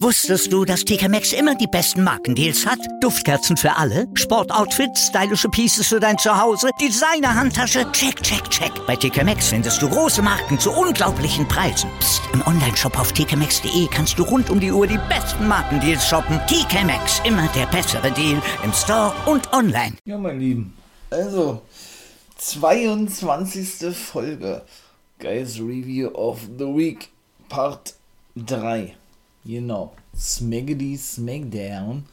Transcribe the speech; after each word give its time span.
Wusstest 0.00 0.52
du, 0.52 0.64
dass 0.64 0.84
TK 0.84 1.08
Maxx 1.08 1.32
immer 1.32 1.54
die 1.54 1.66
besten 1.66 2.04
Markendeals 2.04 2.66
hat? 2.66 2.78
Duftkerzen 3.00 3.56
für 3.56 3.74
alle, 3.74 4.06
Sportoutfits, 4.14 5.06
stylische 5.08 5.48
Pieces 5.48 5.88
für 5.88 5.98
dein 5.98 6.18
Zuhause, 6.18 6.68
Designer-Handtasche, 6.80 7.90
check, 7.92 8.22
check, 8.22 8.48
check. 8.50 8.70
Bei 8.86 8.94
TK 8.94 9.24
Maxx 9.24 9.48
findest 9.48 9.80
du 9.80 9.88
große 9.88 10.22
Marken 10.22 10.58
zu 10.58 10.70
unglaublichen 10.70 11.48
Preisen. 11.48 11.90
Psst. 11.98 12.22
im 12.32 12.46
Onlineshop 12.46 12.98
auf 12.98 13.12
tkmaxx.de 13.12 13.88
kannst 13.90 14.18
du 14.18 14.24
rund 14.24 14.50
um 14.50 14.60
die 14.60 14.70
Uhr 14.70 14.86
die 14.86 15.00
besten 15.08 15.48
Markendeals 15.48 16.06
shoppen. 16.06 16.38
TK 16.46 16.84
Maxx, 16.84 17.22
immer 17.24 17.48
der 17.56 17.66
bessere 17.66 18.12
Deal 18.12 18.40
im 18.62 18.72
Store 18.72 19.12
und 19.26 19.52
online. 19.52 19.96
Ja, 20.04 20.18
mein 20.18 20.38
Lieben, 20.38 20.76
also 21.10 21.62
22. 22.36 23.96
Folge 23.96 24.62
Guys 25.18 25.58
Review 25.58 26.08
of 26.08 26.40
the 26.58 26.66
Week 26.66 27.08
Part 27.48 27.94
3. 28.36 28.94
Genau. 29.46 29.94
Smaggedy 30.16 30.96
Smackdown 30.96 32.04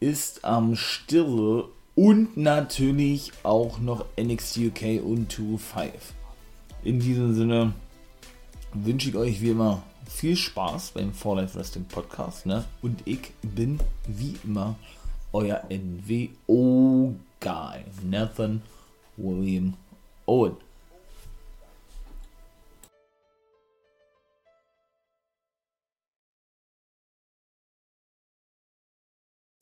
ist 0.00 0.42
am 0.44 0.74
Stille 0.74 1.66
und 1.94 2.36
natürlich 2.38 3.32
auch 3.42 3.78
noch 3.78 4.06
NXT 4.18 4.58
UK 4.58 5.02
und 5.04 5.30
2-5. 5.30 5.90
In 6.82 6.98
diesem 6.98 7.34
Sinne 7.34 7.74
wünsche 8.72 9.10
ich 9.10 9.16
euch 9.16 9.42
wie 9.42 9.50
immer 9.50 9.82
viel 10.06 10.34
Spaß 10.34 10.92
beim 10.92 11.12
For 11.12 11.36
Life 11.36 11.58
Wrestling 11.58 11.84
Podcast. 11.84 12.46
Ne? 12.46 12.64
Und 12.80 13.02
ich 13.04 13.32
bin 13.42 13.78
wie 14.06 14.36
immer 14.42 14.76
euer 15.34 15.62
NWO-Guy, 15.68 17.14
Nathan 18.08 18.62
William 19.18 19.74
Owen. 20.24 20.56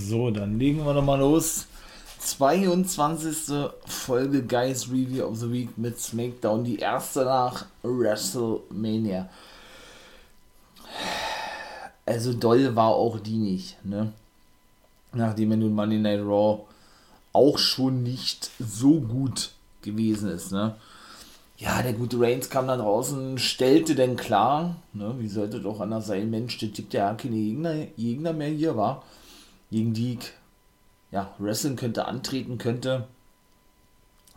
So, 0.01 0.31
dann 0.31 0.61
legen 0.61 0.85
wir 0.85 0.95
nochmal 0.95 1.19
los. 1.19 1.67
22. 2.21 3.69
Folge 3.85 4.45
Guys 4.45 4.89
Review 4.89 5.25
of 5.25 5.39
the 5.39 5.51
Week 5.51 5.77
mit 5.77 5.99
SmackDown, 5.99 6.63
die 6.63 6.79
erste 6.79 7.25
nach 7.25 7.67
WrestleMania. 7.83 9.29
Also 12.07 12.33
doll 12.33 12.77
war 12.77 12.91
auch 12.91 13.19
die 13.19 13.39
nicht, 13.39 13.85
ne? 13.85 14.13
Nachdem 15.13 15.51
er 15.51 15.57
nun 15.57 15.75
Monday 15.75 15.99
Night 15.99 16.21
Raw 16.21 16.61
auch 17.33 17.59
schon 17.59 18.05
nicht 18.05 18.51
so 18.61 19.01
gut 19.01 19.51
gewesen 19.83 20.31
ist, 20.31 20.53
ne? 20.53 20.77
Ja, 21.57 21.83
der 21.83 21.93
gute 21.93 22.21
Reigns 22.21 22.49
kam 22.49 22.69
dann 22.69 22.79
draußen, 22.79 23.37
stellte 23.39 23.97
denn 23.97 24.15
klar, 24.15 24.77
ne, 24.93 25.17
wie 25.19 25.29
sollte 25.29 25.61
doch 25.61 25.81
anders 25.81 26.07
sein, 26.07 26.31
Mensch, 26.31 26.57
der 26.59 26.69
gibt 26.69 26.95
ja 26.95 27.13
keine 27.15 27.35
Gegner, 27.35 27.87
Gegner 27.97 28.33
mehr 28.33 28.51
hier, 28.51 28.77
war 28.77 29.03
gegen 29.71 29.95
die 29.95 30.15
ich 30.15 30.33
ja, 31.11 31.35
wrestlen 31.39 31.77
könnte, 31.77 32.07
antreten 32.07 32.59
könnte. 32.59 33.07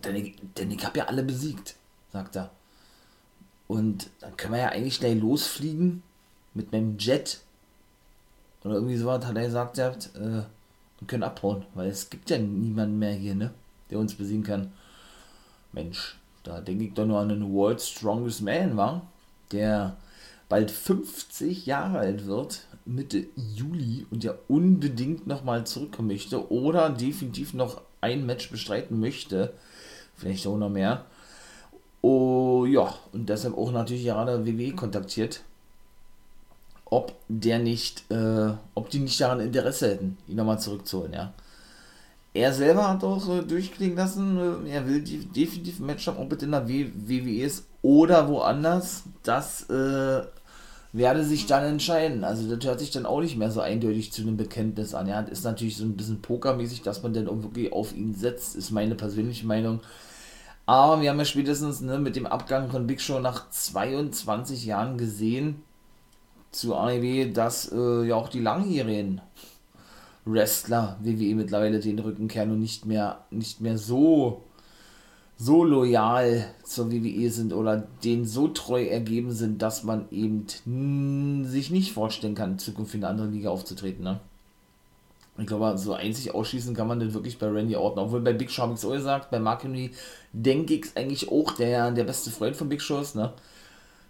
Denn 0.03 0.15
ich, 0.15 0.35
denn 0.57 0.71
ich 0.71 0.85
habe 0.85 0.99
ja 0.99 1.05
alle 1.05 1.23
besiegt, 1.23 1.75
sagt 2.11 2.35
er. 2.35 2.51
Und 3.67 4.09
dann 4.19 4.35
können 4.35 4.53
wir 4.53 4.61
ja 4.61 4.69
eigentlich 4.69 4.99
gleich 4.99 5.19
losfliegen 5.19 6.03
mit 6.53 6.71
meinem 6.71 6.97
Jet. 6.97 7.41
Oder 8.63 8.75
irgendwie 8.75 8.97
sowas 8.97 9.25
hat 9.25 9.35
er 9.35 9.45
gesagt, 9.45 9.77
äh, 9.77 10.43
und 10.99 11.07
können 11.07 11.23
abhauen, 11.23 11.65
weil 11.73 11.89
es 11.89 12.09
gibt 12.09 12.29
ja 12.29 12.37
niemanden 12.37 12.99
mehr 12.99 13.13
hier, 13.13 13.33
ne, 13.33 13.51
der 13.89 13.97
uns 13.97 14.13
besiegen 14.13 14.43
kann. 14.43 14.71
Mensch, 15.71 16.17
da 16.43 16.61
denke 16.61 16.85
ich 16.85 16.93
doch 16.93 17.05
nur 17.05 17.19
an 17.19 17.31
einen 17.31 17.53
World 17.53 17.81
Strongest 17.81 18.41
Man, 18.41 18.77
war, 18.77 19.07
der 19.51 19.97
bald 20.47 20.69
50 20.69 21.65
Jahre 21.65 21.99
alt 21.99 22.25
wird 22.25 22.65
Mitte 22.85 23.27
Juli 23.35 24.05
und 24.11 24.23
ja 24.23 24.33
unbedingt 24.47 25.27
nochmal 25.27 25.65
zurückkommen 25.65 26.09
möchte 26.09 26.51
oder 26.51 26.89
definitiv 26.89 27.53
noch 27.53 27.81
ein 28.01 28.25
Match 28.25 28.49
bestreiten 28.49 28.99
möchte, 28.99 29.53
vielleicht 30.15 30.47
auch 30.47 30.57
noch 30.57 30.69
mehr. 30.69 31.05
Oh 32.01 32.65
ja, 32.65 32.93
und 33.11 33.29
deshalb 33.29 33.57
auch 33.57 33.71
natürlich 33.71 34.05
gerade 34.05 34.45
WWE 34.45 34.73
kontaktiert, 34.73 35.41
ob 36.85 37.13
der 37.27 37.59
nicht, 37.59 38.09
äh, 38.11 38.51
ob 38.73 38.89
die 38.89 38.99
nicht 38.99 39.21
daran 39.21 39.39
Interesse 39.39 39.91
hätten, 39.91 40.17
ihn 40.27 40.35
nochmal 40.35 40.59
zurückzuholen, 40.59 41.13
ja. 41.13 41.33
Er 42.33 42.53
selber 42.53 42.87
hat 42.89 43.03
auch 43.03 43.27
äh, 43.29 43.41
durchklingen 43.43 43.97
lassen, 43.97 44.65
äh, 44.65 44.71
er 44.71 44.87
will 44.87 45.01
die, 45.01 45.25
definitiv 45.25 45.79
ein 45.79 45.85
Match 45.85 46.07
haben, 46.07 46.17
ob 46.17 46.31
es 46.31 46.43
in 46.43 46.51
der 46.51 46.67
WWE 46.67 47.43
ist 47.43 47.65
oder 47.81 48.27
woanders. 48.29 49.03
Das 49.23 49.69
äh, 49.69 50.23
werde 50.93 51.23
sich 51.23 51.45
dann 51.45 51.63
entscheiden. 51.63 52.23
Also 52.23 52.53
das 52.53 52.65
hört 52.65 52.79
sich 52.79 52.91
dann 52.91 53.05
auch 53.05 53.21
nicht 53.21 53.37
mehr 53.37 53.51
so 53.51 53.61
eindeutig 53.61 54.11
zu 54.11 54.21
einem 54.21 54.37
Bekenntnis 54.37 54.93
an. 54.93 55.07
Ja, 55.07 55.21
das 55.21 55.39
ist 55.39 55.45
natürlich 55.45 55.77
so 55.77 55.85
ein 55.85 55.95
bisschen 55.95 56.21
pokermäßig, 56.21 56.81
dass 56.81 57.01
man 57.01 57.13
dann 57.13 57.27
auch 57.27 57.41
wirklich 57.43 57.71
auf 57.71 57.95
ihn 57.95 58.13
setzt, 58.13 58.55
ist 58.55 58.71
meine 58.71 58.95
persönliche 58.95 59.45
Meinung. 59.45 59.79
Aber 60.65 61.01
wir 61.01 61.09
haben 61.09 61.19
ja 61.19 61.25
spätestens 61.25 61.81
ne, 61.81 61.97
mit 61.97 62.15
dem 62.15 62.25
Abgang 62.25 62.69
von 62.69 62.87
Big 62.87 63.01
Show 63.01 63.19
nach 63.19 63.49
22 63.49 64.65
Jahren 64.65 64.97
gesehen 64.97 65.63
zu 66.51 66.75
AEW, 66.75 67.31
dass 67.31 67.71
äh, 67.71 68.03
ja 68.03 68.15
auch 68.15 68.29
die 68.29 68.41
langjährigen 68.41 69.21
Wrestler 70.25 70.97
WWE 71.01 71.35
mittlerweile 71.35 71.79
den 71.79 71.99
Rücken 71.99 72.27
kehren 72.27 72.51
und 72.51 72.59
nicht 72.59 72.85
mehr, 72.85 73.25
nicht 73.31 73.61
mehr 73.61 73.77
so 73.77 74.43
so 75.41 75.63
loyal 75.63 76.45
zur 76.63 76.91
WWE 76.91 77.31
sind 77.31 77.51
oder 77.51 77.87
denen 78.03 78.25
so 78.25 78.47
treu 78.47 78.85
ergeben 78.85 79.31
sind, 79.31 79.63
dass 79.63 79.83
man 79.83 80.05
eben 80.11 80.45
sich 81.45 81.71
nicht 81.71 81.93
vorstellen 81.93 82.35
kann, 82.35 82.51
in 82.51 82.59
Zukunft 82.59 82.93
in 82.93 83.03
einer 83.03 83.09
anderen 83.09 83.33
Liga 83.33 83.49
aufzutreten. 83.49 84.03
Ne? 84.03 84.19
Ich 85.39 85.47
glaube, 85.47 85.75
so 85.79 85.93
einzig 85.93 86.35
ausschließen 86.35 86.75
kann 86.75 86.87
man 86.87 86.99
das 86.99 87.15
wirklich 87.15 87.39
bei 87.39 87.47
Randy 87.47 87.75
Orton. 87.75 88.03
Obwohl 88.03 88.21
bei 88.21 88.33
Big 88.33 88.51
Show 88.51 88.61
habe 88.61 88.73
ich 88.73 88.79
es 88.79 88.85
auch 88.85 88.91
gesagt, 88.91 89.31
bei 89.31 89.39
Mark 89.39 89.63
Henry 89.63 89.89
denke 90.31 90.75
ich 90.75 90.85
es 90.85 90.95
eigentlich 90.95 91.31
auch, 91.31 91.53
der 91.53 91.89
der 91.89 92.03
beste 92.03 92.29
Freund 92.29 92.55
von 92.55 92.69
Big 92.69 92.81
Show 92.81 92.99
ist. 92.99 93.15
Ne? 93.15 93.33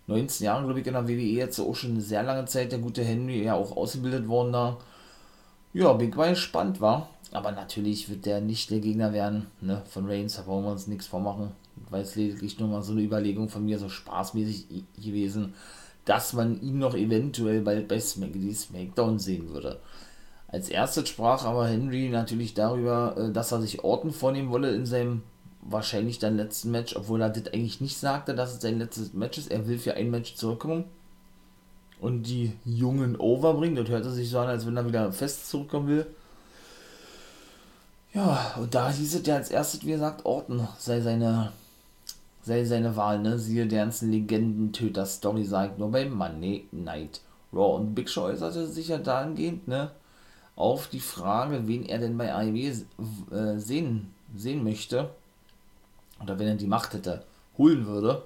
19 0.08 0.46
Jahre, 0.46 0.66
glaube 0.66 0.82
ich, 0.82 0.88
in 0.88 0.94
der 0.94 1.08
WWE 1.08 1.14
jetzt 1.14 1.60
auch 1.62 1.76
schon 1.76 1.92
eine 1.92 2.02
sehr 2.02 2.24
lange 2.24 2.44
Zeit, 2.44 2.74
der 2.74 2.80
gute 2.80 3.06
Henry, 3.06 3.44
ja 3.44 3.54
auch 3.54 3.78
ausgebildet 3.78 4.28
worden 4.28 4.52
da. 4.52 4.78
Ja, 5.72 5.94
bin 5.94 6.10
mal 6.10 6.32
gespannt, 6.32 6.82
war. 6.82 7.08
Aber 7.32 7.52
natürlich 7.52 8.10
wird 8.10 8.26
der 8.26 8.42
nicht 8.42 8.70
der 8.70 8.80
Gegner 8.80 9.14
werden 9.14 9.48
ne, 9.62 9.82
von 9.90 10.06
Reigns, 10.06 10.36
da 10.36 10.46
wollen 10.46 10.66
wir 10.66 10.72
uns 10.72 10.88
nichts 10.88 11.08
vormachen. 11.08 11.52
Weil 11.90 12.02
es 12.02 12.16
lediglich 12.16 12.60
nur 12.60 12.68
mal 12.68 12.84
so 12.84 12.92
eine 12.92 13.02
Überlegung 13.02 13.50
von 13.50 13.66
mir, 13.66 13.80
so 13.80 13.90
spaßmäßig 13.90 14.66
gewesen, 15.02 15.54
dass 16.06 16.34
man 16.34 16.62
ihn 16.62 16.80
noch 16.80 16.96
eventuell 16.96 17.62
bald 17.62 17.88
bei 17.88 18.00
Smackdown 18.00 18.54
Smackdown 18.54 19.20
sehen 19.20 19.50
würde. 19.50 19.80
Als 20.48 20.68
erstes 20.68 21.08
sprach 21.08 21.46
aber 21.46 21.68
Henry 21.68 22.10
natürlich 22.10 22.54
darüber, 22.54 23.16
äh, 23.18 23.32
dass 23.32 23.54
er 23.54 23.62
sich 23.62 23.84
Orten 23.84 24.12
vornehmen 24.12 24.52
wolle 24.52 24.76
in 24.76 24.86
seinem 24.86 25.24
wahrscheinlich 25.62 26.20
dann 26.20 26.36
letzten 26.36 26.72
Match, 26.72 26.96
obwohl 26.96 27.22
er 27.22 27.30
das 27.30 27.54
eigentlich 27.54 27.80
nicht 27.80 27.98
sagte, 27.98 28.36
dass 28.36 28.54
es 28.54 28.62
sein 28.62 28.80
letztes 28.80 29.14
Match 29.14 29.38
ist. 29.38 29.52
Er 29.52 29.68
will 29.68 29.78
für 29.78 29.94
ein 29.94 30.10
Match 30.10 30.36
zurückkommen 30.36 30.86
und 32.02 32.24
die 32.24 32.52
Jungen 32.66 33.16
overbringen. 33.16 33.78
Das 33.78 33.90
hört 33.90 34.06
sich 34.06 34.30
so 34.30 34.40
an, 34.40 34.50
als 34.50 34.66
wenn 34.66 34.76
er 34.76 34.88
wieder 34.88 35.14
fest 35.14 35.50
zurückkommen 35.50 35.88
will. 35.88 36.08
Ja, 38.14 38.56
und 38.60 38.76
da 38.76 38.90
hieß 38.90 39.16
es 39.16 39.26
ja 39.26 39.36
als 39.36 39.52
erstes, 39.52 39.86
wie 39.86 39.92
gesagt, 39.92 40.26
Orton 40.26 40.68
sei 40.78 41.00
seine, 41.00 41.54
sei 42.44 42.66
seine 42.66 42.96
Wahl, 42.98 43.20
ne? 43.20 43.40
Siehe 43.40 43.68
der 43.68 43.86
ganzen 43.86 44.12
Legendentöter-Story, 44.12 45.46
sagt 45.46 45.80
nur 45.80 45.92
bei 45.92 46.10
Monday 46.10 46.68
Night 46.72 47.22
Raw. 47.54 47.78
Und 47.78 47.96
Big 47.96 48.10
Show 48.10 48.24
äußerte 48.24 48.68
sich 48.68 48.90
ja 48.90 48.98
dahingehend, 48.98 49.68
ne? 49.68 49.92
Auf 50.58 50.88
die 50.88 51.00
Frage, 51.00 51.68
wen 51.68 51.86
er 51.86 52.00
denn 52.00 52.18
bei 52.18 52.34
AEW 52.34 52.84
äh, 53.32 53.58
sehen, 53.58 54.14
sehen 54.36 54.64
möchte, 54.64 55.10
oder 56.22 56.38
wenn 56.38 56.48
er 56.48 56.56
die 56.56 56.68
Macht 56.68 56.94
hätte, 56.94 57.24
holen 57.58 57.86
würde, 57.86 58.24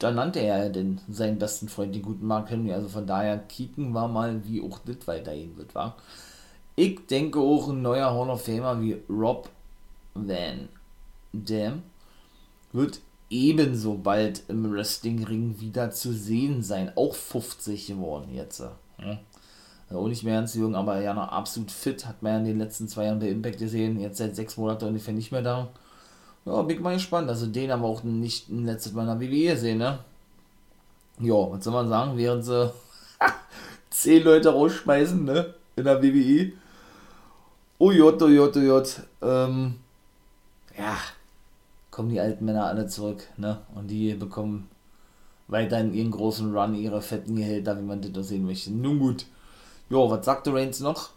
dann 0.00 0.16
nannte 0.16 0.40
er 0.40 0.70
denn 0.70 1.00
seinen 1.08 1.38
besten 1.38 1.68
Freund, 1.68 1.94
den 1.94 2.02
guten 2.02 2.26
Mark 2.26 2.50
Henry. 2.50 2.72
Also 2.72 2.88
von 2.88 3.06
daher 3.06 3.38
kicken 3.38 3.92
wir 3.92 4.08
mal, 4.08 4.44
wie 4.44 4.60
auch 4.60 4.80
das 4.80 5.06
weitergehen 5.06 5.56
wird, 5.56 5.74
war. 5.76 5.96
Ich 6.76 7.06
denke 7.06 7.38
auch 7.38 7.68
ein 7.68 7.82
neuer 7.82 8.12
Hall 8.12 8.30
of 8.30 8.44
Famer 8.44 8.80
wie 8.80 8.96
Rob 9.08 9.48
Van 10.14 10.68
Dam 11.32 11.82
wird 12.72 13.00
ebenso 13.30 13.94
bald 13.94 14.42
im 14.48 14.72
Wrestlingring 14.72 15.60
wieder 15.60 15.90
zu 15.90 16.12
sehen 16.12 16.62
sein. 16.62 16.92
Auch 16.96 17.14
50 17.14 17.86
geworden 17.86 18.34
jetzt. 18.34 18.60
Ja. 18.60 19.18
Auch 19.90 20.08
nicht 20.08 20.24
mehr 20.24 20.34
ganz 20.34 20.54
jung, 20.54 20.74
aber 20.74 21.00
ja 21.00 21.14
noch 21.14 21.28
absolut 21.28 21.70
fit. 21.70 22.06
Hat 22.06 22.22
man 22.22 22.32
ja 22.32 22.38
in 22.38 22.44
den 22.44 22.58
letzten 22.58 22.88
zwei 22.88 23.04
Jahren 23.04 23.20
bei 23.20 23.28
Impact 23.28 23.58
gesehen. 23.58 24.00
Jetzt 24.00 24.18
seit 24.18 24.34
sechs 24.34 24.56
Monaten 24.56 24.86
ungefähr 24.86 25.14
nicht 25.14 25.30
mehr 25.30 25.42
da. 25.42 25.68
Ja, 26.44 26.62
bin 26.62 26.76
ich 26.76 26.82
mal 26.82 26.94
gespannt. 26.94 27.28
Also 27.28 27.46
den 27.46 27.70
haben 27.70 27.82
wir 27.82 27.88
auch 27.88 28.02
nicht 28.02 28.48
ein 28.48 28.66
letztes 28.66 28.92
Mal 28.92 29.02
in 29.02 29.18
der 29.18 29.20
WWE 29.20 29.54
gesehen, 29.54 29.78
ne? 29.78 30.00
Ja, 31.20 31.34
was 31.34 31.62
soll 31.62 31.72
man 31.72 31.88
sagen? 31.88 32.16
Während 32.16 32.44
sie 32.44 32.72
zehn 33.90 34.24
Leute 34.24 34.50
rausschmeißen, 34.50 35.24
ne? 35.24 35.54
In 35.76 35.84
der 35.84 36.02
WWE 36.02 36.52
Ujot, 37.78 38.22
ujot, 38.22 38.56
ujot. 38.56 39.02
Ähm, 39.22 39.74
ja, 40.78 40.96
kommen 41.90 42.08
die 42.08 42.20
alten 42.20 42.44
Männer 42.44 42.66
alle 42.66 42.86
zurück, 42.86 43.22
ne? 43.36 43.58
Und 43.74 43.88
die 43.88 44.14
bekommen 44.14 44.68
weiter 45.48 45.80
in 45.80 45.92
ihren 45.92 46.10
großen 46.10 46.56
Run, 46.56 46.74
ihre 46.74 47.02
fetten 47.02 47.36
Gehälter, 47.36 47.76
wie 47.78 47.82
man 47.82 48.00
das 48.00 48.28
sehen 48.28 48.46
möchte. 48.46 48.72
Nun 48.72 48.98
gut. 48.98 49.26
Jo, 49.90 50.10
was 50.10 50.24
sagte 50.24 50.52
Reigns 50.52 50.80
noch? 50.80 51.10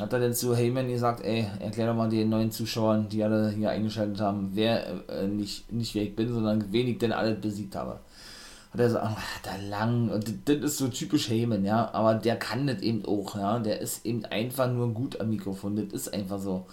Hat 0.00 0.12
er 0.12 0.20
denn 0.20 0.34
zu 0.34 0.54
Heyman 0.54 0.88
gesagt, 0.88 1.24
ey, 1.24 1.46
erklär 1.58 1.86
doch 1.86 1.94
mal 1.94 2.10
den 2.10 2.28
neuen 2.28 2.50
Zuschauern, 2.50 3.08
die 3.08 3.24
alle 3.24 3.50
hier 3.50 3.70
eingeschaltet 3.70 4.20
haben, 4.20 4.50
wer 4.52 5.08
äh, 5.08 5.26
nicht, 5.26 5.72
nicht 5.72 5.94
wer 5.94 6.02
ich 6.02 6.14
bin, 6.14 6.32
sondern 6.32 6.70
wen 6.70 6.86
ich 6.86 6.98
denn 6.98 7.12
alle 7.12 7.34
besiegt 7.34 7.74
habe. 7.76 7.98
Hat 8.76 8.80
er 8.80 8.90
so, 8.90 8.98
ach, 8.98 9.16
da 9.42 9.56
lang, 9.70 10.10
und 10.10 10.30
das 10.44 10.56
ist 10.56 10.76
so 10.76 10.88
typisch 10.88 11.30
Heyman, 11.30 11.64
ja, 11.64 11.88
aber 11.94 12.14
der 12.14 12.36
kann 12.36 12.66
das 12.66 12.82
eben 12.82 13.06
auch, 13.06 13.34
ja, 13.34 13.58
der 13.58 13.80
ist 13.80 14.04
eben 14.04 14.26
einfach 14.26 14.70
nur 14.70 14.92
gut 14.92 15.18
am 15.18 15.30
Mikrofon, 15.30 15.76
das 15.76 15.94
ist 15.94 16.12
einfach 16.12 16.38
so. 16.38 16.66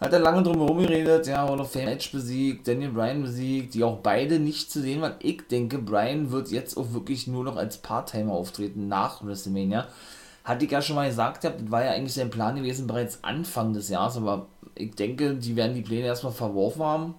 Hat 0.00 0.10
er 0.10 0.20
lange 0.20 0.42
drum 0.42 0.56
herum 0.56 0.78
geredet, 0.78 1.26
ja, 1.26 1.46
Hall 1.46 1.60
of 1.60 1.70
Fame 1.70 1.88
Edge 1.88 2.08
besiegt, 2.12 2.66
Daniel 2.66 2.92
Bryan 2.92 3.20
besiegt, 3.20 3.74
die 3.74 3.84
auch 3.84 3.98
beide 3.98 4.38
nicht 4.38 4.72
zu 4.72 4.80
sehen 4.80 5.02
waren. 5.02 5.16
Ich 5.18 5.46
denke, 5.48 5.76
Bryan 5.76 6.30
wird 6.30 6.50
jetzt 6.50 6.78
auch 6.78 6.94
wirklich 6.94 7.26
nur 7.26 7.44
noch 7.44 7.56
als 7.56 7.76
Part-Timer 7.76 8.32
auftreten 8.32 8.88
nach 8.88 9.22
WrestleMania. 9.22 9.86
Hatte 10.44 10.64
ich 10.64 10.70
ja 10.70 10.80
schon 10.80 10.96
mal 10.96 11.08
gesagt, 11.08 11.44
das 11.44 11.52
war 11.66 11.84
ja 11.84 11.90
eigentlich 11.90 12.14
sein 12.14 12.30
Plan 12.30 12.56
gewesen 12.56 12.86
bereits 12.86 13.22
Anfang 13.22 13.74
des 13.74 13.90
Jahres, 13.90 14.16
aber 14.16 14.46
ich 14.74 14.94
denke, 14.94 15.34
die 15.34 15.56
werden 15.56 15.74
die 15.74 15.82
Pläne 15.82 16.06
erstmal 16.06 16.32
verworfen 16.32 16.82
haben, 16.82 17.14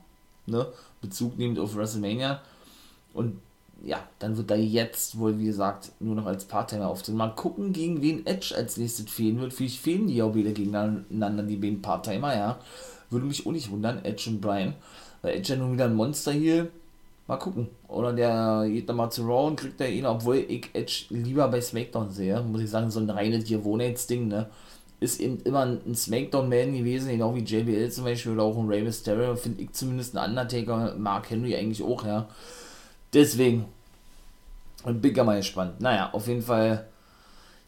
ne, 0.48 0.66
Bezug 1.00 1.38
nehmend 1.38 1.60
auf 1.60 1.76
WrestleMania. 1.76 2.42
Und 3.14 3.40
ja, 3.84 4.04
dann 4.20 4.38
wird 4.38 4.52
er 4.52 4.58
jetzt 4.58 5.18
wohl, 5.20 5.40
wie 5.40 5.46
gesagt, 5.46 5.92
nur 6.00 6.16
noch 6.16 6.26
als 6.26 6.46
Part-Timer 6.46 6.88
auftreten. 6.88 7.18
Mal 7.18 7.36
gucken, 7.36 7.74
gegen 7.74 8.02
wen 8.02 8.26
Edge 8.26 8.54
als 8.56 8.78
nächstes 8.78 9.10
fehlen 9.10 9.40
wird. 9.40 9.54
Vielleicht 9.54 9.80
fehlen 9.80 10.08
die 10.08 10.22
auch 10.22 10.36
wieder 10.36 10.52
gegeneinander, 10.52 11.44
die 11.44 11.56
beiden 11.56 11.82
Part-Timer, 11.82 12.36
ja. 12.36 12.60
Würde 13.10 13.26
mich 13.26 13.46
auch 13.46 13.52
nicht 13.52 13.72
wundern, 13.72 14.04
Edge 14.04 14.30
und 14.30 14.42
Brian. 14.42 14.74
Weil 15.22 15.38
Edge 15.38 15.54
ja 15.54 15.60
nun 15.60 15.74
wieder 15.74 15.86
ein 15.86 15.96
Monster 15.96 16.32
hier. 16.32 16.68
Mal 17.28 17.38
gucken. 17.38 17.68
Oder 17.88 18.14
der 18.14 18.66
geht 18.68 18.90
dann 18.90 18.98
mal 18.98 19.10
zu 19.10 19.24
Raw 19.24 19.48
und 19.48 19.56
kriegt 19.56 19.80
er 19.80 19.90
ihn, 19.90 20.06
obwohl 20.06 20.38
ich 20.38 20.70
Edge 20.74 21.06
lieber 21.10 21.48
bei 21.48 21.62
SmackDown 21.62 22.10
sehe. 22.10 22.42
Muss 22.42 22.62
ich 22.62 22.70
sagen, 22.70 22.92
so 22.92 23.00
ein 23.00 23.10
reines 23.10 23.46
Gewohnheitsding, 23.48 24.28
ne. 24.28 24.50
Ist 25.00 25.22
eben 25.22 25.40
immer 25.46 25.66
ein 25.66 25.96
Smackdown-Man 25.96 26.74
gewesen, 26.74 27.10
genau 27.10 27.34
wie 27.34 27.40
JBL 27.40 27.90
zum 27.90 28.04
Beispiel 28.04 28.34
oder 28.34 28.44
auch 28.44 28.58
ein 28.58 28.68
Rey 28.68 28.84
Mysterio. 28.84 29.36
Finde 29.38 29.64
ich 29.64 29.72
zumindest 29.72 30.18
ein 30.18 30.30
Undertaker, 30.32 30.96
Mark 30.98 31.30
Henry 31.30 31.56
eigentlich 31.56 31.82
auch, 31.82 32.06
ja 32.06 32.28
Deswegen 33.14 33.66
bin 34.86 35.12
ich 35.12 35.24
mal 35.24 35.38
gespannt. 35.38 35.82
Naja, 35.82 36.10
auf 36.14 36.28
jeden 36.28 36.42
Fall, 36.42 36.86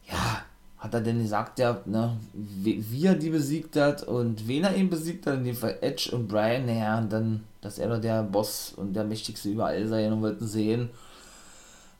ja, 0.07 0.43
hat 0.77 0.93
er 0.93 1.01
denn 1.01 1.21
gesagt, 1.21 1.59
ja, 1.59 1.79
ne, 1.85 2.17
wie, 2.33 3.05
er 3.05 3.15
die 3.15 3.29
besiegt 3.29 3.75
hat 3.75 4.03
und 4.03 4.47
wen 4.47 4.63
er 4.63 4.75
ihn 4.75 4.89
besiegt 4.89 5.27
hat, 5.27 5.35
in 5.35 5.43
dem 5.43 5.55
Fall 5.55 5.77
Edge 5.81 6.09
und 6.11 6.27
Brian, 6.27 6.65
naja, 6.65 6.97
und 6.97 7.11
dann, 7.11 7.43
dass 7.61 7.79
er 7.79 7.89
doch 7.89 8.01
der 8.01 8.23
Boss 8.23 8.73
und 8.75 8.93
der 8.93 9.03
mächtigste 9.03 9.49
überall 9.49 9.87
sei 9.87 10.11
und 10.11 10.21
wollten 10.21 10.47
sehen. 10.47 10.89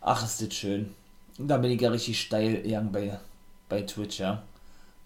Ach, 0.01 0.23
ist 0.23 0.41
das 0.41 0.53
schön. 0.53 0.93
Und 1.37 1.47
da 1.47 1.57
bin 1.57 1.71
ich 1.71 1.81
ja 1.81 1.89
richtig 1.89 2.19
steil 2.19 2.63
bei, 2.91 3.19
bei 3.69 3.81
Twitch, 3.83 4.19
ja. 4.19 4.41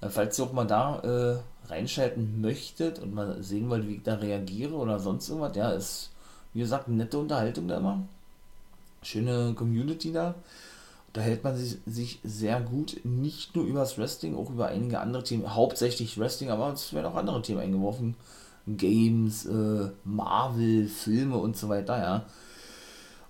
Falls 0.08 0.38
ihr 0.40 0.46
auch 0.46 0.54
mal 0.54 0.66
da 0.66 1.00
äh, 1.00 1.70
reinschalten 1.70 2.40
möchtet 2.42 3.00
und 3.00 3.14
mal 3.14 3.42
sehen 3.42 3.70
wollt, 3.70 3.88
wie 3.88 3.96
ich 3.96 4.04
da 4.04 4.16
reagiere 4.16 4.76
oder 4.76 5.00
sonst 5.00 5.30
irgendwas, 5.30 5.56
ja, 5.56 5.72
ist, 5.72 6.12
wie 6.54 6.60
gesagt, 6.60 6.88
nette 6.88 7.18
Unterhaltung 7.18 7.68
da 7.68 7.78
immer 7.78 8.04
schöne 9.06 9.54
Community 9.56 10.12
da. 10.12 10.36
Da 11.14 11.22
hält 11.22 11.46
man 11.46 11.56
sich, 11.56 11.78
sich 11.86 12.20
sehr 12.24 12.60
gut, 12.60 13.00
nicht 13.06 13.56
nur 13.56 13.64
über 13.64 13.80
das 13.80 13.98
Wrestling, 13.98 14.36
auch 14.36 14.50
über 14.50 14.68
einige 14.68 15.00
andere 15.00 15.24
Themen, 15.24 15.56
hauptsächlich 15.56 16.20
Wrestling, 16.20 16.50
aber 16.50 16.74
es 16.74 16.92
werden 16.92 17.06
auch 17.06 17.16
andere 17.16 17.42
Themen 17.42 17.62
eingeworfen. 17.62 18.16
Games, 18.68 19.46
äh, 19.46 19.92
Marvel, 20.04 20.90
Filme 20.90 21.38
und 21.38 21.56
so 21.56 21.70
weiter, 21.70 21.98
ja. 21.98 22.26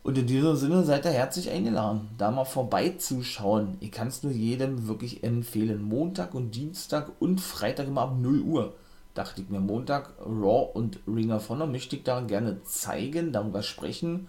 Und 0.01 0.17
in 0.17 0.25
diesem 0.25 0.55
Sinne 0.55 0.83
seid 0.83 1.05
ihr 1.05 1.11
herzlich 1.11 1.49
eingeladen, 1.51 2.09
da 2.17 2.31
mal 2.31 2.45
vorbeizuschauen. 2.45 3.77
Ich 3.79 3.91
kann 3.91 4.07
es 4.07 4.23
nur 4.23 4.31
jedem 4.31 4.87
wirklich 4.87 5.23
empfehlen. 5.23 5.83
Montag 5.83 6.33
und 6.33 6.55
Dienstag 6.55 7.11
und 7.19 7.41
Freitag 7.41 7.87
immer 7.87 8.01
ab 8.01 8.15
0 8.19 8.41
Uhr. 8.41 8.73
Dachte 9.13 9.41
ich 9.41 9.49
mir, 9.49 9.59
Montag 9.59 10.13
Raw 10.19 10.71
und 10.73 10.99
Ring 11.07 11.31
of 11.31 11.49
Honor 11.49 11.67
möchte 11.67 11.95
ich 11.95 12.03
da 12.03 12.21
gerne 12.21 12.63
zeigen, 12.63 13.31
darüber 13.31 13.61
sprechen 13.61 14.27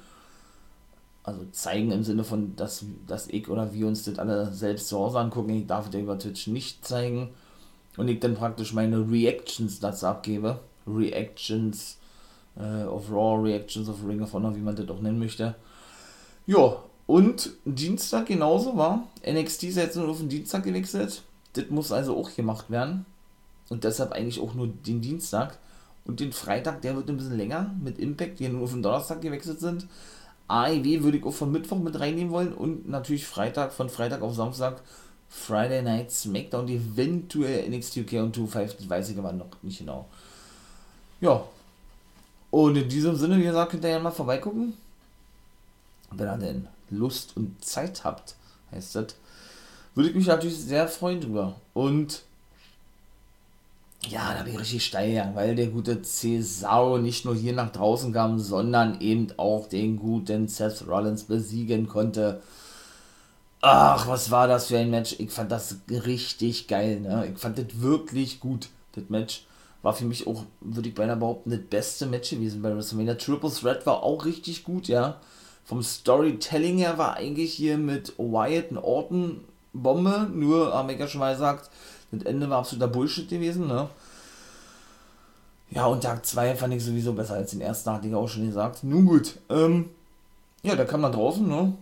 also 1.27 1.45
zeigen 1.51 1.91
im 1.91 2.05
Sinne 2.05 2.23
von, 2.23 2.55
dass, 2.55 2.85
dass 3.07 3.27
ich 3.27 3.49
oder 3.49 3.75
wir 3.75 3.89
uns 3.89 4.05
das 4.05 4.19
alle 4.19 4.53
selbst 4.53 4.89
zu 4.89 4.97
Hause 4.97 5.19
angucken. 5.19 5.51
Ich 5.51 5.67
darf 5.67 5.91
das 5.91 6.01
über 6.01 6.19
Twitch 6.19 6.47
nicht 6.47 6.87
zeigen. 6.87 7.31
Und 7.97 8.07
ich 8.09 8.21
dann 8.21 8.35
praktisch 8.35 8.73
meine 8.73 9.11
Reactions 9.11 9.81
dazu 9.81 10.07
abgebe. 10.07 10.61
Reactions 10.87 11.99
äh, 12.57 12.85
of 12.85 13.11
Raw, 13.11 13.43
Reactions 13.43 13.89
of 13.89 14.07
Ring 14.07 14.23
of 14.23 14.33
Honor, 14.35 14.55
wie 14.55 14.61
man 14.61 14.77
das 14.77 14.89
auch 14.89 15.01
nennen 15.01 15.19
möchte. 15.19 15.57
Ja, 16.47 16.77
und 17.09 17.51
Dienstag 17.65 18.27
genauso 18.27 18.77
war. 18.77 19.09
NXT 19.29 19.65
ist 19.65 19.77
jetzt 19.77 19.97
nur 19.97 20.09
auf 20.09 20.19
den 20.19 20.29
Dienstag 20.29 20.63
gewechselt. 20.63 21.23
Das 21.55 21.71
muss 21.71 21.91
also 21.91 22.17
auch 22.17 22.33
gemacht 22.37 22.71
werden. 22.71 23.05
Und 23.69 23.83
deshalb 23.83 24.13
eigentlich 24.13 24.41
auch 24.41 24.55
nur 24.55 24.69
den 24.69 25.01
Dienstag. 25.01 25.59
Und 26.05 26.21
den 26.21 26.33
Freitag, 26.33 26.83
der 26.83 26.95
wird 26.95 27.09
ein 27.09 27.17
bisschen 27.17 27.37
länger 27.37 27.75
mit 27.83 27.99
Impact, 27.99 28.39
die 28.39 28.49
nur 28.49 28.63
auf 28.63 28.73
den 28.73 28.83
Donnerstag 28.83 29.21
gewechselt 29.21 29.59
sind. 29.59 29.89
AEW 30.49 31.03
würde 31.03 31.19
ich 31.19 31.25
auch 31.25 31.33
von 31.33 31.51
Mittwoch 31.51 31.79
mit 31.79 31.99
reinnehmen 31.99 32.33
wollen 32.33 32.53
und 32.53 32.89
natürlich 32.89 33.27
Freitag, 33.27 33.73
von 33.73 33.91
Freitag 33.91 34.23
auf 34.23 34.35
Samstag 34.35 34.81
Friday 35.29 35.83
Night 35.83 36.11
SmackDown, 36.13 36.69
eventuell 36.69 37.69
NXT 37.69 37.99
UK 37.99 38.13
und 38.15 38.37
2.5, 38.37 38.77
das 38.77 38.89
weiß 38.89 39.09
ich 39.11 39.19
aber 39.19 39.33
noch 39.33 39.47
nicht 39.63 39.79
genau. 39.79 40.07
Ja. 41.21 41.43
Und 42.51 42.77
in 42.77 42.89
diesem 42.89 43.17
Sinne, 43.17 43.39
wie 43.39 43.45
gesagt, 43.45 43.73
könnt 43.73 43.85
ihr 43.85 43.91
ja 43.91 43.99
mal 43.99 44.11
vorbeigucken. 44.11 44.75
Wenn 46.13 46.29
ihr 46.29 46.39
denn 46.39 46.69
Lust 46.91 47.37
und 47.37 47.63
Zeit 47.65 48.05
habt, 48.05 48.37
heißt 48.71 48.95
das. 48.95 49.17
Würde 49.95 50.11
ich 50.11 50.15
mich 50.15 50.27
natürlich 50.27 50.57
sehr 50.57 50.87
freuen 50.89 51.21
drüber. 51.21 51.57
Und 51.75 52.23
ja, 54.09 54.35
da 54.35 54.43
bin 54.43 54.55
ich 54.55 54.61
richtig 54.61 54.85
steil 54.85 55.11
gegangen, 55.11 55.35
weil 55.35 55.55
der 55.55 55.67
gute 55.69 56.03
Cesaro 56.03 56.99
nicht 56.99 57.25
nur 57.25 57.35
hier 57.35 57.53
nach 57.53 57.71
draußen 57.71 58.13
kam, 58.13 58.39
sondern 58.39 59.01
eben 59.01 59.29
auch 59.37 59.69
den 59.69 59.97
guten 59.97 60.49
Seth 60.49 60.87
Rollins 60.89 61.25
besiegen 61.25 61.87
konnte. 61.89 62.41
Ach, 63.61 64.07
was 64.07 64.31
war 64.31 64.47
das 64.47 64.67
für 64.67 64.79
ein 64.79 64.91
Match? 64.91 65.17
Ich 65.19 65.31
fand 65.31 65.51
das 65.51 65.77
richtig 65.91 66.69
geil, 66.69 67.01
ne? 67.01 67.29
Ich 67.33 67.39
fand 67.39 67.59
das 67.59 67.81
wirklich 67.81 68.41
gut, 68.41 68.69
das 68.93 69.05
Match. 69.09 69.47
War 69.83 69.95
für 69.95 70.05
mich 70.05 70.27
auch, 70.27 70.45
würde 70.61 70.89
ich 70.89 70.95
beinahe 70.95 71.17
behaupten, 71.17 71.51
das 71.51 71.61
beste 71.61 72.07
Match 72.07 72.31
gewesen 72.31 72.63
bei 72.63 72.75
WrestleMania. 72.75 73.15
Triple 73.15 73.51
Threat 73.51 73.87
war 73.87 74.03
auch 74.03 74.25
richtig 74.25 74.65
gut, 74.65 74.89
ja. 74.89 75.21
Vom 75.65 75.83
Storytelling 75.83 76.79
her 76.79 76.99
war 76.99 77.15
eigentlich 77.15 77.53
hier 77.53 77.77
mit 77.77 78.15
Wyatt 78.19 78.71
und 78.71 78.79
Orton 78.79 79.41
Bombe, 79.73 80.29
nur 80.33 80.73
haben 80.73 80.89
wir 80.89 80.97
ja 80.97 81.09
schon 81.09 81.21
mal 81.21 81.33
gesagt, 81.33 81.71
das 82.13 82.23
Ende 82.23 82.49
war 82.49 82.59
absoluter 82.59 82.89
Bullshit 82.89 83.29
gewesen, 83.29 83.67
ne? 83.67 83.89
Ja, 85.71 85.87
und 85.87 86.03
Tag 86.03 86.25
2 86.25 86.55
fand 86.55 86.75
ich 86.75 86.85
sowieso 86.85 87.13
besser 87.13 87.35
als 87.35 87.51
den 87.51 87.61
ersten, 87.61 87.91
hatte 87.91 88.07
ich 88.07 88.15
auch 88.15 88.29
schon 88.29 88.47
gesagt. 88.47 88.85
Nun 88.85 89.07
gut, 89.07 89.37
ähm, 89.49 89.91
ja, 90.63 90.77
der 90.77 90.87
kam 90.87 91.03
da 91.03 91.11
draußen, 91.11 91.47
ne? 91.47 91.75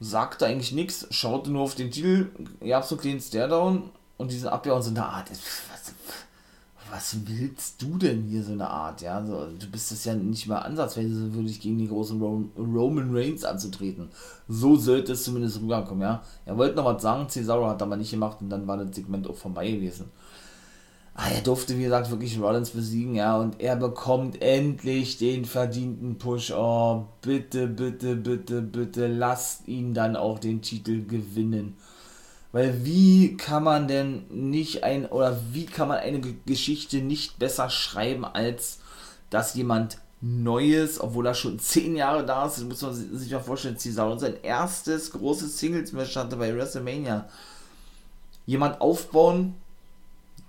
Sagte 0.00 0.46
eigentlich 0.46 0.72
nichts, 0.72 1.06
schaute 1.10 1.50
nur 1.50 1.62
auf 1.62 1.74
den 1.74 1.90
Titel, 1.90 2.28
gab 2.66 2.84
so 2.84 2.94
einen 2.94 3.02
kleinen 3.02 3.20
Stare-Down 3.20 3.90
und 4.16 4.30
diese 4.30 4.52
Abwehr 4.52 4.74
und 4.74 4.82
so 4.82 4.90
eine 4.90 5.04
Art, 5.04 5.30
was, 5.30 5.92
was 6.90 7.16
willst 7.26 7.80
du 7.82 7.96
denn 7.98 8.24
hier 8.24 8.42
so 8.42 8.52
eine 8.52 8.68
Art, 8.68 9.00
ja? 9.02 9.24
So, 9.24 9.46
du 9.46 9.66
bist 9.70 9.92
es 9.92 10.04
ja 10.04 10.14
nicht 10.14 10.46
mal 10.46 10.58
ansatzweise 10.58 11.32
würdig 11.34 11.60
gegen 11.60 11.78
die 11.78 11.88
großen 11.88 12.20
Roman 12.20 13.14
Reigns 13.14 13.44
anzutreten. 13.44 14.08
So 14.48 14.76
sollte 14.76 15.12
es 15.12 15.24
zumindest 15.24 15.60
rüberkommen, 15.60 16.02
ja? 16.02 16.22
Er 16.46 16.56
wollte 16.56 16.76
noch 16.76 16.86
was 16.86 17.02
sagen, 17.02 17.28
Cesaro 17.28 17.66
hat 17.66 17.82
aber 17.82 17.96
nicht 17.96 18.10
gemacht 18.10 18.38
und 18.40 18.50
dann 18.50 18.66
war 18.66 18.76
das 18.76 18.94
Segment 18.94 19.28
auch 19.28 19.36
vorbei 19.36 19.70
gewesen. 19.70 20.10
Ah, 21.14 21.28
er 21.34 21.42
durfte, 21.42 21.76
wie 21.76 21.82
gesagt, 21.82 22.10
wirklich 22.10 22.40
Rollins 22.40 22.70
besiegen, 22.70 23.14
ja, 23.14 23.36
und 23.36 23.60
er 23.60 23.76
bekommt 23.76 24.40
endlich 24.40 25.18
den 25.18 25.44
verdienten 25.44 26.18
Push. 26.18 26.52
Oh, 26.52 27.06
bitte, 27.20 27.66
bitte, 27.66 28.16
bitte, 28.16 28.62
bitte, 28.62 29.06
lasst 29.06 29.68
ihn 29.68 29.92
dann 29.92 30.16
auch 30.16 30.38
den 30.38 30.62
Titel 30.62 31.04
gewinnen. 31.04 31.76
Weil 32.52 32.84
wie 32.84 33.36
kann 33.36 33.62
man 33.62 33.86
denn 33.86 34.24
nicht 34.28 34.82
ein, 34.82 35.06
oder 35.06 35.40
wie 35.52 35.66
kann 35.66 35.88
man 35.88 35.98
eine 35.98 36.20
Geschichte 36.46 36.98
nicht 36.98 37.38
besser 37.38 37.70
schreiben, 37.70 38.24
als 38.24 38.78
dass 39.30 39.54
jemand 39.54 39.98
Neues, 40.22 41.00
obwohl 41.00 41.26
er 41.26 41.34
schon 41.34 41.58
zehn 41.58 41.96
Jahre 41.96 42.26
da 42.26 42.46
ist, 42.46 42.62
muss 42.64 42.82
man 42.82 42.92
sich 42.92 43.32
mal 43.32 43.40
vorstellen, 43.40 43.78
Cesaro 43.78 44.18
sein 44.18 44.36
erstes 44.42 45.12
großes 45.12 45.58
Singles-Match 45.58 46.14
hatte 46.16 46.36
bei 46.36 46.54
WrestleMania. 46.54 47.26
Jemand 48.44 48.80
aufbauen, 48.82 49.54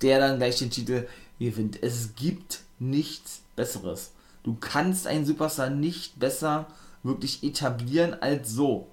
der 0.02 0.20
dann 0.20 0.38
gleich 0.38 0.58
den 0.58 0.72
Titel 0.72 1.08
gewinnt. 1.40 1.82
Es 1.82 2.16
gibt 2.16 2.62
nichts 2.80 3.42
Besseres. 3.56 4.12
Du 4.44 4.58
kannst 4.60 5.08
einen 5.08 5.26
Superstar 5.26 5.70
nicht 5.70 6.20
besser 6.20 6.66
wirklich 7.04 7.44
etablieren 7.44 8.14
als 8.22 8.52
so. 8.52 8.88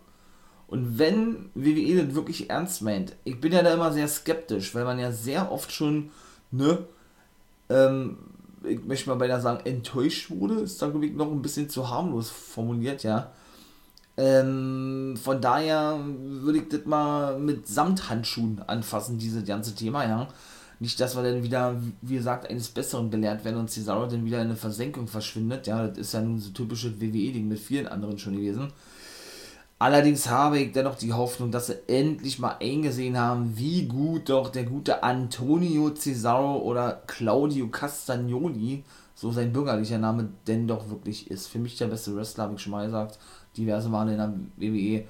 Und 0.68 0.98
wenn 0.98 1.50
WWE 1.54 2.04
das 2.04 2.14
wirklich 2.14 2.50
ernst 2.50 2.82
meint, 2.82 3.14
ich 3.24 3.40
bin 3.40 3.52
ja 3.52 3.62
da 3.62 3.72
immer 3.72 3.92
sehr 3.92 4.06
skeptisch, 4.06 4.74
weil 4.74 4.84
man 4.84 4.98
ja 4.98 5.10
sehr 5.10 5.50
oft 5.50 5.72
schon, 5.72 6.10
ne, 6.50 6.84
ähm, 7.70 8.18
ich 8.64 8.84
möchte 8.84 9.08
mal 9.08 9.16
beinahe 9.16 9.40
sagen, 9.40 9.64
enttäuscht 9.64 10.30
wurde, 10.30 10.60
ist 10.60 10.80
da 10.82 10.88
glaube 10.88 11.06
ich 11.06 11.14
noch 11.14 11.30
ein 11.30 11.42
bisschen 11.42 11.70
zu 11.70 11.88
harmlos 11.88 12.30
formuliert, 12.30 13.02
ja. 13.02 13.32
Ähm, 14.18 15.14
von 15.22 15.40
daher 15.40 16.00
würde 16.04 16.58
ich 16.58 16.68
das 16.68 16.84
mal 16.84 17.38
mit 17.38 17.66
Samthandschuhen 17.66 18.62
anfassen, 18.66 19.18
dieses 19.18 19.46
ganze 19.46 19.74
Thema, 19.74 20.04
ja. 20.04 20.28
Nicht, 20.80 21.00
dass 21.00 21.16
wir 21.16 21.22
dann 21.22 21.42
wieder, 21.42 21.80
wie 22.02 22.16
gesagt, 22.16 22.48
eines 22.48 22.68
Besseren 22.68 23.10
belehrt 23.10 23.44
werden 23.44 23.58
und 23.58 23.70
Cesaro 23.70 24.06
dann 24.06 24.24
wieder 24.24 24.38
in 24.38 24.48
eine 24.48 24.56
Versenkung 24.56 25.08
verschwindet. 25.08 25.66
Ja, 25.66 25.88
das 25.88 25.98
ist 25.98 26.14
ja 26.14 26.20
nun 26.20 26.38
so 26.38 26.50
typisches 26.50 27.00
WWE-Ding 27.00 27.48
mit 27.48 27.58
vielen 27.58 27.88
anderen 27.88 28.18
schon 28.18 28.36
gewesen. 28.36 28.72
Allerdings 29.80 30.28
habe 30.28 30.58
ich 30.58 30.72
dennoch 30.72 30.96
die 30.96 31.12
Hoffnung, 31.12 31.52
dass 31.52 31.68
sie 31.68 31.78
endlich 31.86 32.40
mal 32.40 32.56
eingesehen 32.60 33.16
haben, 33.16 33.56
wie 33.56 33.86
gut 33.86 34.28
doch 34.28 34.50
der 34.50 34.64
gute 34.64 35.04
Antonio 35.04 35.90
Cesaro 35.90 36.58
oder 36.58 37.02
Claudio 37.06 37.68
Castagnoli, 37.68 38.82
so 39.14 39.30
sein 39.30 39.52
bürgerlicher 39.52 39.98
Name, 39.98 40.30
denn 40.48 40.66
doch 40.66 40.90
wirklich 40.90 41.30
ist. 41.30 41.46
Für 41.46 41.60
mich 41.60 41.76
der 41.76 41.86
beste 41.86 42.16
Wrestler, 42.16 42.44
habe 42.44 42.54
ich 42.54 42.60
schon 42.60 42.72
mal 42.72 42.86
gesagt. 42.86 43.20
Diverse 43.56 43.88
Male 43.88 44.12
in 44.12 44.18
der 44.18 44.34
WWE. 44.56 45.04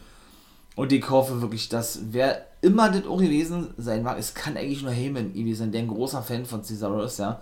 Und 0.77 0.93
ich 0.93 1.09
hoffe 1.09 1.41
wirklich, 1.41 1.71
dass 1.71 2.01
wer 2.11 2.47
immer 2.61 2.91
das 2.91 3.07
auch 3.07 3.19
gewesen 3.19 3.69
sein 3.79 4.03
mag, 4.03 4.19
es 4.19 4.35
kann 4.35 4.57
eigentlich 4.57 4.83
nur 4.83 4.93
Heyman 4.93 5.33
gewesen 5.33 5.59
sein, 5.59 5.73
der 5.73 5.81
ein 5.83 5.89
großer 5.89 6.23
Fan 6.23 6.45
von 6.45 6.63
Cesaro 6.63 7.03
ist, 7.03 7.19
ja 7.19 7.41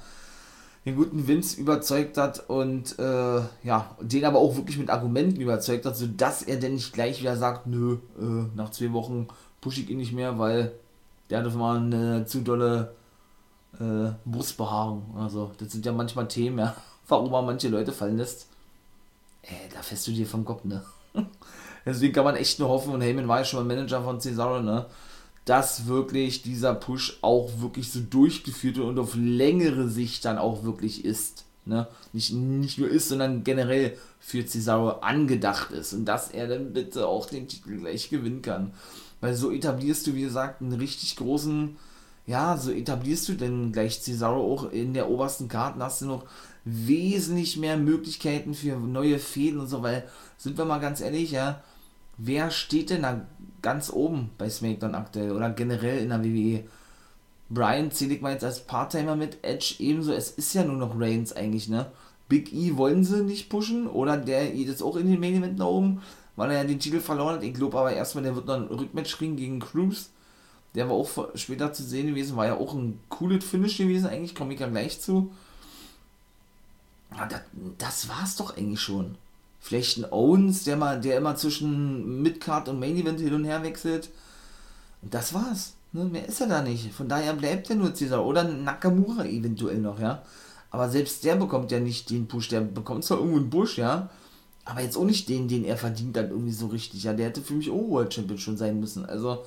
den 0.87 0.95
guten 0.95 1.27
Vince 1.27 1.61
überzeugt 1.61 2.17
hat 2.17 2.49
und 2.49 2.97
äh, 3.01 3.41
ja, 3.65 3.97
den 4.01 4.25
aber 4.25 4.39
auch 4.39 4.55
wirklich 4.55 4.79
mit 4.79 4.89
Argumenten 4.89 5.41
überzeugt 5.41 5.85
hat, 5.85 5.97
sodass 5.97 6.43
er 6.43 6.57
denn 6.57 6.75
nicht 6.75 6.93
gleich 6.93 7.21
wieder 7.21 7.37
sagt, 7.37 7.67
nö, 7.67 7.99
äh, 8.19 8.47
nach 8.55 8.71
zwei 8.71 8.93
Wochen 8.93 9.27
pushe 9.61 9.81
ich 9.81 9.91
ihn 9.91 9.99
nicht 9.99 10.13
mehr, 10.13 10.39
weil 10.39 10.73
der 11.29 11.43
hat 11.43 11.55
mal 11.57 11.79
eine 11.79 12.25
zu 12.25 12.41
dolle 12.41 12.95
äh, 13.81 14.13
Brustbehaarung. 14.25 15.17
Also, 15.19 15.51
das 15.59 15.73
sind 15.73 15.85
ja 15.85 15.93
manchmal 15.93 16.29
Themen, 16.29 16.61
ja, 16.61 16.77
warum 17.09 17.33
man 17.33 17.47
manche 17.47 17.69
Leute 17.69 17.91
fallen 17.91 18.17
lässt. 18.17 18.49
Ey, 19.43 19.55
äh, 19.55 19.75
da 19.75 19.83
fährst 19.83 20.07
du 20.07 20.13
dir 20.13 20.27
vom 20.27 20.45
Kopf, 20.45 20.63
ne? 20.65 20.85
Deswegen 21.85 22.13
kann 22.13 22.25
man 22.25 22.37
echt 22.37 22.61
nur 22.61 22.69
hoffen, 22.69 22.95
und 22.95 23.01
Heyman 23.01 23.27
war 23.27 23.39
ja 23.39 23.45
schon 23.45 23.67
mal 23.67 23.75
Manager 23.75 24.03
von 24.03 24.21
Cesaro, 24.21 24.61
ne? 24.61 24.87
Dass 25.47 25.87
wirklich 25.87 26.43
dieser 26.43 26.75
Push 26.75 27.19
auch 27.23 27.61
wirklich 27.61 27.91
so 27.91 28.01
durchgeführt 28.01 28.77
wird 28.77 28.87
und 28.87 28.99
auf 28.99 29.15
längere 29.15 29.89
Sicht 29.89 30.25
dann 30.25 30.39
auch 30.39 30.65
wirklich 30.65 31.05
ist. 31.05 31.45
Ne? 31.65 31.87
Nicht, 32.13 32.33
nicht 32.33 32.79
nur 32.79 32.89
ist, 32.89 33.09
sondern 33.09 33.45
generell 33.45 33.97
für 34.19 34.45
Cesaro 34.45 34.91
angedacht 35.01 35.71
ist 35.71 35.93
und 35.93 36.05
dass 36.05 36.31
er 36.31 36.49
dann 36.49 36.73
bitte 36.73 37.07
auch 37.07 37.27
den 37.27 37.47
Titel 37.47 37.79
gleich 37.79 38.11
gewinnen 38.11 38.43
kann. 38.43 38.73
Weil 39.21 39.35
so 39.35 39.53
etablierst 39.53 40.07
du, 40.09 40.15
wie 40.15 40.23
gesagt, 40.23 40.63
einen 40.63 40.73
richtig 40.73 41.15
großen, 41.15 41.77
ja, 42.27 42.59
so 42.59 42.73
etablierst 42.73 43.29
du 43.29 43.35
denn 43.35 43.71
gleich 43.71 44.03
Cesaro 44.03 44.53
auch 44.53 44.73
in 44.73 44.95
der 44.95 45.09
obersten 45.09 45.47
Karte, 45.47 45.79
hast 45.79 46.03
du 46.03 46.07
noch 46.07 46.25
wesentlich 46.65 47.57
mehr 47.57 47.77
Möglichkeiten 47.77 48.53
für 48.53 48.77
neue 48.77 49.21
Fäden 49.21 49.61
und 49.61 49.69
so, 49.69 49.85
weil, 49.85 50.09
sind 50.39 50.59
wir 50.59 50.65
mal 50.65 50.81
ganz 50.81 51.01
ehrlich, 51.01 51.31
ja, 51.31 51.63
wer 52.19 52.51
steht 52.51 52.91
denn 52.91 53.03
da 53.03 53.27
ganz 53.63 53.91
oben 53.91 54.31
bei 54.39 54.49
SmackDown 54.49 54.95
aktuell 54.95 55.33
oder 55.33 55.51
generell 55.51 55.99
in 55.99 56.09
der 56.11 56.25
WWE? 56.25 56.65
Brian 57.49 57.91
zähle 57.93 58.15
ich 58.15 58.21
mal 58.21 58.33
jetzt 58.33 58.45
als 58.45 58.61
Part-Timer 58.61 59.15
mit, 59.17 59.45
Edge 59.45 59.77
ebenso, 59.79 60.13
es 60.13 60.31
ist 60.31 60.55
ja 60.55 60.65
nur 60.65 60.77
noch 60.77 60.99
Reigns 60.99 61.33
eigentlich, 61.33 61.69
ne? 61.69 61.87
Big 62.29 62.53
E 62.53 62.77
wollen 62.77 63.05
sie 63.05 63.23
nicht 63.23 63.49
pushen 63.49 63.87
oder 63.87 64.17
der 64.17 64.51
geht 64.51 64.67
jetzt 64.67 64.83
auch 64.83 64.97
in 64.97 65.09
den 65.09 65.21
Main 65.21 65.37
Event 65.37 65.59
nach 65.59 65.67
oben, 65.67 66.03
weil 66.35 66.51
er 66.51 66.63
ja 66.63 66.65
den 66.65 66.81
Titel 66.81 67.01
verloren 67.01 67.37
hat. 67.37 67.45
Ich 67.45 67.55
glaube 67.55 67.79
aber 67.79 67.93
erstmal, 67.93 68.25
der 68.25 68.35
wird 68.35 68.47
noch 68.47 68.57
ein 68.57 68.67
Rückmatch 68.67 69.17
kriegen 69.17 69.37
gegen 69.37 69.61
Cruz. 69.61 70.11
Der 70.75 70.89
war 70.89 70.97
auch 70.97 71.09
später 71.37 71.73
zu 71.73 71.85
sehen 71.85 72.09
gewesen, 72.09 72.37
war 72.37 72.47
ja 72.47 72.57
auch 72.57 72.75
ein 72.75 72.99
cooles 73.09 73.45
Finish 73.45 73.79
gewesen, 73.79 74.09
eigentlich 74.09 74.35
komme 74.35 74.55
ich 74.55 74.61
ja 74.61 74.69
gleich 74.69 75.01
zu. 75.01 75.33
Ja, 77.17 77.27
das, 77.27 77.41
das 77.79 78.09
war's 78.09 78.37
doch 78.37 78.57
eigentlich 78.57 78.81
schon. 78.81 79.17
Vielleicht 79.67 79.99
ein 79.99 80.13
Owens, 80.13 80.63
der, 80.63 80.77
mal, 80.77 81.01
der 81.01 81.19
immer 81.19 81.35
zwischen 81.35 82.23
Midcard 82.23 82.69
und 82.69 82.79
Main 82.79 82.97
Event 82.97 83.19
hin 83.19 83.35
und 83.35 83.45
her 83.45 83.65
wechselt. 83.65 84.11
Und 85.03 85.13
das 85.13 85.35
war's. 85.35 85.73
Ne? 85.93 86.05
Mehr 86.05 86.29
ist 86.29 86.41
er 86.41 86.47
da 86.47 86.63
nicht. 86.63 86.93
Von 86.93 87.09
daher 87.09 87.33
bleibt 87.33 87.69
er 87.69 87.75
nur 87.75 87.93
Cesar. 87.93 88.25
Oder 88.25 88.45
Nakamura 88.45 89.25
eventuell 89.25 89.79
noch, 89.79 89.99
ja. 89.99 90.23
Aber 90.71 90.89
selbst 90.89 91.25
der 91.25 91.35
bekommt 91.35 91.73
ja 91.73 91.81
nicht 91.81 92.11
den 92.11 92.29
Push. 92.29 92.47
Der 92.51 92.61
bekommt 92.61 93.05
zwar 93.05 93.19
irgendwo 93.19 93.39
einen 93.39 93.51
Bush, 93.51 93.77
ja. 93.77 94.09
Aber 94.65 94.83
jetzt 94.83 94.97
auch 94.97 95.05
nicht 95.05 95.29
den, 95.29 95.49
den 95.49 95.65
er 95.65 95.77
verdient 95.77 96.17
hat, 96.17 96.31
irgendwie 96.31 96.53
so 96.53 96.69
richtig. 96.69 97.03
Ja, 97.03 97.13
der 97.13 97.27
hätte 97.27 97.43
für 97.43 97.55
mich 97.55 97.69
auch 97.69 97.91
World 97.91 98.15
Champion 98.15 98.39
schon 98.39 98.57
sein 98.57 98.79
müssen. 98.79 99.05
Also 99.05 99.45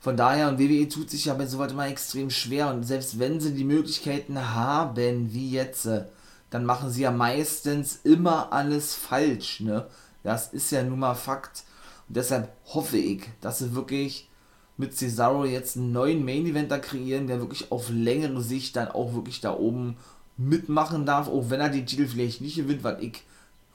von 0.00 0.16
daher, 0.16 0.48
und 0.48 0.58
WWE 0.58 0.88
tut 0.88 1.10
sich 1.10 1.26
ja 1.26 1.34
bei 1.34 1.44
sowas 1.44 1.72
immer 1.72 1.88
extrem 1.88 2.30
schwer. 2.30 2.70
Und 2.70 2.84
selbst 2.84 3.18
wenn 3.18 3.38
sie 3.38 3.52
die 3.52 3.64
Möglichkeiten 3.64 4.54
haben, 4.54 5.34
wie 5.34 5.50
jetzt, 5.50 5.84
äh, 5.84 6.04
dann 6.52 6.66
machen 6.66 6.90
sie 6.90 7.02
ja 7.02 7.10
meistens 7.10 8.00
immer 8.04 8.52
alles 8.52 8.94
falsch, 8.94 9.60
ne? 9.60 9.86
Das 10.22 10.52
ist 10.52 10.70
ja 10.70 10.82
nun 10.82 10.98
mal 10.98 11.14
Fakt. 11.14 11.64
Und 12.08 12.16
deshalb 12.16 12.52
hoffe 12.66 12.98
ich, 12.98 13.22
dass 13.40 13.58
sie 13.58 13.74
wirklich 13.74 14.28
mit 14.76 14.94
Cesaro 14.94 15.46
jetzt 15.46 15.76
einen 15.76 15.92
neuen 15.92 16.24
Main 16.24 16.46
Eventer 16.46 16.78
kreieren, 16.78 17.26
der 17.26 17.40
wirklich 17.40 17.72
auf 17.72 17.88
längere 17.88 18.42
Sicht 18.42 18.76
dann 18.76 18.88
auch 18.88 19.14
wirklich 19.14 19.40
da 19.40 19.56
oben 19.56 19.96
mitmachen 20.36 21.06
darf, 21.06 21.28
auch 21.28 21.48
wenn 21.48 21.60
er 21.60 21.70
den 21.70 21.86
Titel 21.86 22.06
vielleicht 22.06 22.42
nicht 22.42 22.56
gewinnt, 22.56 22.84
weil 22.84 23.02
ich 23.02 23.22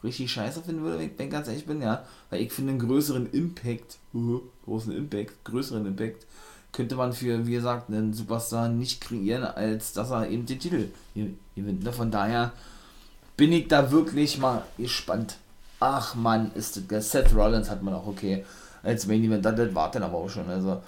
richtig 0.03 0.31
scheiße 0.31 0.62
finden 0.62 0.84
würde, 0.84 1.00
wenn 1.00 1.25
ich 1.25 1.31
ganz 1.31 1.48
ehrlich 1.48 1.65
bin, 1.65 1.81
ja. 1.81 2.05
Weil 2.29 2.41
ich 2.41 2.51
finde 2.51 2.72
einen 2.72 2.79
größeren 2.79 3.31
Impact, 3.31 3.98
uh, 4.13 4.41
großen 4.65 4.96
Impact, 4.96 5.43
größeren 5.46 5.88
Impact, 5.88 6.27
könnte 6.77 6.96
man 6.96 7.12
für, 7.12 7.48
wie 7.48 7.53
gesagt, 7.53 7.89
einen 7.89 8.13
Superstar 8.13 8.69
nicht 8.69 9.01
kreieren, 9.01 9.43
als 9.43 9.93
dass 9.93 10.12
er 10.12 10.29
eben 10.29 10.46
den 10.46 10.60
Titel 10.60 10.89
gewinnt. 11.55 11.84
Ne? 11.84 11.91
Von 11.91 12.12
daher 12.12 12.53
bin 13.36 13.51
ich 13.51 13.67
da 13.67 13.89
wirklich 13.89 14.38
mal 14.38 14.63
gespannt. 14.77 15.38
Ach 15.79 16.13
man, 16.13 16.51
ist 16.53 16.79
das 16.89 17.12
Seth 17.12 17.36
Rollins 17.36 17.69
hat 17.69 17.81
man 17.81 17.96
auch 17.96 18.05
okay 18.05 18.46
als 18.84 19.07
Main 19.07 19.24
Event, 19.24 19.43
das 19.43 19.75
war 19.75 19.89
dann 19.89 20.03
aber 20.03 20.19
auch 20.19 20.29
schon. 20.29 20.48
Also 20.50 20.81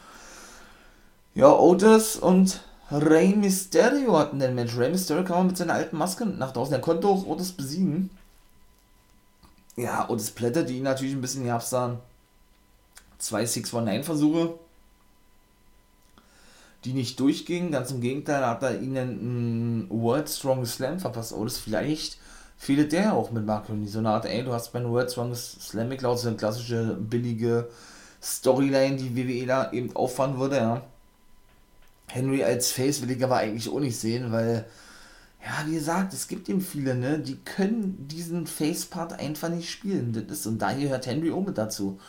ja, 1.34 1.51
Otis 1.51 2.17
und 2.17 2.62
Rey 2.91 3.36
Mysterio 3.36 4.17
hatten 4.17 4.39
den 4.39 4.53
Match. 4.53 4.77
Rey 4.77 4.91
Mysterio 4.91 5.24
kam 5.24 5.48
mit 5.48 5.58
seiner 5.58 5.74
alten 5.74 5.98
Maske 5.98 6.25
nach 6.25 6.51
draußen. 6.51 6.74
Er 6.74 6.81
konnte 6.81 7.08
auch 7.08 7.25
Otis 7.25 7.51
besiegen. 7.51 8.12
Ja, 9.75 10.08
Otis 10.08 10.29
plätterte 10.29 10.72
ihn 10.72 10.84
natürlich 10.84 11.13
ein 11.13 11.22
bisschen 11.22 11.43
die 11.43 11.98
Zwei 13.17 13.43
619-Versuche 13.43 14.53
die 16.86 16.94
nicht 16.94 17.20
durchgingen. 17.20 17.72
Ganz 17.72 17.92
im 17.92 18.02
Gegenteil 18.02 18.46
hat 18.46 18.64
er 18.64 18.80
ihnen 18.82 18.98
einen 18.98 19.88
World 19.90 20.30
Strongest 20.30 20.76
Slam 20.76 21.00
verpasst. 21.00 21.34
Oh, 21.34 21.44
das 21.44 21.58
vielleicht 21.58 22.18
fehlt 22.58 22.92
der 22.92 23.14
auch 23.14 23.32
mit 23.32 23.46
Mark 23.46 23.70
Henry. 23.70 23.88
So 23.88 24.00
eine 24.00 24.10
Art, 24.10 24.26
ey, 24.26 24.44
du 24.44 24.54
hast 24.54 24.74
bei 24.74 24.84
World 24.84 25.12
Strongest 25.12 25.62
Slam 25.62 25.90
geklaut, 25.90 26.20
so 26.20 26.28
eine 26.28 26.38
klassische 26.38 26.98
billige 27.00 27.70
Storyline, 28.22 28.98
die 28.98 29.16
WWE 29.16 29.46
da 29.46 29.72
eben 29.72 29.96
auffahren 29.96 30.38
würde, 30.38 30.58
ja. 30.58 30.82
Henry 32.08 32.44
als 32.44 32.72
Face 32.72 33.02
will 33.02 33.12
ich 33.12 33.24
aber 33.24 33.38
eigentlich 33.38 33.70
auch 33.70 33.80
nicht 33.80 33.98
sehen, 33.98 34.32
weil, 34.32 34.66
ja, 35.46 35.66
wie 35.68 35.76
gesagt, 35.76 36.12
es 36.14 36.28
gibt 36.28 36.50
eben 36.50 36.60
viele, 36.60 36.96
ne, 36.96 37.20
die 37.20 37.38
können 37.38 38.08
diesen 38.10 38.48
Face-Part 38.48 39.20
einfach 39.20 39.50
nicht 39.50 39.70
spielen. 39.70 40.12
Das 40.12 40.40
ist, 40.40 40.48
und 40.48 40.60
da 40.60 40.74
gehört 40.74 41.06
Henry 41.06 41.32
auch 41.32 41.46
mit 41.46 41.58
dazu. 41.58 42.00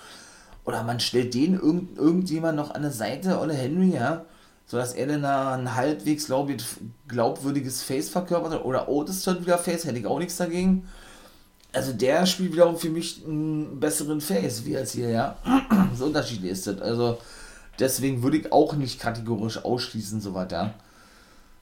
Oder 0.64 0.82
man 0.82 1.00
stellt 1.00 1.34
den 1.34 1.54
irgend, 1.54 1.98
irgendjemand 1.98 2.56
noch 2.56 2.74
an 2.74 2.82
der 2.82 2.90
Seite, 2.90 3.38
oder 3.38 3.54
Henry, 3.54 3.90
ja, 3.90 4.24
sodass 4.70 4.94
dann 4.94 5.24
ein 5.24 5.74
halbwegs 5.74 6.28
glaubwürdiges 7.08 7.82
Face 7.82 8.08
verkörpert 8.08 8.52
hat. 8.52 8.64
Oder 8.64 8.88
Otis 8.88 9.24
schon 9.24 9.40
wieder 9.40 9.58
Face, 9.58 9.84
hätte 9.84 9.98
ich 9.98 10.06
auch 10.06 10.20
nichts 10.20 10.36
dagegen. 10.36 10.86
Also 11.72 11.92
der 11.92 12.24
spielt 12.24 12.52
wiederum 12.52 12.76
für 12.76 12.88
mich 12.88 13.24
einen 13.26 13.80
besseren 13.80 14.20
Face, 14.20 14.64
wie 14.64 14.76
als 14.76 14.92
hier, 14.92 15.10
ja. 15.10 15.36
so 15.96 16.04
unterschiedlich 16.04 16.52
ist 16.52 16.68
das. 16.68 16.80
Also 16.80 17.18
deswegen 17.80 18.22
würde 18.22 18.36
ich 18.36 18.52
auch 18.52 18.74
nicht 18.74 19.00
kategorisch 19.00 19.64
ausschließen, 19.64 20.20
so 20.20 20.34
weiter. 20.34 20.74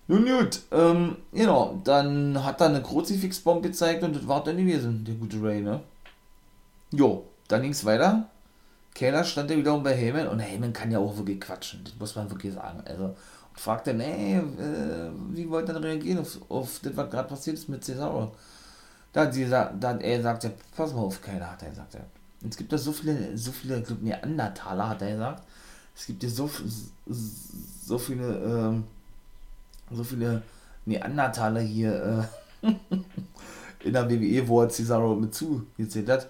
Nun 0.06 0.26
gut, 0.26 0.60
ähm, 0.70 1.16
genau, 1.32 1.80
dann 1.84 2.44
hat 2.44 2.60
er 2.60 2.66
eine 2.66 2.82
Kruzifixbomb 2.82 3.62
gezeigt 3.62 4.02
und 4.02 4.16
das 4.16 4.28
war 4.28 4.44
dann 4.44 4.58
gewesen, 4.58 5.06
der 5.06 5.14
gute 5.14 5.42
Ray, 5.42 5.62
ne? 5.62 5.80
Jo, 6.90 7.24
dann 7.48 7.62
ging 7.62 7.70
es 7.70 7.86
weiter. 7.86 8.28
Kayla 8.98 9.22
stand 9.22 9.48
ja 9.48 9.56
wiederum 9.56 9.84
bei 9.84 9.94
Heyman 9.94 10.26
und 10.26 10.40
Heyman 10.40 10.72
kann 10.72 10.90
ja 10.90 10.98
auch 10.98 11.16
wirklich 11.16 11.40
quatschen, 11.40 11.84
das 11.84 11.94
muss 12.00 12.16
man 12.16 12.28
wirklich 12.30 12.52
sagen. 12.52 12.82
Also, 12.84 13.04
und 13.04 13.60
fragt 13.60 13.86
dann, 13.86 14.00
äh, 14.00 14.42
wie 15.30 15.48
wollt 15.48 15.68
ihr 15.68 15.74
dann 15.74 15.84
reagieren 15.84 16.18
auf, 16.18 16.38
auf 16.48 16.80
das, 16.82 16.96
was 16.96 17.08
gerade 17.08 17.28
passiert 17.28 17.56
ist 17.56 17.68
mit 17.68 17.84
Cesaro? 17.84 18.34
Da 19.12 19.26
hat, 19.26 19.36
da 19.36 19.88
hat 19.90 20.02
er 20.02 20.16
gesagt, 20.16 20.44
ja, 20.44 20.50
pass 20.76 20.92
mal 20.92 21.02
auf, 21.02 21.22
Kayla, 21.22 21.52
hat 21.52 21.62
er 21.62 21.70
gesagt. 21.70 21.94
Ja. 21.94 22.00
Es 22.48 22.56
gibt 22.56 22.72
da 22.72 22.78
so 22.78 22.90
viele, 22.90 23.38
so 23.38 23.52
viele, 23.52 23.78
ich 23.78 23.88
Neandertaler, 24.00 24.88
hat 24.88 25.02
er 25.02 25.12
gesagt. 25.12 25.44
Es 25.94 26.06
gibt 26.06 26.22
ja 26.24 26.28
so, 26.28 26.50
so 27.06 27.98
viele, 27.98 28.24
ähm, 28.24 28.84
so 29.92 30.02
viele 30.02 30.42
Neandertaler 30.86 31.60
hier 31.60 32.28
äh, 32.62 32.72
in 33.84 33.92
der 33.92 34.10
WWE, 34.10 34.48
wo 34.48 34.62
er 34.62 34.70
Cesaro 34.70 35.14
mit 35.14 35.32
zugezählt 35.34 36.08
hat 36.08 36.28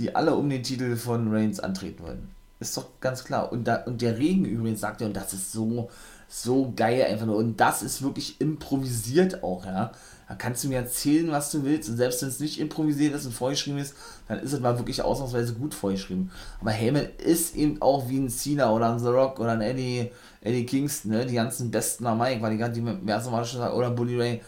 die 0.00 0.16
alle 0.16 0.34
um 0.34 0.48
den 0.48 0.62
Titel 0.62 0.96
von 0.96 1.32
Reigns 1.32 1.60
antreten 1.60 2.02
wollen. 2.02 2.28
Ist 2.58 2.76
doch 2.76 2.86
ganz 3.00 3.24
klar. 3.24 3.52
Und, 3.52 3.64
da, 3.64 3.76
und 3.84 4.02
der 4.02 4.18
Regen 4.18 4.44
übrigens 4.44 4.80
sagt 4.80 5.00
er, 5.00 5.06
und 5.06 5.16
das 5.16 5.32
ist 5.32 5.52
so, 5.52 5.90
so 6.28 6.72
geil 6.74 7.04
einfach 7.04 7.26
nur. 7.26 7.36
Und 7.36 7.58
das 7.60 7.82
ist 7.82 8.02
wirklich 8.02 8.40
improvisiert 8.40 9.42
auch, 9.42 9.64
ja. 9.64 9.92
da 10.28 10.34
kannst 10.34 10.64
du 10.64 10.68
mir 10.68 10.76
erzählen, 10.76 11.30
was 11.30 11.50
du 11.50 11.64
willst. 11.64 11.88
Und 11.88 11.96
selbst 11.96 12.22
wenn 12.22 12.28
es 12.28 12.40
nicht 12.40 12.58
improvisiert 12.60 13.14
ist 13.14 13.26
und 13.26 13.32
vorgeschrieben 13.32 13.78
ist, 13.78 13.94
dann 14.28 14.40
ist 14.40 14.52
es 14.52 14.60
mal 14.60 14.78
wirklich 14.78 15.02
ausnahmsweise 15.02 15.54
gut 15.54 15.74
vorgeschrieben. 15.74 16.30
Aber 16.60 16.70
Heyman 16.70 17.08
ist 17.18 17.56
eben 17.56 17.80
auch 17.80 18.08
wie 18.08 18.18
ein 18.18 18.30
Cena 18.30 18.72
oder 18.72 18.92
ein 18.92 18.98
The 18.98 19.08
Rock 19.08 19.38
oder 19.38 19.52
ein 19.52 19.60
Eddie, 19.60 20.10
Eddie 20.40 20.66
Kingston, 20.66 21.12
ne? 21.12 21.26
die 21.26 21.34
ganzen 21.34 21.70
besten 21.70 22.06
am 22.06 22.18
Mike, 22.18 22.40
weil 22.42 22.52
die 22.52 22.58
ganzen, 22.58 22.84
die 22.84 23.04
mehrere 23.04 23.30
Mal 23.30 23.44
schon 23.44 23.60
oder 23.60 23.90
Bully 23.90 24.18
Ray, 24.18 24.40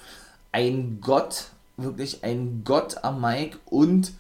ein 0.53 0.99
Gott, 1.01 1.47
wirklich 1.77 2.25
ein 2.25 2.63
Gott 2.65 3.03
am 3.03 3.21
Mike 3.21 3.59
und 3.67 4.13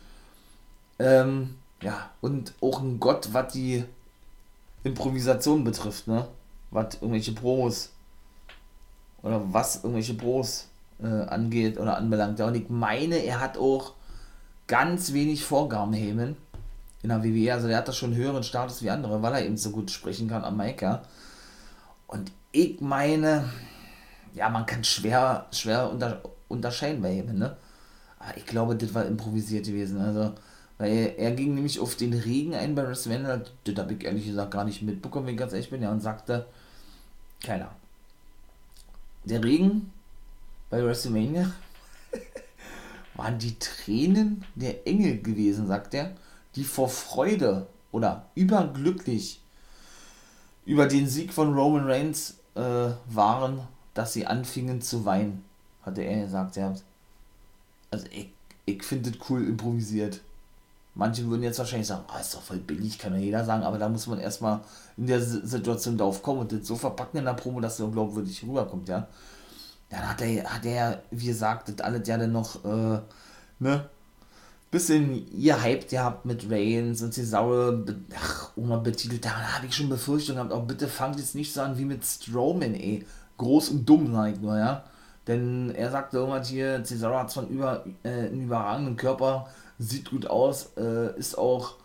ähm, 0.99 1.57
ja, 1.83 2.11
und 2.21 2.53
auch 2.61 2.81
ein 2.81 3.01
Gott, 3.01 3.29
was 3.33 3.53
die 3.53 3.85
Improvisation 4.85 5.65
betrifft, 5.65 6.07
ne? 6.07 6.27
Was 6.71 6.95
irgendwelche 6.95 7.33
Pros 7.33 7.91
oder 9.23 9.43
was 9.53 9.77
irgendwelche 9.77 10.15
Pros 10.15 10.69
äh, 11.03 11.07
angeht 11.07 11.79
oder 11.79 11.97
anbelangt. 11.97 12.39
Ja, 12.39 12.47
und 12.47 12.55
ich 12.55 12.69
meine, 12.69 13.17
er 13.17 13.41
hat 13.41 13.59
auch 13.59 13.95
ganz 14.67 15.13
wenig 15.13 15.45
Vorgaben, 15.45 15.93
Heyman, 15.93 16.37
in 17.03 17.09
der 17.09 17.23
WWE. 17.23 17.53
Also 17.53 17.69
der 17.69 17.79
hat 17.79 17.89
da 17.89 17.93
schon 17.93 18.15
höheren 18.15 18.43
Status 18.43 18.83
wie 18.83 18.91
andere, 18.91 19.23
weil 19.23 19.35
er 19.35 19.45
eben 19.45 19.57
so 19.57 19.71
gut 19.71 19.91
sprechen 19.91 20.29
kann 20.29 20.45
am 20.45 20.57
Mike. 20.57 21.01
Und 22.07 22.33
ich 22.53 22.81
meine, 22.81 23.49
ja, 24.35 24.49
man 24.49 24.67
kann 24.67 24.85
schwer, 24.85 25.47
schwer 25.53 25.91
unter, 25.91 26.21
unterscheiden 26.49 27.03
bei 27.03 27.15
Heyman, 27.15 27.39
ne? 27.39 27.57
Aber 28.19 28.37
ich 28.37 28.47
glaube, 28.47 28.77
das 28.77 28.95
war 28.95 29.05
improvisiert 29.05 29.67
gewesen. 29.67 30.01
Also, 30.01 30.33
weil 30.83 31.15
er 31.17 31.31
ging 31.31 31.55
nämlich 31.55 31.79
auf 31.79 31.95
den 31.95 32.13
Regen 32.13 32.57
ein 32.57 32.75
bei 32.75 32.85
WrestleMania, 32.85 33.45
das 33.63 33.77
habe 33.77 33.95
ich 33.95 34.05
ehrlich 34.05 34.27
gesagt 34.27 34.51
gar 34.51 34.65
nicht 34.65 34.83
mitbekommen, 34.83 35.27
wenn 35.27 35.35
ich 35.35 35.39
ganz 35.39 35.53
ehrlich 35.53 35.71
bin, 35.71 35.81
ja, 35.81 35.93
und 35.93 36.01
sagte, 36.01 36.45
keiner. 37.41 37.71
Der 39.23 39.45
Regen 39.45 39.93
bei 40.71 40.85
WrestleMania 40.85 41.53
waren 43.15 43.39
die 43.39 43.57
Tränen 43.61 44.45
der 44.57 44.85
Engel 44.85 45.23
gewesen, 45.23 45.69
sagt 45.69 45.95
er, 45.95 46.17
die 46.57 46.65
vor 46.65 46.89
Freude 46.89 47.69
oder 47.93 48.27
überglücklich 48.35 49.41
über 50.67 50.89
den 50.89 51.07
Sieg 51.07 51.33
von 51.33 51.55
Roman 51.55 51.87
Reigns 51.87 52.39
äh, 52.57 52.91
waren, 53.07 53.69
dass 53.95 54.15
sie 54.15 54.27
anfingen 54.27 54.83
zu 54.83 55.05
weinen, 55.05 55.45
hatte 55.83 56.03
er 56.03 56.25
gesagt. 56.25 56.57
Ja. 56.57 56.75
Also 57.93 58.07
ich, 58.11 58.33
ich 58.67 58.83
finde 58.83 59.13
das 59.13 59.31
cool 59.31 59.47
improvisiert. 59.47 60.23
Manche 60.95 61.27
würden 61.27 61.43
jetzt 61.43 61.59
wahrscheinlich 61.59 61.89
sagen, 61.89 62.05
ah, 62.09 62.21
ist 62.21 62.35
doch 62.35 62.43
voll 62.43 62.59
billig, 62.59 62.99
kann 62.99 63.15
ja 63.15 63.19
jeder 63.19 63.45
sagen, 63.45 63.63
aber 63.63 63.79
da 63.79 63.89
muss 63.89 64.07
man 64.07 64.19
erstmal 64.19 64.61
in 64.99 65.07
der 65.07 65.23
Situation 65.23 65.97
drauf 65.97 66.23
kommen 66.23 66.41
und 66.41 66.53
das 66.53 66.67
so 66.67 66.77
verpacken 66.77 67.19
in 67.19 67.25
der 67.25 67.33
Promo, 67.33 67.61
dass 67.61 67.79
es 67.79 67.93
glaubwürdig 67.93 68.43
rüberkommt, 68.45 68.89
ja. 68.89 69.09
Dann 69.89 70.09
hat 70.09 70.21
er, 70.21 70.45
hat 70.45 70.67
er, 70.67 71.03
wie 71.11 71.27
gesagt, 71.27 71.69
das 71.69 71.81
alles 71.81 72.07
ja 72.09 72.19
dann 72.19 72.33
noch, 72.33 72.63
äh, 72.65 73.01
ne, 73.59 73.89
bisschen 74.71 75.31
ihr 75.33 75.63
hyped 75.63 75.91
gehabt 75.91 76.25
mit 76.25 76.51
Reigns 76.51 77.03
und 77.03 77.13
Cesaro, 77.15 77.85
ach, 78.17 78.51
Oma 78.57 78.79
betitelt, 78.79 79.25
da 79.25 79.31
habe 79.31 79.67
ich 79.67 79.75
schon 79.77 79.89
Befürchtungen 79.89 80.39
gehabt, 80.39 80.53
auch 80.53 80.67
bitte 80.67 80.89
fangt 80.89 81.19
jetzt 81.19 81.35
nicht 81.35 81.53
so 81.55 81.63
an 81.63 81.79
wie 81.79 81.85
mit 81.85 82.05
Strowman, 82.05 82.75
ey. 82.75 83.07
Groß 83.39 83.71
und 83.71 83.89
dumm, 83.89 84.13
sag 84.13 84.33
ich 84.33 84.41
nur, 84.41 84.59
ja. 84.59 84.85
Denn 85.27 85.71
er 85.75 85.91
sagte 85.91 86.19
irgendwann 86.19 86.45
hier, 86.45 86.83
Cesaro 86.85 87.19
hat 87.19 87.31
zwar 87.31 87.45
einen, 87.45 87.53
über, 87.53 87.85
äh, 88.03 88.09
einen 88.09 88.45
überragenden 88.45 88.97
Körper, 88.97 89.49
sieht 89.83 90.11
gut 90.11 90.27
aus, 90.27 90.71
äh, 90.77 91.19
ist 91.19 91.37
auch 91.37 91.77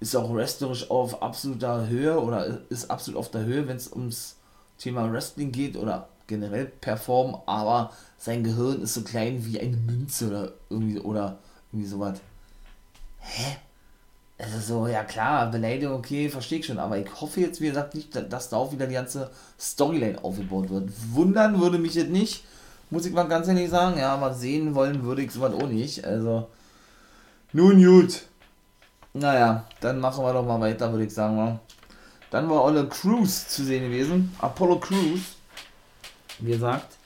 ist 0.00 0.14
auch 0.14 0.32
wrestlerisch 0.32 0.90
auf 0.90 1.22
absoluter 1.22 1.88
Höhe 1.88 2.20
oder 2.20 2.60
ist 2.68 2.90
absolut 2.90 3.18
auf 3.18 3.30
der 3.30 3.44
Höhe, 3.44 3.66
wenn 3.66 3.76
es 3.76 3.90
ums 3.90 4.36
Thema 4.78 5.12
Wrestling 5.12 5.50
geht 5.50 5.76
oder 5.76 6.08
generell 6.28 6.66
performen, 6.66 7.36
aber 7.46 7.90
sein 8.16 8.44
Gehirn 8.44 8.82
ist 8.82 8.94
so 8.94 9.02
klein 9.02 9.44
wie 9.44 9.58
eine 9.58 9.76
Münze 9.76 10.28
oder 10.28 10.52
irgendwie 10.70 11.00
oder 11.00 11.38
irgendwie 11.72 11.88
sowas. 11.88 12.20
Hä? 13.18 13.56
Also 14.40 14.60
so, 14.60 14.86
ja 14.86 15.02
klar, 15.02 15.50
Beleidigung, 15.50 15.96
okay, 15.96 16.28
verstehe 16.28 16.60
ich 16.60 16.66
schon, 16.66 16.78
aber 16.78 16.96
ich 16.96 17.08
hoffe 17.20 17.40
jetzt, 17.40 17.60
wie 17.60 17.68
gesagt, 17.68 17.96
nicht, 17.96 18.14
dass 18.14 18.50
da 18.50 18.56
auch 18.56 18.70
wieder 18.70 18.86
die 18.86 18.94
ganze 18.94 19.30
Storyline 19.58 20.22
aufgebaut 20.22 20.70
wird. 20.70 20.90
Wundern 21.12 21.60
würde 21.60 21.78
mich 21.78 21.94
jetzt 21.94 22.10
nicht, 22.10 22.44
muss 22.90 23.04
ich 23.04 23.12
mal 23.12 23.24
ganz 23.24 23.48
ehrlich 23.48 23.68
sagen, 23.68 23.98
ja, 23.98 24.14
aber 24.14 24.34
sehen 24.34 24.76
wollen 24.76 25.02
würde 25.02 25.22
ich 25.22 25.32
sowas 25.32 25.54
auch 25.54 25.66
nicht, 25.66 26.04
also 26.04 26.46
nun 27.52 27.82
gut. 27.82 28.22
Naja, 29.14 29.64
dann 29.80 30.00
machen 30.00 30.24
wir 30.24 30.32
doch 30.32 30.44
mal 30.44 30.60
weiter, 30.60 30.90
würde 30.92 31.06
ich 31.06 31.14
sagen. 31.14 31.58
Dann 32.30 32.48
war 32.50 32.64
Olle 32.64 32.86
Cruz 32.88 33.48
zu 33.48 33.64
sehen 33.64 33.84
gewesen. 33.84 34.34
Apollo 34.38 34.80
Cruz 34.80 35.38
wie 36.40 36.52
gesagt. 36.52 36.96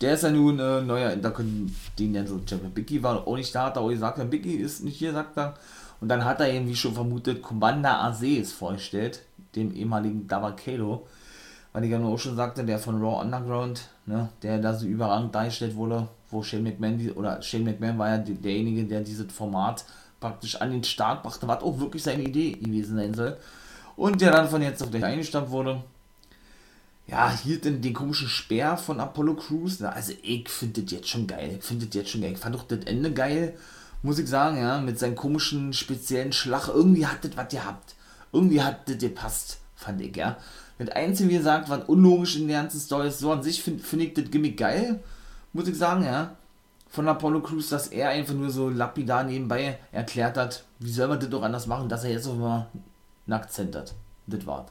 Der 0.00 0.14
ist 0.14 0.22
ja 0.22 0.30
nun 0.30 0.58
äh, 0.58 0.80
neuer 0.80 1.10
Intercontinental 1.10 2.40
Champion. 2.48 2.72
Biggie 2.72 3.02
war 3.02 3.26
auch 3.26 3.36
nicht 3.36 3.54
da, 3.54 3.64
hat 3.64 3.76
er 3.76 3.82
auch 3.82 3.88
gesagt, 3.88 4.30
Biggie 4.30 4.54
ist 4.54 4.84
nicht 4.84 4.96
hier, 4.96 5.12
sagt 5.12 5.36
er. 5.36 5.54
Und 6.00 6.08
dann 6.08 6.24
hat 6.24 6.40
er 6.40 6.52
eben, 6.52 6.68
wie 6.68 6.76
schon 6.76 6.94
vermutet, 6.94 7.42
Commander 7.42 8.04
Aziz 8.04 8.52
vorgestellt, 8.52 9.22
dem 9.56 9.74
ehemaligen 9.74 10.28
Dabakelo. 10.28 11.08
Weil 11.72 11.84
ich 11.84 11.90
ja 11.90 11.98
nur 11.98 12.14
auch 12.14 12.18
schon 12.18 12.36
sagte, 12.36 12.64
der 12.64 12.78
von 12.78 13.02
Raw 13.02 13.20
Underground, 13.20 13.88
ne, 14.06 14.28
der 14.42 14.58
da 14.58 14.74
so 14.74 14.86
überragend 14.86 15.34
dargestellt 15.34 15.74
wurde, 15.74 16.08
wo 16.30 16.42
Shane 16.42 16.62
McMahon, 16.62 17.12
oder 17.12 17.40
Shane 17.42 17.64
McMahon 17.64 17.98
war 17.98 18.08
ja 18.08 18.18
derjenige, 18.18 18.84
der 18.84 19.00
dieses 19.00 19.32
Format 19.32 19.84
praktisch 20.20 20.56
an 20.56 20.70
den 20.70 20.84
Start 20.84 21.22
brachte, 21.22 21.46
was 21.48 21.62
auch 21.62 21.78
wirklich 21.78 22.02
seine 22.02 22.24
Idee 22.24 22.52
gewesen 22.52 22.96
sein 22.96 23.14
soll. 23.14 23.36
Und 23.96 24.20
der 24.20 24.32
dann 24.32 24.48
von 24.48 24.62
jetzt 24.62 24.82
auf 24.82 24.90
gleich 24.90 25.04
eingestampft 25.04 25.50
wurde 25.50 25.82
ja, 27.08 27.32
hielt 27.32 27.64
den, 27.64 27.80
den 27.80 27.94
komischen 27.94 28.28
Speer 28.28 28.76
von 28.76 29.00
Apollo 29.00 29.34
Crews. 29.36 29.82
Also 29.82 30.12
ich 30.22 30.48
finde 30.48 30.82
das 30.82 30.92
jetzt 30.92 31.08
schon 31.08 31.26
geil. 31.26 31.56
Ich 31.58 31.64
finde 31.64 31.86
das 31.86 31.94
jetzt 31.94 32.10
schon 32.10 32.20
geil. 32.20 32.32
Ich 32.32 32.38
fand 32.38 32.54
doch 32.54 32.64
das 32.64 32.80
Ende 32.84 33.12
geil, 33.12 33.54
muss 34.02 34.18
ich 34.18 34.28
sagen, 34.28 34.58
ja, 34.58 34.80
mit 34.80 34.98
seinem 34.98 35.16
komischen 35.16 35.72
speziellen 35.72 36.32
Schlag. 36.32 36.68
Irgendwie 36.68 37.06
hat 37.06 37.24
das 37.24 37.36
was 37.36 37.48
gehabt. 37.48 37.94
Irgendwie 38.30 38.62
hat 38.62 38.88
das 38.88 38.98
gepasst, 38.98 39.58
fand 39.74 40.02
ich, 40.02 40.14
ja. 40.16 40.36
Das 40.78 40.90
Einzige, 40.90 41.30
wie 41.30 41.38
gesagt, 41.38 41.70
was 41.70 41.88
unlogisch 41.88 42.36
in 42.36 42.46
der 42.46 42.60
ganzen 42.60 42.78
Story 42.78 43.08
ist, 43.08 43.18
so 43.18 43.32
an 43.32 43.42
sich 43.42 43.62
finde 43.62 43.82
find 43.82 44.02
ich 44.02 44.14
das 44.14 44.30
Gimmick 44.30 44.58
geil, 44.58 45.00
muss 45.58 45.68
ich 45.68 45.76
sagen, 45.76 46.04
ja. 46.04 46.36
Von 46.90 47.06
Apollo 47.06 47.42
Crews, 47.42 47.68
dass 47.68 47.88
er 47.88 48.08
einfach 48.08 48.32
nur 48.32 48.48
so 48.48 48.70
lapidar 48.70 49.22
nebenbei 49.22 49.78
erklärt 49.92 50.38
hat, 50.38 50.64
wie 50.78 50.90
soll 50.90 51.08
man 51.08 51.20
das 51.20 51.28
doch 51.28 51.42
anders 51.42 51.66
machen, 51.66 51.90
dass 51.90 52.04
er 52.04 52.12
jetzt 52.12 52.26
auf 52.26 52.32
einmal 52.32 52.66
Akzent 53.28 53.76
hat. 53.76 53.94
Das 54.26 54.46
war's 54.46 54.70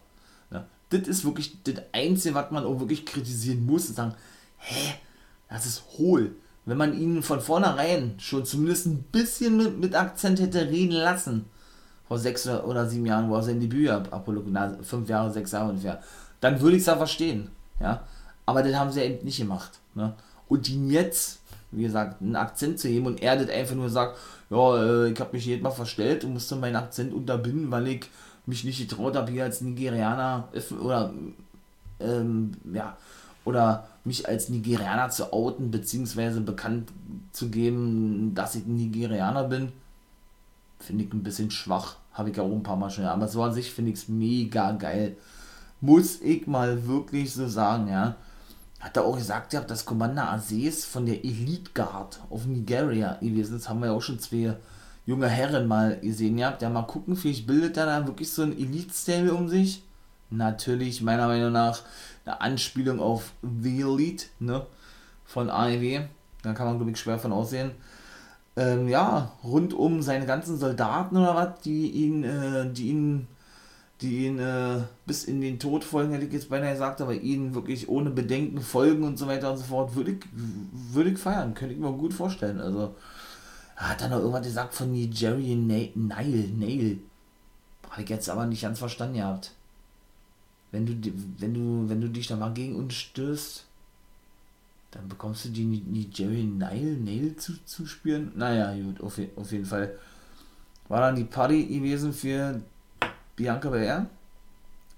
das 0.90 1.02
ist 1.02 1.26
wirklich 1.26 1.58
das 1.64 1.76
Einzige, 1.92 2.36
was 2.36 2.52
man 2.52 2.66
auch 2.66 2.80
wirklich 2.80 3.06
kritisieren 3.06 3.66
muss 3.66 3.90
und 3.90 3.96
sagen, 3.96 4.14
hä, 4.58 4.94
das 5.50 5.66
ist 5.66 5.84
hohl. 5.98 6.36
Wenn 6.66 6.78
man 6.78 6.98
ihn 6.98 7.24
von 7.24 7.40
vornherein 7.40 8.16
schon 8.20 8.46
zumindest 8.46 8.88
ein 8.88 9.04
bisschen 9.04 9.58
mit, 9.58 9.80
mit 9.80 9.96
Akzent 9.96 10.40
hätte 10.40 10.68
reden 10.68 10.94
lassen, 10.94 11.46
vor 12.08 12.20
sechs 12.20 12.48
oder 12.48 12.88
sieben 12.88 13.06
Jahren, 13.06 13.30
wo 13.30 13.36
er 13.36 13.44
sein 13.44 13.60
Debüt 13.60 13.90
hat, 13.90 14.12
Apollo, 14.14 14.44
na, 14.48 14.78
fünf 14.82 15.10
Jahre, 15.10 15.32
sechs 15.32 15.52
Jahre 15.52 15.70
ungefähr, 15.70 16.02
dann 16.40 16.60
würde 16.62 16.78
ich 16.78 16.82
es 16.82 16.88
ja 16.88 16.96
verstehen. 16.96 17.50
Ja? 17.80 18.04
Aber 18.46 18.64
das 18.64 18.76
haben 18.76 18.92
sie 18.92 19.02
ja 19.02 19.06
eben 19.06 19.26
nicht 19.26 19.38
gemacht. 19.38 19.80
Ne? 19.94 20.14
Und 20.50 20.70
ihn 20.70 20.90
jetzt, 20.90 21.40
wie 21.72 21.84
gesagt, 21.84 22.22
einen 22.22 22.36
Akzent 22.36 22.80
zu 22.80 22.88
heben 22.88 23.06
und 23.06 23.22
er 23.22 23.36
das 23.38 23.50
einfach 23.50 23.76
nur 23.76 23.90
sagt, 23.90 24.18
ja, 24.50 24.78
äh, 24.78 25.12
ich 25.12 25.20
habe 25.20 25.34
mich 25.34 25.46
jedes 25.46 25.64
Mal 25.64 25.72
verstellt 25.72 26.24
und 26.24 26.34
musste 26.34 26.56
meinen 26.56 26.78
Akzent 26.78 27.14
unterbinden, 27.14 27.70
weil 27.72 27.88
ich 27.88 28.10
mich 28.46 28.64
nicht 28.64 28.80
getraut 28.80 29.16
habe, 29.16 29.32
hier 29.32 29.44
als 29.44 29.62
Nigerianer 29.62 30.48
oder 30.80 31.14
ähm, 32.00 32.52
ja, 32.74 32.96
oder 33.44 33.88
mich 34.04 34.28
als 34.28 34.50
Nigerianer 34.50 35.10
zu 35.10 35.34
outen, 35.34 35.72
beziehungsweise 35.72 36.42
bekannt 36.42 36.92
zu 37.32 37.50
geben, 37.50 38.34
dass 38.34 38.56
ich 38.56 38.66
ein 38.66 38.76
Nigerianer 38.76 39.44
bin, 39.44 39.72
finde 40.80 41.04
ich 41.04 41.14
ein 41.14 41.24
bisschen 41.24 41.52
schwach. 41.52 41.98
Habe 42.14 42.30
ich 42.30 42.38
ja 42.38 42.44
auch 42.44 42.52
ein 42.52 42.64
paar 42.64 42.78
Mal 42.78 42.90
schon. 42.90 43.06
Aber 43.06 43.28
so 43.28 43.44
an 43.44 43.54
sich 43.54 43.72
finde 43.72 43.92
ich 43.92 44.00
es 44.00 44.08
mega 44.08 44.72
geil. 44.72 45.18
Muss 45.82 46.22
ich 46.22 46.48
mal 46.48 46.88
wirklich 46.88 47.34
so 47.34 47.48
sagen, 47.48 47.88
ja. 47.90 48.16
Hat 48.80 48.96
er 48.96 49.06
auch 49.06 49.18
gesagt, 49.18 49.54
ja, 49.54 49.62
dass 49.62 49.86
Commander 49.86 50.32
Aziz 50.32 50.86
von 50.86 51.06
der 51.06 51.24
Elite 51.26 51.72
Guard 51.74 52.20
auf 52.30 52.46
Nigeria 52.46 53.18
gewesen 53.22 53.58
ist. 53.58 53.70
Haben 53.70 53.80
wir 53.80 53.88
ja 53.88 53.94
auch 53.94 54.02
schon 54.02 54.20
zwei 54.20 54.56
junge 55.08 55.28
Herren 55.28 55.68
mal 55.68 56.00
gesehen 56.00 56.44
habt, 56.44 56.62
ja 56.62 56.70
mal 56.70 56.84
gucken, 56.84 57.16
vielleicht 57.16 57.48
bildet 57.48 57.78
er 57.78 57.86
da 57.86 58.06
wirklich 58.06 58.32
so 58.32 58.44
ein 58.44 58.52
Elite-Stable 58.52 59.34
um 59.34 59.50
sich. 59.50 59.82
Natürlich, 60.30 61.02
meiner 61.02 61.28
Meinung 61.28 61.54
nach, 61.54 61.82
eine 62.26 62.42
Anspielung 62.42 63.00
auf 63.00 63.32
The 63.42 63.82
Elite, 63.82 64.26
ne, 64.40 64.66
von 65.26 65.50
AEW. 65.50 66.02
Da 66.44 66.54
kann 66.54 66.68
man, 66.68 66.76
glaube 66.78 66.92
ich, 66.92 67.00
schwer 67.00 67.18
von 67.18 67.32
aussehen. 67.32 67.72
Ähm, 68.58 68.90
ja, 68.90 69.32
rund 69.44 69.74
um 69.74 70.02
seine 70.02 70.26
ganzen 70.26 70.58
Soldaten 70.58 71.16
oder 71.16 71.36
was, 71.36 71.62
die 71.62 71.90
ihn, 71.92 72.24
äh, 72.24 72.70
die 72.72 72.90
ihn, 72.90 73.28
die 74.02 74.26
ihn 74.26 74.40
äh, 74.40 74.82
bis 75.06 75.24
in 75.24 75.42
den 75.42 75.60
Tod 75.60 75.84
folgen, 75.84 76.14
hätte 76.14 76.26
ich 76.26 76.34
jetzt 76.34 76.50
beinahe 76.50 76.74
gesagt, 76.74 77.02
aber 77.02 77.16
ihnen 77.16 77.56
wirklich 77.56 77.90
ohne 77.90 78.12
Bedenken 78.12 78.62
folgen 78.62 79.04
und 79.04 79.18
so 79.18 79.28
weiter 79.28 79.52
und 79.52 79.58
so 79.58 79.64
fort, 79.64 79.96
würde 79.96 80.12
ich, 80.12 80.20
würde 80.34 81.10
ich 81.10 81.18
feiern, 81.18 81.56
könnte 81.56 81.74
ich 81.74 81.80
mir 81.80 81.92
gut 81.92 82.14
vorstellen. 82.14 82.60
Also, 82.60 82.96
hat 83.76 84.02
er 84.02 84.10
noch 84.10 84.20
irgendwas 84.20 84.46
gesagt 84.46 84.74
von 84.74 84.92
Nigerian 84.92 85.66
Nile, 85.68 86.48
Nail. 86.50 87.00
Habe 87.90 88.04
ich 88.04 88.10
jetzt 88.10 88.30
aber 88.30 88.46
nicht 88.46 88.62
ganz 88.62 88.80
verstanden 88.80 89.18
gehabt. 89.18 89.54
Wenn 90.72 90.86
du, 90.86 90.94
wenn 91.40 91.54
du, 91.54 91.90
wenn 91.90 92.02
du 92.02 92.10
dich 92.10 92.28
da 92.28 92.36
mal 92.36 92.54
gegen 92.54 92.76
uns 92.76 92.94
stößt, 92.94 93.66
dann 94.92 95.08
bekommst 95.08 95.46
du 95.46 95.50
die, 95.50 96.10
Jerry 96.14 96.44
Nile, 96.44 96.98
Nail 96.98 97.36
zu, 97.36 97.54
zu 97.66 97.86
spüren. 97.86 98.32
Naja, 98.36 98.74
gut, 98.84 99.02
auf, 99.02 99.20
auf 99.36 99.52
jeden 99.52 99.66
Fall. 99.66 99.98
War 100.88 101.02
dann 101.02 101.16
die 101.16 101.24
Party 101.24 101.66
gewesen 101.66 102.14
für 102.14 102.62
Bianca 103.38 103.70
Belair. 103.70 104.08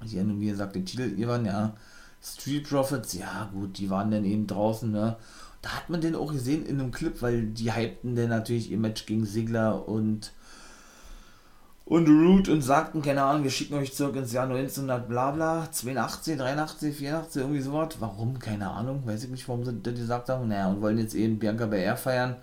Die 0.04 0.16
ja 0.16 0.24
nun, 0.24 0.40
wie 0.40 0.48
gesagt, 0.48 0.76
den 0.76 0.86
Titel 0.86 1.14
ihr 1.16 1.28
waren, 1.28 1.46
ja. 1.46 1.74
Street 2.22 2.68
Profits, 2.68 3.14
ja 3.14 3.50
gut, 3.54 3.78
die 3.78 3.90
waren 3.90 4.10
dann 4.10 4.26
eben 4.26 4.48
draußen, 4.48 4.92
ne. 4.92 5.18
Da 5.62 5.70
hat 5.70 5.90
man 5.90 6.02
den 6.02 6.16
auch 6.16 6.32
gesehen 6.32 6.66
in 6.66 6.80
einem 6.80 6.92
Clip, 6.92 7.22
weil 7.22 7.48
die 7.48 7.74
hypten 7.74 8.16
dann 8.16 8.30
natürlich 8.30 8.72
ihr 8.72 8.78
Match 8.78 9.06
gegen 9.06 9.26
Sigler 9.26 9.88
und 9.88 10.32
und 11.90 12.08
Root 12.08 12.50
und 12.50 12.62
sagten, 12.62 13.02
keine 13.02 13.24
Ahnung, 13.24 13.44
wir 13.44 13.50
schicken 13.50 13.74
euch 13.74 13.96
zurück 13.96 14.16
ins 14.16 14.32
Jahr 14.32 14.44
1900, 14.44 15.10
bla 15.10 15.32
bla, 15.32 15.72
82, 15.72 16.38
83, 16.38 16.96
84, 16.96 17.42
irgendwie 17.42 17.62
sowas. 17.62 17.96
Warum? 18.00 18.38
Keine 18.38 18.70
Ahnung, 18.70 19.02
weiß 19.08 19.24
ich 19.24 19.30
nicht, 19.32 19.48
warum 19.50 19.66
sie 19.66 19.74
das 19.82 19.96
gesagt 19.96 20.30
haben. 20.30 20.48
Naja, 20.48 20.70
und 20.70 20.82
wollen 20.82 21.00
jetzt 21.00 21.16
eben 21.16 21.40
Bianca 21.40 21.66
Belair 21.66 21.98
feiern. 21.98 22.36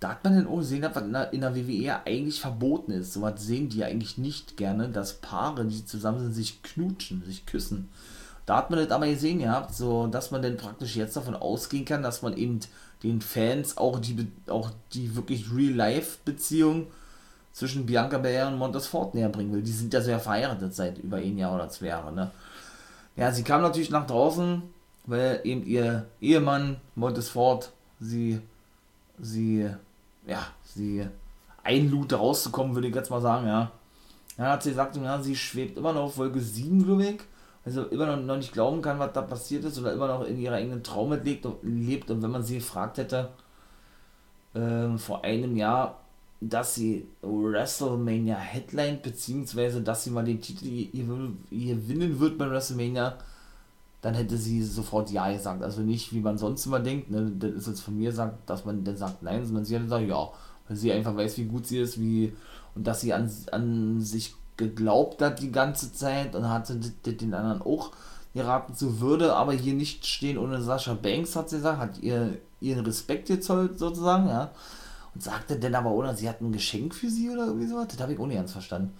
Da 0.00 0.10
hat 0.10 0.24
man 0.24 0.36
dann 0.36 0.46
auch 0.46 0.58
gesehen, 0.58 0.82
was 0.82 1.02
in 1.02 1.12
der, 1.12 1.32
in 1.32 1.40
der 1.40 1.56
WWE 1.56 2.06
eigentlich 2.06 2.40
verboten 2.40 2.92
ist. 2.92 3.12
Sowas 3.12 3.34
sehen 3.38 3.68
die 3.68 3.84
eigentlich 3.84 4.16
nicht 4.16 4.56
gerne, 4.56 4.88
dass 4.88 5.14
Paare, 5.14 5.64
die 5.64 5.84
zusammen 5.84 6.20
sind, 6.20 6.34
sich 6.34 6.62
knutschen, 6.62 7.24
sich 7.24 7.46
küssen. 7.46 7.88
Da 8.46 8.56
hat 8.56 8.70
man 8.70 8.78
das 8.78 8.90
aber 8.90 9.06
gesehen 9.06 9.40
gehabt, 9.40 9.74
so 9.74 10.06
dass 10.06 10.30
man 10.30 10.40
dann 10.40 10.56
praktisch 10.56 10.96
jetzt 10.96 11.16
davon 11.16 11.34
ausgehen 11.34 11.84
kann, 11.84 12.02
dass 12.02 12.22
man 12.22 12.36
eben 12.36 12.60
den 13.02 13.20
Fans 13.20 13.76
auch 13.76 13.98
die, 13.98 14.26
auch 14.48 14.70
die 14.92 15.14
wirklich 15.14 15.52
Real-Life-Beziehung 15.52 16.86
zwischen 17.52 17.86
Bianca 17.86 18.18
Belair 18.18 18.48
und 18.48 18.58
Montes 18.58 18.86
Ford 18.86 19.14
näher 19.14 19.28
bringen 19.28 19.52
will. 19.52 19.62
Die 19.62 19.72
sind 19.72 19.92
ja 19.92 20.00
sehr 20.00 20.20
verheiratet 20.20 20.74
seit 20.74 20.98
über 20.98 21.18
ein 21.18 21.36
Jahr 21.36 21.54
oder 21.54 21.68
zwei 21.68 21.86
Jahre, 21.86 22.12
ne? 22.12 22.30
Ja, 23.16 23.32
sie 23.32 23.42
kam 23.42 23.62
natürlich 23.62 23.90
nach 23.90 24.06
draußen, 24.06 24.62
weil 25.06 25.40
eben 25.42 25.66
ihr 25.66 26.06
Ehemann 26.20 26.76
Montes 26.94 27.28
Ford 27.28 27.72
sie, 27.98 28.40
sie, 29.18 29.68
ja, 30.28 30.46
sie 30.62 31.06
einlud, 31.64 32.12
rauszukommen, 32.12 32.74
würde 32.74 32.88
ich 32.88 32.94
jetzt 32.94 33.10
mal 33.10 33.20
sagen, 33.20 33.46
ja. 33.46 33.72
Ja, 34.36 34.52
hat 34.52 34.62
sie 34.62 34.70
gesagt, 34.70 34.96
ja, 34.96 35.20
sie 35.20 35.34
schwebt 35.34 35.76
immer 35.76 35.92
noch 35.92 36.04
auf 36.04 36.14
Folge 36.14 36.40
7, 36.40 36.84
glaube 36.84 37.04
ich. 37.04 37.20
Also 37.64 37.84
immer 37.86 38.06
noch, 38.06 38.22
noch 38.22 38.36
nicht 38.36 38.52
glauben 38.52 38.80
kann, 38.80 38.98
was 38.98 39.12
da 39.12 39.22
passiert 39.22 39.64
ist, 39.64 39.78
oder 39.78 39.92
immer 39.92 40.06
noch 40.06 40.24
in 40.24 40.38
ihrer 40.38 40.54
eigenen 40.54 40.84
Traum 40.84 41.12
lebt 41.12 41.44
und, 41.44 41.56
lebt. 41.62 42.10
Und 42.10 42.22
wenn 42.22 42.30
man 42.30 42.44
sie 42.44 42.56
gefragt 42.56 42.98
hätte, 42.98 43.30
äh, 44.54 44.96
vor 44.96 45.24
einem 45.24 45.56
Jahr, 45.56 46.00
dass 46.40 46.76
sie 46.76 47.08
WrestleMania 47.22 48.36
Headline, 48.36 49.00
beziehungsweise 49.02 49.82
dass 49.82 50.04
sie 50.04 50.10
mal 50.10 50.24
den 50.24 50.40
Titel 50.40 50.86
gewinnen 51.50 52.20
wird 52.20 52.38
bei 52.38 52.48
WrestleMania, 52.48 53.18
dann 54.00 54.14
hätte 54.14 54.36
sie 54.36 54.62
sofort 54.62 55.10
Ja 55.10 55.32
gesagt. 55.32 55.62
Also 55.62 55.82
nicht, 55.82 56.12
wie 56.12 56.20
man 56.20 56.38
sonst 56.38 56.66
immer 56.66 56.80
denkt, 56.80 57.10
ne, 57.10 57.32
das 57.38 57.52
ist 57.52 57.66
jetzt 57.66 57.80
von 57.80 57.96
mir 57.96 58.12
sagt, 58.12 58.48
dass 58.48 58.64
man 58.64 58.84
dann 58.84 58.96
sagt 58.96 59.22
Nein, 59.22 59.44
sondern 59.44 59.64
sie 59.64 59.74
hätte 59.74 59.84
gesagt 59.84 60.08
Ja, 60.08 60.30
weil 60.68 60.76
sie 60.76 60.92
einfach 60.92 61.16
weiß, 61.16 61.38
wie 61.38 61.46
gut 61.46 61.66
sie 61.66 61.78
ist, 61.78 62.00
wie 62.00 62.32
und 62.74 62.86
dass 62.86 63.00
sie 63.00 63.12
an, 63.12 63.30
an 63.50 64.00
sich 64.00 64.34
geglaubt 64.56 65.22
hat 65.22 65.40
die 65.40 65.52
ganze 65.52 65.92
Zeit 65.92 66.34
und 66.34 66.48
hatte 66.48 66.76
den 66.76 67.34
anderen 67.34 67.62
auch 67.62 67.92
geraten 68.34 68.74
zu 68.74 69.00
würde, 69.00 69.34
aber 69.34 69.52
hier 69.52 69.74
nicht 69.74 70.06
stehen 70.06 70.38
ohne 70.38 70.60
Sascha 70.60 70.94
Banks, 70.94 71.34
hat 71.34 71.48
sie 71.48 71.56
gesagt, 71.56 71.78
hat 71.78 71.98
ihr 71.98 72.38
ihren 72.60 72.84
Respekt 72.84 73.28
gezollt 73.28 73.78
sozusagen, 73.78 74.28
ja 74.28 74.50
und 75.18 75.22
sagte 75.22 75.58
dann 75.58 75.74
aber, 75.74 75.90
oder 75.90 76.14
sie 76.14 76.28
hat 76.28 76.40
ein 76.40 76.52
Geschenk 76.52 76.94
für 76.94 77.10
sie 77.10 77.28
oder 77.28 77.46
irgendwie 77.46 77.66
sowas. 77.66 77.88
Das 77.88 78.00
habe 78.00 78.12
ich 78.12 78.20
auch 78.20 78.26
nicht 78.26 78.36
ganz 78.36 78.52
verstanden. 78.52 78.92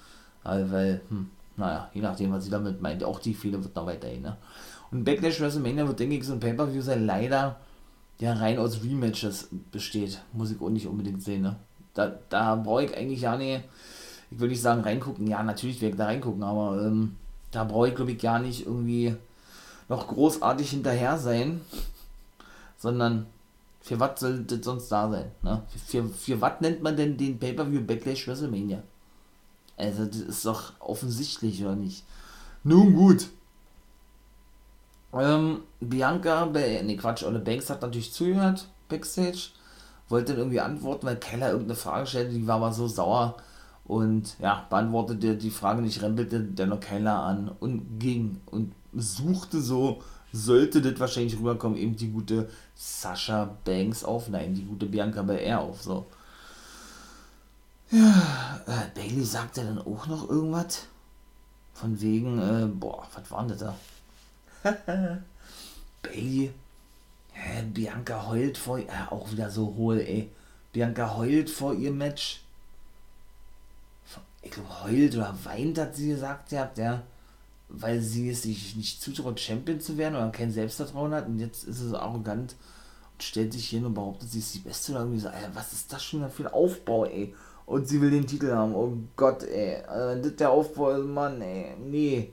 Weil, 0.42 0.72
weil 0.72 1.00
hm, 1.08 1.30
naja, 1.56 1.88
je 1.94 2.00
nachdem, 2.00 2.32
was 2.32 2.44
sie 2.44 2.50
damit 2.50 2.82
meint, 2.82 3.04
auch 3.04 3.20
die 3.20 3.34
Fehler 3.34 3.62
wird 3.62 3.76
noch 3.76 3.86
weiterhin. 3.86 4.22
Ne? 4.22 4.36
Und 4.90 5.04
Backlash 5.04 5.40
WrestleMania 5.40 5.86
wird, 5.86 6.00
denke 6.00 6.16
ich, 6.16 6.24
so 6.24 6.32
ein 6.32 6.40
Pay-Per-View 6.40 6.82
sein, 6.82 7.06
leider 7.06 7.56
ja 8.18 8.32
rein 8.32 8.58
aus 8.58 8.82
Rematches 8.82 9.48
besteht. 9.70 10.22
Muss 10.32 10.50
ich 10.50 10.60
auch 10.60 10.70
nicht 10.70 10.86
unbedingt 10.86 11.22
sehen. 11.22 11.42
Ne? 11.42 11.56
Da, 11.94 12.18
da 12.28 12.54
brauche 12.56 12.84
ich 12.84 12.96
eigentlich 12.96 13.22
ja 13.22 13.36
nicht, 13.36 13.64
ich 14.30 14.40
will 14.40 14.48
nicht 14.48 14.62
sagen 14.62 14.82
reingucken, 14.82 15.26
ja, 15.26 15.42
natürlich 15.42 15.80
werde 15.80 15.92
ich 15.92 15.98
da 15.98 16.06
reingucken, 16.06 16.42
aber 16.42 16.82
ähm, 16.82 17.16
da 17.50 17.64
brauche 17.64 17.88
ich, 17.88 17.94
glaube 17.94 18.12
ich, 18.12 18.18
gar 18.18 18.38
nicht 18.38 18.66
irgendwie 18.66 19.14
noch 19.88 20.06
großartig 20.06 20.70
hinterher 20.70 21.18
sein, 21.18 21.60
sondern 22.76 23.26
für 23.80 23.98
was 23.98 24.20
soll 24.20 24.44
das 24.44 24.64
sonst 24.64 24.88
da 24.90 25.10
sein? 25.10 25.30
Ne? 25.42 25.62
Für, 25.86 26.02
für, 26.04 26.08
für 26.08 26.40
was 26.40 26.60
nennt 26.60 26.82
man 26.82 26.96
denn 26.96 27.16
den 27.16 27.38
Pay-Per-View 27.38 27.82
Backlash 27.82 28.26
WrestleMania? 28.26 28.82
Also, 29.76 30.04
das 30.04 30.16
ist 30.16 30.44
doch 30.44 30.72
offensichtlich, 30.80 31.62
oder 31.62 31.76
nicht? 31.76 32.04
Nun 32.64 32.94
gut. 32.94 33.28
Ähm, 35.18 35.62
Bianca, 35.80 36.46
ne 36.46 36.96
Quatsch, 36.96 37.24
Olle 37.24 37.38
Banks 37.38 37.70
hat 37.70 37.82
natürlich 37.82 38.12
zugehört, 38.12 38.68
Backstage. 38.88 39.50
Wollte 40.08 40.32
dann 40.32 40.38
irgendwie 40.38 40.60
antworten, 40.60 41.06
weil 41.06 41.16
Keller 41.16 41.50
irgendeine 41.50 41.76
Frage 41.76 42.06
stellte, 42.06 42.32
die 42.32 42.46
war 42.46 42.56
aber 42.56 42.72
so 42.72 42.88
sauer. 42.88 43.36
Und 43.84 44.38
ja, 44.38 44.66
beantwortete 44.68 45.36
die 45.36 45.50
Frage 45.50 45.82
nicht, 45.82 46.02
rempelte 46.02 46.40
dennoch 46.40 46.80
Keller 46.80 47.22
an 47.22 47.50
und 47.60 47.98
ging 47.98 48.40
und 48.46 48.72
suchte 48.94 49.60
so 49.60 50.02
sollte 50.32 50.82
das 50.82 51.00
wahrscheinlich 51.00 51.38
rüberkommen, 51.38 51.78
eben 51.78 51.96
die 51.96 52.10
gute 52.10 52.48
Sascha 52.74 53.56
Banks 53.64 54.04
auf, 54.04 54.28
nein, 54.28 54.54
die 54.54 54.64
gute 54.64 54.86
Bianca 54.86 55.22
Belair 55.22 55.60
auf, 55.60 55.82
so. 55.82 56.06
Ja, 57.90 58.60
äh, 58.66 58.94
Bailey 58.94 59.24
sagt 59.24 59.56
ja 59.56 59.64
dann 59.64 59.78
auch 59.78 60.06
noch 60.06 60.28
irgendwas. 60.28 60.86
Von 61.72 62.00
wegen, 62.00 62.38
äh, 62.38 62.66
boah, 62.66 63.06
was 63.14 63.30
war 63.30 63.40
denn 63.40 63.50
das 63.50 63.58
da? 63.60 63.74
Bailey, 66.02 66.50
hä, 67.32 67.62
Bianca 67.72 68.28
heult 68.28 68.58
vor, 68.58 68.78
äh, 68.78 68.86
auch 69.10 69.30
wieder 69.30 69.50
so 69.50 69.74
hohl, 69.76 70.00
ey. 70.00 70.30
Bianca 70.72 71.16
heult 71.16 71.50
vor 71.50 71.74
ihr 71.74 71.90
Match. 71.90 72.42
Ich 74.42 74.50
glaube, 74.50 74.84
heult 74.84 75.16
oder 75.16 75.36
weint, 75.44 75.78
hat 75.78 75.96
sie 75.96 76.08
gesagt, 76.08 76.52
ihr 76.52 76.60
habt, 76.60 76.78
ja 76.78 77.02
weil 77.68 78.00
sie 78.00 78.30
es 78.30 78.42
sich 78.42 78.76
nicht 78.76 79.02
zutraut, 79.02 79.38
Champion 79.38 79.80
zu 79.80 79.98
werden 79.98 80.16
oder 80.16 80.30
kein 80.30 80.50
Selbstvertrauen 80.50 81.12
hat 81.12 81.26
und 81.26 81.38
jetzt 81.38 81.64
ist 81.64 81.78
sie 81.78 81.88
so 81.88 81.98
arrogant 81.98 82.56
und 83.12 83.22
stellt 83.22 83.52
sich 83.52 83.68
hin 83.68 83.84
und 83.84 83.94
behauptet, 83.94 84.30
sie 84.30 84.38
ist 84.38 84.54
die 84.54 84.60
Beste 84.60 84.92
oder 84.92 85.02
irgendwie 85.02 85.20
so, 85.20 85.28
Alter, 85.28 85.50
was 85.54 85.72
ist 85.72 85.92
das 85.92 86.02
schon 86.02 86.28
für 86.30 86.44
ein 86.44 86.52
Aufbau, 86.52 87.04
ey? 87.04 87.34
Und 87.66 87.86
sie 87.86 88.00
will 88.00 88.10
den 88.10 88.26
Titel 88.26 88.50
haben, 88.50 88.74
oh 88.74 88.96
Gott, 89.16 89.42
ey. 89.42 89.82
Wenn 89.86 90.22
das 90.22 90.36
der 90.36 90.50
Aufbau 90.50 90.96
Mann, 90.98 91.42
ey, 91.42 91.74
nee. 91.78 92.32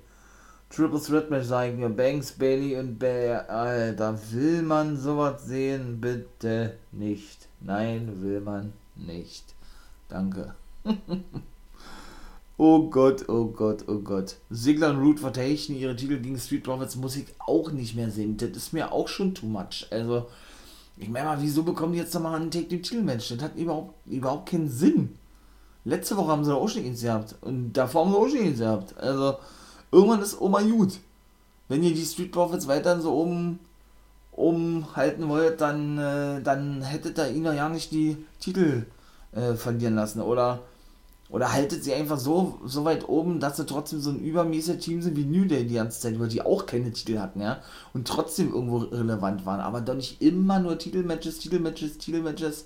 Triple 0.69 0.99
Threat 0.99 1.29
Match 1.29 1.49
wir, 1.49 1.89
Banks, 1.89 2.31
Bailey 2.31 2.77
und 2.77 2.99
Bear, 2.99 3.49
Alter, 3.49 4.19
will 4.31 4.61
man 4.61 4.97
sowas 4.97 5.45
sehen? 5.45 6.01
Bitte 6.01 6.77
nicht. 6.91 7.47
Nein, 7.61 8.21
will 8.21 8.41
man 8.41 8.73
nicht. 8.95 9.55
Danke. 10.09 10.55
Oh 12.57 12.89
Gott, 12.89 13.27
oh 13.27 13.47
Gott, 13.47 13.83
oh 13.89 13.99
Gott. 13.99 14.37
Sigler 14.49 14.91
und 14.91 14.99
Root 14.99 15.19
verteidigen 15.19 15.75
ihre 15.75 15.93
Titel 15.93 16.19
gegen 16.19 16.39
Street 16.39 16.63
Profits 16.63 16.95
muss 16.95 17.17
ich 17.17 17.25
auch 17.37 17.69
nicht 17.71 17.97
mehr 17.97 18.09
sehen. 18.09 18.37
Das 18.37 18.49
ist 18.51 18.71
mir 18.71 18.93
auch 18.93 19.09
schon 19.09 19.35
too 19.35 19.45
much. 19.45 19.85
Also, 19.91 20.27
ich 20.95 21.09
meine 21.09 21.25
mal, 21.25 21.41
wieso 21.41 21.63
bekommen 21.63 21.91
die 21.91 21.99
jetzt 21.99 22.13
nochmal 22.13 22.39
einen 22.39 22.51
Take 22.51 22.81
Team 22.81 23.03
Match? 23.03 23.27
Das 23.27 23.41
hat 23.41 23.57
überhaupt, 23.57 23.93
überhaupt 24.05 24.49
keinen 24.49 24.69
Sinn. 24.69 25.17
Letzte 25.83 26.15
Woche 26.15 26.31
haben 26.31 26.45
sie 26.45 26.55
auch 26.55 26.69
schon 26.69 26.95
gehabt. 26.95 27.35
Und 27.41 27.73
davor 27.73 28.05
haben 28.05 28.11
sie 28.11 28.17
auch 28.17 28.29
schon 28.29 28.55
gehabt. 28.55 28.97
Also, 28.99 29.35
irgendwann 29.95 30.21
ist 30.21 30.39
Oma 30.39 30.61
gut. 30.61 30.99
Wenn 31.67 31.83
ihr 31.83 31.93
die 31.93 32.05
Street 32.05 32.31
Profits 32.31 32.67
weiterhin 32.67 33.01
so 33.01 33.13
oben, 33.13 33.59
oben 34.31 34.85
halten 34.95 35.29
wollt, 35.29 35.61
dann, 35.61 35.97
äh, 35.97 36.41
dann 36.41 36.81
hättet 36.81 37.17
ihr 37.17 37.29
ihnen 37.29 37.55
ja 37.55 37.69
nicht 37.69 37.91
die 37.91 38.17
Titel 38.39 38.85
äh, 39.31 39.53
verlieren 39.53 39.95
lassen. 39.95 40.21
Oder 40.21 40.59
oder 41.29 41.51
haltet 41.51 41.83
sie 41.83 41.93
einfach 41.93 42.19
so, 42.19 42.59
so 42.65 42.85
weit 42.85 43.09
oben, 43.09 43.39
dass 43.39 43.57
sie 43.57 43.65
trotzdem 43.65 43.99
so 43.99 44.11
ein 44.11 44.19
übermäßiges 44.19 44.83
Team 44.83 45.01
sind 45.01 45.17
wie 45.17 45.25
New 45.25 45.45
Day 45.45 45.65
die 45.65 45.73
ganze 45.73 45.99
Zeit, 45.99 46.19
weil 46.19 46.27
die 46.27 46.43
auch 46.43 46.67
keine 46.67 46.91
Titel 46.93 47.17
hatten, 47.17 47.41
ja. 47.41 47.61
Und 47.93 48.07
trotzdem 48.07 48.53
irgendwo 48.53 48.77
relevant 48.77 49.45
waren. 49.45 49.59
Aber 49.59 49.81
doch 49.81 49.95
nicht 49.95 50.21
immer 50.21 50.59
nur 50.59 50.77
Titelmatches, 50.77 51.39
Titelmatches, 51.39 51.97
Titelmatches. 51.97 52.65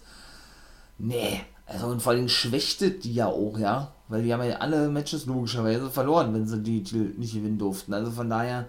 Nee. 0.98 1.42
Also 1.66 1.88
und 1.88 2.02
vor 2.02 2.12
allem 2.12 2.28
schwächte 2.28 2.92
die 2.92 3.14
ja 3.14 3.28
auch, 3.28 3.58
ja. 3.58 3.94
Weil 4.10 4.24
die 4.24 4.34
haben 4.34 4.44
ja 4.44 4.58
alle 4.58 4.90
Matches 4.90 5.26
logischerweise 5.28 5.90
verloren, 5.90 6.34
wenn 6.34 6.48
sie 6.48 6.62
die 6.62 6.84
Titel 6.84 7.14
nicht 7.18 7.34
gewinnen 7.34 7.58
durften. 7.58 7.94
Also 7.94 8.12
von 8.12 8.30
daher. 8.30 8.66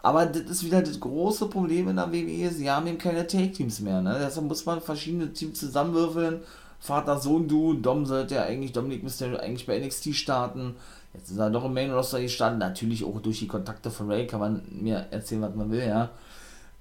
Aber 0.00 0.26
das 0.26 0.42
ist 0.42 0.64
wieder 0.64 0.80
das 0.80 1.00
große 1.00 1.46
Problem 1.46 1.88
in 1.88 1.96
der 1.96 2.12
WWE. 2.12 2.50
Sie 2.50 2.70
haben 2.70 2.86
eben 2.86 2.98
keine 2.98 3.26
Take-Teams 3.26 3.80
mehr. 3.80 4.00
Ne? 4.00 4.16
Deshalb 4.20 4.46
muss 4.46 4.64
man 4.64 4.80
verschiedene 4.80 5.32
Teams 5.32 5.58
zusammenwürfeln 5.58 6.40
Vater-Sohn-Du. 6.80 7.74
Dom 7.74 8.06
sollte 8.06 8.36
ja 8.36 8.44
eigentlich, 8.44 8.72
Dominik 8.72 9.02
müsste 9.02 9.26
ja 9.26 9.38
eigentlich 9.38 9.66
bei 9.66 9.78
NXT 9.78 10.14
starten. 10.14 10.76
Jetzt 11.14 11.30
ist 11.30 11.38
er 11.38 11.50
doch 11.50 11.64
im 11.64 11.74
Main 11.74 11.90
Roster 11.90 12.20
gestartet. 12.20 12.58
Natürlich 12.58 13.04
auch 13.04 13.20
durch 13.20 13.40
die 13.40 13.48
Kontakte 13.48 13.90
von 13.90 14.10
Ray 14.10 14.26
kann 14.26 14.40
man 14.40 14.62
mir 14.70 15.06
erzählen, 15.10 15.42
was 15.42 15.54
man 15.54 15.70
will, 15.70 15.86
ja. 15.86 16.10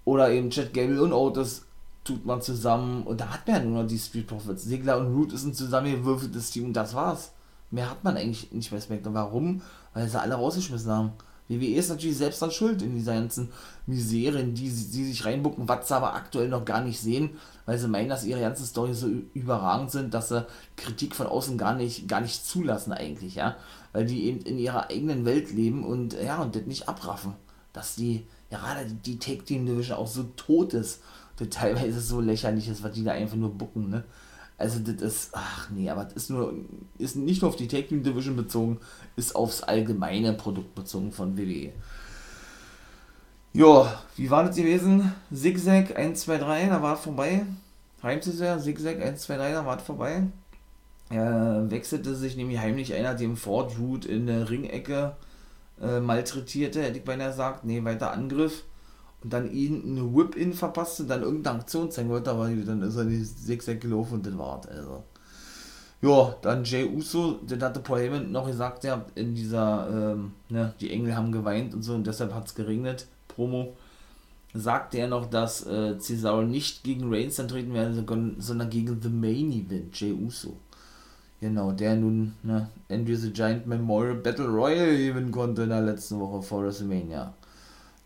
Oder 0.05 0.29
eben 0.31 0.51
Chad 0.51 0.73
Gable 0.73 1.01
und 1.01 1.13
Otis 1.13 1.65
tut 2.03 2.25
man 2.25 2.41
zusammen. 2.41 3.03
Und 3.03 3.19
da 3.19 3.29
hat 3.29 3.47
man 3.47 3.55
ja 3.55 3.63
nur 3.63 3.81
noch 3.83 3.89
die 3.89 3.97
Street 3.97 4.27
Profits. 4.27 4.63
Sigler 4.63 4.97
und 4.99 5.13
Root 5.15 5.33
ist 5.33 5.45
ein 5.45 5.53
zusammengewürfeltes 5.53 6.51
Team 6.51 6.65
und 6.65 6.73
das 6.73 6.93
war's. 6.93 7.31
Mehr 7.69 7.89
hat 7.89 8.03
man 8.03 8.17
eigentlich 8.17 8.51
nicht 8.51 8.71
bei 8.71 8.79
SmackDown. 8.79 9.13
Warum? 9.13 9.61
Weil 9.93 10.07
sie 10.07 10.19
alle 10.19 10.35
rausgeschmissen 10.35 10.91
haben. 10.91 11.11
WWE 11.49 11.75
ist 11.75 11.89
natürlich 11.89 12.17
selbst 12.17 12.41
dann 12.41 12.51
schuld 12.51 12.81
in 12.81 12.95
dieser 12.95 13.13
ganzen 13.13 13.49
Misere, 13.85 14.39
in 14.39 14.53
die 14.53 14.69
sie, 14.69 15.05
sich 15.05 15.25
reinbucken, 15.25 15.67
was 15.67 15.87
sie 15.87 15.95
aber 15.95 16.13
aktuell 16.13 16.49
noch 16.49 16.65
gar 16.65 16.81
nicht 16.81 16.99
sehen, 16.99 17.31
weil 17.65 17.77
sie 17.77 17.87
meinen, 17.87 18.09
dass 18.09 18.25
ihre 18.25 18.41
ganzen 18.41 18.65
Storys 18.65 18.99
so 18.99 19.07
überragend 19.33 19.91
sind, 19.91 20.13
dass 20.13 20.29
sie 20.29 20.45
Kritik 20.75 21.15
von 21.15 21.27
außen 21.27 21.57
gar 21.57 21.73
nicht, 21.73 22.07
gar 22.07 22.21
nicht 22.21 22.45
zulassen 22.45 22.91
eigentlich, 22.91 23.35
ja. 23.35 23.55
Weil 23.93 24.05
die 24.05 24.25
eben 24.25 24.41
in 24.41 24.59
ihrer 24.59 24.89
eigenen 24.89 25.25
Welt 25.25 25.51
leben 25.51 25.85
und 25.85 26.13
ja, 26.13 26.41
und 26.41 26.55
das 26.55 26.65
nicht 26.65 26.89
abraffen. 26.89 27.33
Dass 27.71 27.95
die, 27.95 28.27
gerade 28.49 28.85
die 28.85 29.19
Take 29.19 29.45
Team 29.45 29.65
Division 29.65 29.97
auch 29.97 30.07
so 30.07 30.23
tot 30.35 30.73
ist, 30.73 31.01
das 31.37 31.49
teilweise 31.49 32.01
so 32.01 32.19
lächerlich 32.19 32.67
ist, 32.67 32.83
was 32.83 32.91
die 32.91 33.03
da 33.03 33.11
einfach 33.11 33.37
nur 33.37 33.53
bucken, 33.53 33.89
ne. 33.89 34.03
Also 34.57 34.79
das 34.79 35.01
ist, 35.01 35.29
ach 35.33 35.69
nee, 35.69 35.89
aber 35.89 36.05
das 36.05 36.13
ist 36.13 36.29
nur, 36.31 36.53
ist 36.97 37.15
nicht 37.15 37.41
nur 37.41 37.49
auf 37.49 37.55
die 37.55 37.67
Tag 37.67 37.89
Team 37.89 38.01
Division 38.01 38.35
bezogen, 38.35 38.79
ist 39.15 39.35
aufs 39.35 39.61
allgemeine 39.61 40.33
Produkt 40.33 40.73
bezogen 40.73 41.11
von 41.11 41.37
WWE. 41.37 41.71
Ja, 43.53 44.01
wie 44.15 44.29
war 44.29 44.43
das 44.43 44.55
gewesen? 44.55 45.13
Zigzag 45.33 45.95
1, 45.95 46.21
2, 46.21 46.37
3, 46.39 46.67
da 46.67 46.81
war 46.81 46.95
es 46.95 47.01
vorbei. 47.01 47.45
Heimsaison, 48.01 48.59
Zigzag 48.59 49.01
1, 49.01 49.21
2, 49.21 49.37
3, 49.37 49.51
da 49.51 49.65
war 49.65 49.77
es 49.77 49.83
vorbei. 49.83 50.23
Er 51.09 51.69
wechselte 51.69 52.15
sich 52.15 52.35
nämlich 52.35 52.59
heimlich 52.59 52.93
einer, 52.93 53.13
dem 53.13 53.37
Ford 53.37 53.77
Root 53.79 54.05
in 54.05 54.27
der 54.27 54.49
Ringecke 54.49 55.15
äh, 55.81 55.99
malträtierte, 55.99 56.81
hätte 56.81 56.97
ich 56.97 57.05
beinahe 57.05 57.29
gesagt. 57.29 57.63
Nee, 57.63 57.83
weiter 57.83 58.11
Angriff 58.11 58.63
und 59.23 59.33
dann 59.33 59.51
ihn 59.51 59.83
eine 59.83 60.15
Whip-In 60.15 60.53
verpasst 60.53 60.99
und 60.99 61.09
dann 61.09 61.23
irgendeine 61.23 61.59
Aktion 61.59 61.91
zeigen 61.91 62.09
wollte, 62.09 62.31
aber 62.31 62.49
dann 62.49 62.81
ist 62.81 62.95
er 62.95 63.05
die 63.05 63.23
6 63.23 63.65
gelaufen 63.79 64.15
und 64.15 64.25
das 64.25 64.37
war's. 64.37 64.67
Also. 64.67 65.03
Ja, 66.01 66.35
dann 66.41 66.63
Jay 66.63 66.85
Uso, 66.85 67.39
den 67.41 67.61
hatte 67.61 67.79
Paul 67.79 67.99
Heyman 67.99 68.31
noch 68.31 68.45
gesagt, 68.45 68.83
ja, 68.83 69.03
in 69.15 69.33
dieser, 69.33 70.13
ähm, 70.13 70.33
ne, 70.49 70.73
die 70.79 70.91
Engel 70.91 71.15
haben 71.15 71.31
geweint 71.31 71.73
und 71.73 71.81
so 71.81 71.95
und 71.95 72.05
deshalb 72.05 72.33
hat 72.35 72.45
es 72.45 72.53
geregnet, 72.53 73.07
Promo, 73.27 73.75
sagte 74.53 74.99
er 74.99 75.07
noch, 75.07 75.27
dass 75.27 75.65
äh, 75.65 75.97
Cesaro 75.97 76.43
nicht 76.43 76.83
gegen 76.83 77.11
Reigns 77.11 77.39
antreten 77.39 77.73
werde, 77.73 78.05
sondern 78.37 78.69
gegen 78.69 79.01
The 79.01 79.09
Main 79.09 79.51
Event, 79.51 79.99
Jay 79.99 80.13
Uso. 80.13 80.57
Genau, 81.39 81.71
der 81.71 81.95
nun 81.95 82.33
ne, 82.43 82.69
Andrew 82.89 83.15
the 83.15 83.31
Giant 83.31 83.67
Memorial 83.67 84.15
Battle 84.15 84.47
Royale 84.47 84.97
gewinnen 84.97 85.31
konnte 85.31 85.63
in 85.63 85.69
der 85.69 85.81
letzten 85.81 86.19
Woche 86.19 86.41
vor 86.41 86.63
WrestleMania. 86.63 87.33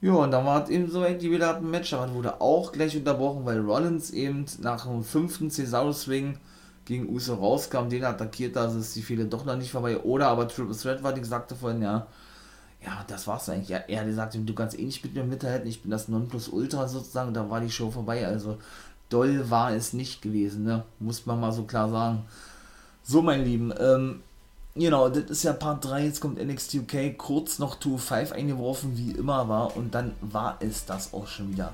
Ja, 0.02 0.14
und 0.14 0.32
dann 0.32 0.46
war 0.46 0.64
es 0.64 0.70
eben 0.70 0.90
so, 0.90 1.04
die 1.06 1.32
wieder 1.32 1.58
ein 1.58 1.70
Match, 1.70 1.94
aber 1.94 2.12
wurde 2.14 2.42
auch 2.42 2.72
gleich 2.72 2.98
unterbrochen, 2.98 3.46
weil 3.46 3.60
Rollins 3.60 4.10
eben 4.10 4.46
nach 4.60 4.86
dem 4.88 5.04
fünften 5.04 5.52
Cesaro-Swing 5.52 6.38
gegen 6.86 7.08
Uso 7.14 7.36
rauskam, 7.36 7.88
den 7.88 8.04
attackiert, 8.04 8.58
also 8.58 8.80
ist 8.80 8.96
die 8.96 9.04
viele 9.04 9.26
doch 9.26 9.46
noch 9.46 9.56
nicht 9.56 9.72
vorbei. 9.72 10.00
Oder 10.00 10.30
aber 10.30 10.48
Triple 10.48 10.76
Threat 10.76 11.04
war, 11.04 11.14
die 11.14 11.24
sagte 11.24 11.56
vorhin, 11.56 11.84
ja, 11.84 12.08
ja, 12.84 13.06
das 13.08 13.28
war's 13.28 13.48
eigentlich. 13.50 13.70
Ja, 13.70 13.78
er 13.78 14.04
gesagt, 14.06 14.36
du 14.36 14.54
kannst 14.56 14.78
eh 14.78 14.84
nicht 14.84 15.04
mit 15.04 15.14
mir 15.14 15.24
mithalten, 15.24 15.70
ich 15.70 15.84
bin 15.84 15.92
das 15.92 16.08
Nonplusultra 16.08 16.88
sozusagen, 16.88 17.34
da 17.34 17.50
war 17.50 17.62
die 17.62 17.70
Show 17.70 17.92
vorbei. 17.92 18.26
Also 18.26 18.58
doll 19.10 19.50
war 19.52 19.72
es 19.74 19.94
nicht 19.94 20.22
gewesen, 20.24 20.64
ne? 20.64 20.84
Muss 21.00 21.28
man 21.28 21.40
mal 21.40 21.52
so 21.52 21.64
klar 21.64 21.90
sagen. 21.90 22.26
So, 23.04 23.22
mein 23.22 23.44
Lieben, 23.44 23.72
ähm, 23.80 24.24
Genau, 24.74 25.10
das 25.10 25.26
ist 25.26 25.44
ja 25.44 25.52
Part 25.52 25.84
3, 25.84 26.06
jetzt 26.06 26.22
kommt 26.22 26.42
NXT 26.42 26.76
UK, 26.76 27.18
kurz 27.18 27.60
noch 27.60 27.78
2-5 27.78 28.32
eingeworfen, 28.32 28.98
wie 28.98 29.12
immer 29.12 29.50
war, 29.50 29.76
und 29.76 29.94
dann 29.94 30.14
war 30.22 30.58
es 30.62 30.86
das 30.86 31.14
auch 31.14 31.28
schon 31.28 31.52
wieder. 31.52 31.74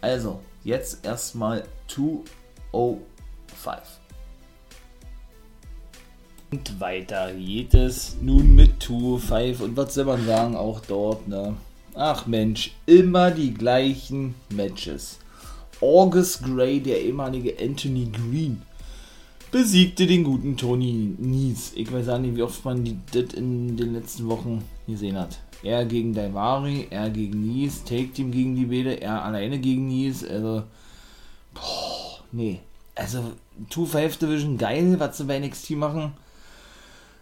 Also, 0.00 0.40
jetzt 0.62 1.04
erstmal 1.04 1.64
205. 1.88 3.02
Und 6.50 6.80
weiter 6.80 7.34
geht 7.34 7.74
es 7.74 8.16
nun 8.22 8.54
mit 8.54 8.82
205 8.84 9.60
und 9.60 9.76
was 9.76 9.94
soll 9.94 10.04
man 10.04 10.24
sagen, 10.24 10.56
auch 10.56 10.80
dort, 10.80 11.26
ne? 11.26 11.56
Ach 11.94 12.26
Mensch, 12.26 12.76
immer 12.86 13.32
die 13.32 13.52
gleichen 13.52 14.36
Matches. 14.50 15.18
August 15.80 16.44
Gray, 16.44 16.80
der 16.80 17.02
ehemalige 17.02 17.56
Anthony 17.60 18.06
Green, 18.06 18.62
besiegte 19.50 20.06
den 20.06 20.24
guten 20.24 20.56
Tony 20.56 21.14
Nies. 21.18 21.72
Ich 21.74 21.92
weiß 21.92 22.08
auch 22.10 22.18
nicht, 22.18 22.36
wie 22.36 22.42
oft 22.42 22.64
man 22.64 23.02
das 23.12 23.34
in 23.34 23.76
den 23.76 23.94
letzten 23.94 24.28
Wochen 24.28 24.64
gesehen 24.86 25.16
hat. 25.16 25.38
Er 25.62 25.84
gegen 25.84 26.14
Daivari, 26.14 26.86
er 26.90 27.10
gegen 27.10 27.40
Nies, 27.40 27.82
Take 27.84 28.12
Team 28.12 28.30
gegen 28.30 28.54
die 28.54 28.66
Bede, 28.66 29.00
er 29.00 29.24
alleine 29.24 29.58
gegen 29.58 29.88
Nies. 29.88 30.24
Also, 30.24 30.62
boah, 31.54 32.20
nee. 32.32 32.60
Also, 32.94 33.22
2-5 33.70 34.18
Division, 34.18 34.58
geil, 34.58 34.98
was 34.98 35.18
sie 35.18 35.24
bei 35.24 35.38
NXT 35.38 35.70
machen. 35.70 36.12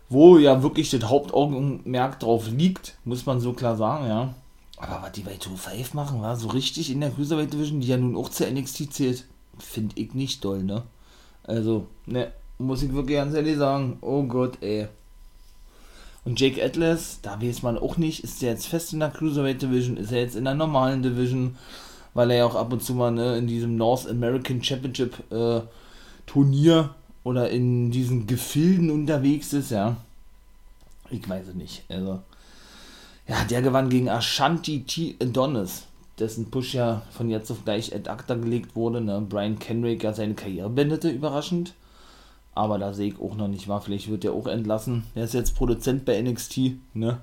Wo 0.09 0.39
ja 0.39 0.63
wirklich 0.63 0.91
das 0.91 1.05
Hauptaugenmerk 1.05 2.21
drauf 2.21 2.49
liegt, 2.51 2.97
muss 3.05 3.27
man 3.27 3.41
so 3.41 3.53
klar 3.53 3.77
sagen, 3.77 4.07
ja. 4.07 4.35
Aber 4.77 5.03
was 5.03 5.13
die 5.13 5.23
bei 5.23 5.37
2-5 5.37 5.95
machen, 5.95 6.21
war 6.21 6.37
so 6.37 6.49
richtig 6.49 6.91
in 6.91 7.01
der 7.01 7.11
Cruiserweight 7.11 7.53
Division, 7.53 7.81
die 7.81 7.89
ja 7.89 7.97
nun 7.97 8.17
auch 8.17 8.29
zur 8.29 8.51
NXT 8.51 8.93
zählt, 8.93 9.25
finde 9.59 9.99
ich 9.99 10.13
nicht 10.15 10.45
doll, 10.45 10.63
ne? 10.63 10.83
Also, 11.47 11.87
ne, 12.07 12.33
muss 12.59 12.83
ich 12.83 12.93
wirklich 12.93 13.17
ganz 13.17 13.35
ehrlich 13.35 13.57
sagen. 13.57 13.99
Oh 14.01 14.23
Gott, 14.25 14.59
ey. 14.61 14.89
Und 16.25 16.41
Jake 16.41 16.63
Atlas, 16.63 17.21
da 17.23 17.41
weiß 17.41 17.63
man 17.63 17.79
auch 17.79 17.99
nicht, 17.99 18.25
ist 18.25 18.43
der 18.43 18.51
jetzt 18.51 18.67
fest 18.67 18.93
in 18.93 19.01
der 19.01 19.11
Cruiserweight 19.11 19.63
Division, 19.63 19.97
ist 19.97 20.11
er 20.11 20.21
jetzt 20.21 20.35
in 20.35 20.45
der 20.45 20.55
normalen 20.55 21.03
Division, 21.03 21.57
weil 22.15 22.33
er 22.33 22.39
ja 22.39 22.47
auch 22.47 22.57
ab 22.57 22.73
und 22.73 22.83
zu 22.83 22.95
mal 22.95 23.13
ne, 23.13 23.39
in 23.39 23.47
diesem 23.47 23.77
North 23.77 24.09
American 24.09 24.63
Championship 24.63 25.23
äh, 25.31 25.61
Turnier 26.27 26.95
oder 27.23 27.49
in 27.51 27.93
diesen 27.93 28.27
Gefilden 28.27 28.91
unterwegs 28.91 29.53
ist, 29.53 29.71
ja. 29.71 29.97
Ich 31.11 31.29
weiß 31.29 31.49
es 31.49 31.55
nicht. 31.55 31.85
Also, 31.89 32.21
ja, 33.29 33.45
der 33.45 33.63
gewann 33.63 33.89
gegen 33.89 34.09
Ashanti 34.09 34.83
T. 34.83 35.15
Adonis 35.23 35.85
dessen 36.19 36.51
Push 36.51 36.75
ja 36.75 37.03
von 37.11 37.29
jetzt 37.29 37.51
auf 37.51 37.65
gleich 37.65 37.95
ad 37.95 38.09
acta 38.09 38.35
gelegt 38.35 38.75
wurde. 38.75 39.01
Ne? 39.01 39.21
Brian 39.29 39.59
Kenrick 39.59 40.03
ja 40.03 40.13
seine 40.13 40.35
Karriere 40.35 40.71
beendete, 40.71 41.11
überraschend. 41.11 41.75
Aber 42.55 42.79
da 42.79 42.95
sehe 42.95 43.09
ich 43.09 43.21
auch 43.21 43.37
noch 43.37 43.49
nicht 43.49 43.69
mal. 43.69 43.81
Vielleicht 43.81 44.09
wird 44.09 44.25
er 44.25 44.33
auch 44.33 44.47
entlassen. 44.47 45.05
Er 45.15 45.25
ist 45.25 45.35
jetzt 45.35 45.57
Produzent 45.57 46.07
bei 46.07 46.21
NXT. 46.21 46.59
Ne? 46.95 47.19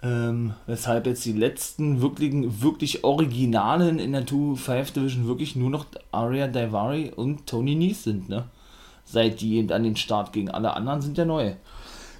Ähm, 0.00 0.54
weshalb 0.66 1.06
jetzt 1.06 1.24
die 1.24 1.32
letzten 1.32 2.00
wirklichen, 2.00 2.62
wirklich 2.62 3.02
Originalen 3.02 3.98
in 3.98 4.12
der 4.12 4.24
2-5 4.24 4.94
Division 4.94 5.26
wirklich 5.26 5.56
nur 5.56 5.70
noch 5.70 5.86
Aria 6.12 6.46
Daivari 6.46 7.10
und 7.16 7.46
Tony 7.46 7.74
Nies 7.74 8.04
sind. 8.04 8.28
Ne? 8.28 8.44
Seit 9.04 9.40
die 9.40 9.72
an 9.72 9.82
den 9.82 9.96
Start 9.96 10.32
gegen 10.32 10.50
alle 10.50 10.74
anderen 10.74 11.02
sind 11.02 11.18
ja 11.18 11.24
neu. 11.24 11.54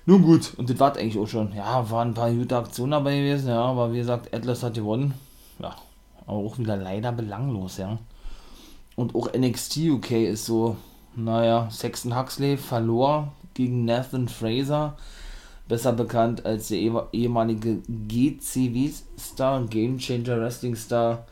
Nun 0.06 0.22
gut, 0.22 0.54
und 0.56 0.70
das 0.70 0.80
war 0.80 0.96
eigentlich 0.96 1.18
auch 1.18 1.28
schon. 1.28 1.54
Ja, 1.54 1.88
waren 1.90 2.08
ein 2.08 2.14
paar 2.14 2.32
gute 2.32 2.56
Aktionen 2.56 2.92
dabei 2.92 3.18
gewesen, 3.18 3.50
ja, 3.50 3.60
aber 3.60 3.92
wie 3.92 3.98
gesagt, 3.98 4.34
Atlas 4.34 4.62
hat 4.62 4.74
gewonnen 4.74 5.12
ja, 5.58 5.74
aber 6.26 6.36
auch 6.36 6.58
wieder 6.58 6.76
leider 6.76 7.12
belanglos, 7.12 7.78
ja. 7.78 7.98
Und 8.96 9.14
auch 9.14 9.32
NXT 9.32 9.78
UK 9.90 10.10
ist 10.10 10.46
so, 10.46 10.76
naja, 11.14 11.68
Sexton 11.70 12.18
Huxley 12.18 12.56
verlor 12.56 13.32
gegen 13.54 13.84
Nathan 13.84 14.28
Fraser, 14.28 14.96
besser 15.68 15.92
bekannt 15.92 16.44
als 16.44 16.68
der 16.68 16.78
ehemalige 17.12 17.82
GCW-Star, 17.88 19.62
Game 19.66 19.98
Changer 19.98 20.40
Wrestling 20.40 20.74
Star, 20.76 21.26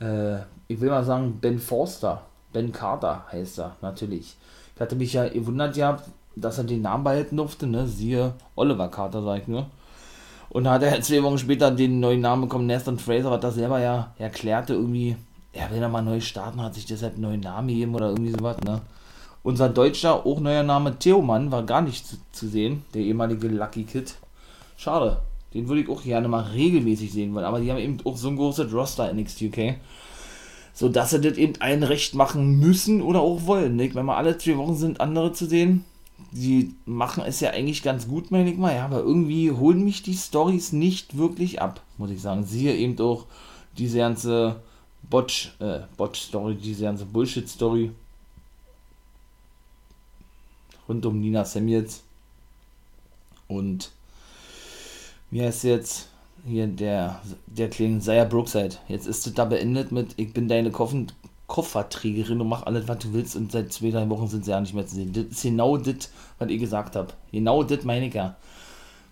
äh, 0.00 0.38
ich 0.68 0.80
will 0.80 0.90
mal 0.90 1.04
sagen, 1.04 1.38
Ben 1.40 1.58
Forster, 1.58 2.22
Ben 2.52 2.72
Carter 2.72 3.24
heißt 3.32 3.58
er, 3.58 3.76
natürlich. 3.82 4.36
Ich 4.74 4.80
hatte 4.80 4.96
mich 4.96 5.12
ja 5.12 5.28
gewundert 5.28 5.74
gehabt, 5.74 6.08
dass 6.36 6.58
er 6.58 6.64
den 6.64 6.82
Namen 6.82 7.04
behalten 7.04 7.36
durfte, 7.36 7.66
ne, 7.66 7.86
siehe 7.86 8.34
Oliver 8.54 8.88
Carter, 8.88 9.22
sag 9.22 9.42
ich 9.42 9.48
nur. 9.48 9.66
Und 10.50 10.64
da 10.64 10.72
hat 10.72 10.82
er 10.82 11.00
zwei 11.00 11.22
Wochen 11.22 11.38
später 11.38 11.70
den 11.70 12.00
neuen 12.00 12.20
Namen 12.20 12.42
bekommen, 12.42 12.66
Nathan 12.66 12.98
Fraser, 12.98 13.30
hat 13.30 13.44
das 13.44 13.54
selber 13.54 13.80
ja 13.80 14.12
erklärte, 14.18 14.74
irgendwie, 14.74 15.16
er 15.52 15.70
will 15.70 15.80
ja 15.80 15.88
mal 15.88 16.02
neu 16.02 16.20
starten, 16.20 16.60
hat 16.60 16.74
sich 16.74 16.86
deshalb 16.86 17.14
einen 17.14 17.22
neuen 17.22 17.40
Namen 17.40 17.68
gegeben 17.68 17.94
oder 17.94 18.08
irgendwie 18.08 18.32
sowas, 18.32 18.58
ne? 18.64 18.80
Unser 19.42 19.70
deutscher, 19.70 20.26
auch 20.26 20.40
neuer 20.40 20.64
Name 20.64 20.98
Theomann 20.98 21.50
war 21.50 21.62
gar 21.62 21.80
nicht 21.80 22.06
zu, 22.06 22.16
zu 22.32 22.48
sehen, 22.48 22.84
der 22.92 23.02
ehemalige 23.02 23.48
Lucky 23.48 23.84
Kid. 23.84 24.16
Schade. 24.76 25.18
Den 25.54 25.66
würde 25.66 25.80
ich 25.80 25.88
auch 25.88 26.02
gerne 26.02 26.28
mal 26.28 26.42
regelmäßig 26.42 27.12
sehen 27.12 27.34
wollen, 27.34 27.46
aber 27.46 27.60
die 27.60 27.70
haben 27.70 27.78
eben 27.78 27.98
auch 28.04 28.16
so 28.16 28.28
ein 28.28 28.36
großes 28.36 28.72
Roster 28.72 29.12
NXT 29.12 29.42
UK. 29.42 29.76
So 30.74 30.88
dass 30.88 31.10
sie 31.10 31.20
das 31.20 31.38
eben 31.38 31.54
allen 31.60 31.82
recht 31.82 32.14
machen 32.14 32.58
müssen 32.58 33.02
oder 33.02 33.20
auch 33.20 33.46
wollen. 33.46 33.76
Nicht? 33.76 33.94
Wenn 33.94 34.06
wir 34.06 34.16
alle 34.16 34.36
zwei 34.36 34.56
Wochen 34.58 34.76
sind, 34.76 35.00
andere 35.00 35.32
zu 35.32 35.46
sehen, 35.46 35.84
die 36.32 36.74
machen 36.86 37.24
es 37.26 37.40
ja 37.40 37.50
eigentlich 37.50 37.82
ganz 37.82 38.08
gut, 38.08 38.30
meine 38.30 38.50
ich 38.50 38.58
mal, 38.58 38.74
ja, 38.74 38.84
aber 38.84 39.00
irgendwie 39.00 39.50
holen 39.50 39.84
mich 39.84 40.02
die 40.02 40.14
Stories 40.14 40.72
nicht 40.72 41.16
wirklich 41.16 41.60
ab, 41.60 41.82
muss 41.98 42.10
ich 42.10 42.20
sagen. 42.20 42.44
Siehe 42.44 42.74
eben 42.74 42.98
auch 43.00 43.26
diese 43.76 43.98
ganze 43.98 44.60
Botch, 45.02 45.52
äh, 45.60 45.80
Botch-Story, 45.96 46.56
diese 46.56 46.84
ganze 46.84 47.04
Bullshit-Story 47.04 47.90
rund 50.88 51.06
um 51.06 51.20
Nina 51.20 51.44
Samuels 51.44 52.02
und 53.46 53.92
wie 55.30 55.42
heißt 55.42 55.64
jetzt 55.64 56.08
hier 56.46 56.66
der, 56.66 57.20
der 57.46 57.70
kleine 57.70 58.00
Saya 58.00 58.24
Brookside. 58.24 58.76
Jetzt 58.88 59.06
ist 59.06 59.26
es 59.26 59.34
da 59.34 59.44
beendet 59.44 59.92
mit 59.92 60.14
Ich 60.16 60.32
bin 60.32 60.48
deine 60.48 60.70
Koffen, 60.70 61.12
Kofferträgerin 61.50 62.40
und 62.40 62.48
mach 62.48 62.62
alles, 62.64 62.86
was 62.86 62.98
du 62.98 63.12
willst 63.12 63.34
und 63.34 63.50
seit 63.50 63.72
zwei, 63.72 63.90
drei 63.90 64.08
Wochen 64.08 64.28
sind 64.28 64.44
sie 64.44 64.52
ja 64.52 64.60
nicht 64.60 64.72
mehr 64.72 64.86
zu 64.86 64.94
sehen. 64.94 65.12
Das 65.12 65.24
ist 65.24 65.42
genau 65.42 65.76
das, 65.76 66.08
was 66.38 66.48
ich 66.48 66.60
gesagt 66.60 66.94
habe. 66.94 67.08
Genau 67.32 67.64
das 67.64 67.82
meine 67.82 68.06
ich 68.06 68.14
ja. 68.14 68.36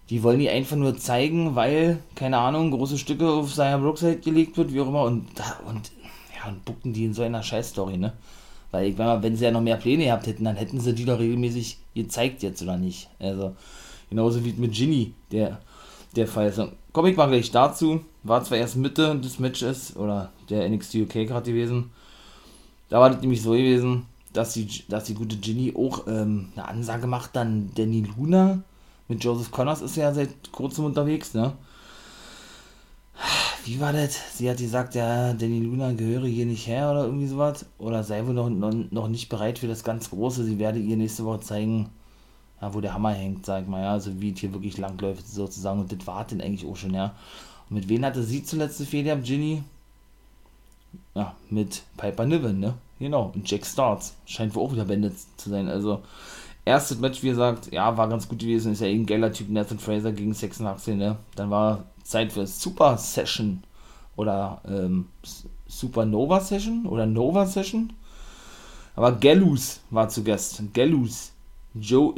die 0.09 0.23
wollen 0.23 0.39
die 0.39 0.49
einfach 0.49 0.77
nur 0.77 0.97
zeigen, 0.97 1.57
weil, 1.57 1.99
keine 2.15 2.39
Ahnung, 2.39 2.71
große 2.71 2.97
Stücke 2.97 3.29
auf 3.29 3.53
seiner 3.53 3.79
Brookside 3.79 4.19
gelegt 4.19 4.57
wird, 4.57 4.73
wie 4.73 4.81
auch 4.81 4.87
immer, 4.87 5.03
und, 5.03 5.27
und, 5.67 5.91
ja, 6.37 6.49
und 6.49 6.65
bucken 6.65 6.93
die 6.93 7.07
in 7.07 7.13
so 7.13 7.23
einer 7.23 7.43
Scheißstory, 7.43 7.97
ne? 7.97 8.13
Weil 8.71 8.87
ich 8.87 8.97
meine, 8.97 9.21
wenn 9.21 9.35
sie 9.35 9.45
ja 9.45 9.51
noch 9.51 9.61
mehr 9.61 9.77
Pläne 9.77 10.05
gehabt 10.05 10.29
hätten, 10.29 10.45
dann 10.45 10.57
hätten 10.57 10.79
sie 10.79 10.95
die 10.95 11.05
doch 11.07 11.19
regelmäßig 11.19 11.79
gezeigt 11.95 12.45
jetzt, 12.45 12.63
oder 12.63 12.77
nicht? 12.77 13.09
Also, 13.19 13.57
genauso 14.11 14.45
wie 14.45 14.53
mit 14.53 14.73
Ginny, 14.73 15.13
der, 15.33 15.59
der 16.15 16.29
Fall 16.29 16.49
ist. 16.49 16.63
Komme 16.93 17.11
ich 17.11 17.17
mal 17.17 17.27
gleich 17.27 17.51
dazu. 17.51 18.05
War 18.23 18.45
zwar 18.45 18.59
erst 18.59 18.77
Mitte 18.77 19.17
des 19.17 19.41
Matches, 19.41 19.97
oder 19.97 20.31
der 20.49 20.69
NXT 20.69 20.95
UK 20.97 21.27
gerade 21.27 21.51
gewesen. 21.51 21.91
Da 22.89 23.01
war 23.01 23.11
das 23.11 23.21
nämlich 23.21 23.43
so 23.43 23.53
gewesen, 23.53 24.07
dass 24.33 24.55
die, 24.55 24.69
dass 24.89 25.05
die 25.05 25.15
gute 25.15 25.37
Ginny 25.37 25.75
auch 25.77 26.07
ähm, 26.07 26.49
eine 26.55 26.69
Ansage 26.69 27.07
macht, 27.07 27.37
dann 27.37 27.71
Danny 27.75 28.07
Luna 28.17 28.63
mit 29.09 29.25
Joseph 29.25 29.51
Connors 29.51 29.81
ist 29.81 29.97
ja 29.97 30.13
seit 30.13 30.53
kurzem 30.53 30.85
unterwegs, 30.85 31.35
ne? 31.35 31.53
Wie 33.65 33.81
war 33.81 33.93
das? 33.93 34.39
Sie 34.39 34.49
hat 34.49 34.59
gesagt, 34.59 34.95
ja, 34.95 35.33
Danny 35.35 35.61
Luna 35.61 35.93
gehöre 35.93 36.27
hier 36.27 36.47
nicht 36.47 36.67
her 36.67 36.91
oder 36.91 37.05
irgendwie 37.05 37.27
sowas. 37.27 37.67
Oder 37.79 38.03
sei 38.05 38.27
wohl 38.27 38.33
noch, 38.33 38.49
noch, 38.49 38.73
noch 38.91 39.09
nicht 39.09 39.29
bereit 39.29 39.59
für 39.59 39.67
das 39.67 39.85
ganz 39.85 40.09
Große. 40.11 40.45
Sie 40.45 40.59
werde 40.59 40.79
ihr 40.79 40.97
nächste 40.97 41.25
Woche 41.25 41.41
zeigen, 41.41 41.91
ja, 42.63 42.73
wo 42.73 42.81
der 42.81 42.95
Hammer 42.95 43.13
hängt, 43.13 43.45
sag 43.45 43.63
ich 43.63 43.69
mal, 43.69 43.83
ja. 43.83 43.93
Also 43.93 44.21
wie 44.21 44.33
es 44.33 44.39
hier 44.39 44.55
wirklich 44.55 44.79
langläuft 44.79 45.29
sozusagen. 45.29 45.81
Und 45.81 45.93
das 45.93 46.07
war 46.07 46.25
denn 46.25 46.41
eigentlich 46.41 46.67
auch 46.67 46.77
schon, 46.77 46.95
ja. 46.95 47.15
Und 47.69 47.77
mit 47.77 47.89
wem 47.89 48.05
hatte 48.05 48.23
sie 48.23 48.43
zuletzt 48.43 48.81
die 48.81 48.87
Fehler, 48.87 49.17
Ginny? 49.17 49.63
Ja, 51.15 51.35
mit 51.51 51.83
Piper 51.97 52.27
Niven, 52.27 52.61
ne? 52.61 52.75
Genau. 52.99 53.33
Und 53.35 53.51
Jack 53.51 53.67
Starts. 53.67 54.17
Scheint 54.27 54.55
wohl 54.55 54.65
auch 54.65 54.73
wieder 54.73 54.85
beendet 54.85 55.15
zu 55.37 55.51
sein. 55.51 55.69
Also, 55.69 56.03
erstes 56.65 56.99
Match, 56.99 57.23
wie 57.23 57.29
gesagt, 57.31 57.73
ja, 57.73 57.97
war 57.97 58.09
ganz 58.09 58.29
gut 58.29 58.39
gewesen. 58.39 58.73
Ist 58.73 58.81
ja 58.81 58.89
ein 58.89 59.07
geiler 59.07 59.33
Typ, 59.33 59.51
Nathan 59.51 59.79
Fraser 59.79 60.13
gegen 60.13 60.35
86, 60.35 60.97
ne? 60.97 61.17
Dann 61.37 61.51
war 61.51 61.85
Zeit 62.03 62.33
für 62.33 62.47
Super 62.47 62.97
Session 62.99 63.63
oder 64.17 64.61
ähm, 64.67 65.07
Supernova 65.69 66.41
Session 66.41 66.87
oder 66.87 67.07
Nova 67.07 67.47
Session. 67.47 67.93
Aber 68.97 69.13
Gallus 69.13 69.81
war 69.91 70.09
zu 70.09 70.25
Gast. 70.25 70.61
Gallus. 70.75 71.33
Joe, 71.75 72.15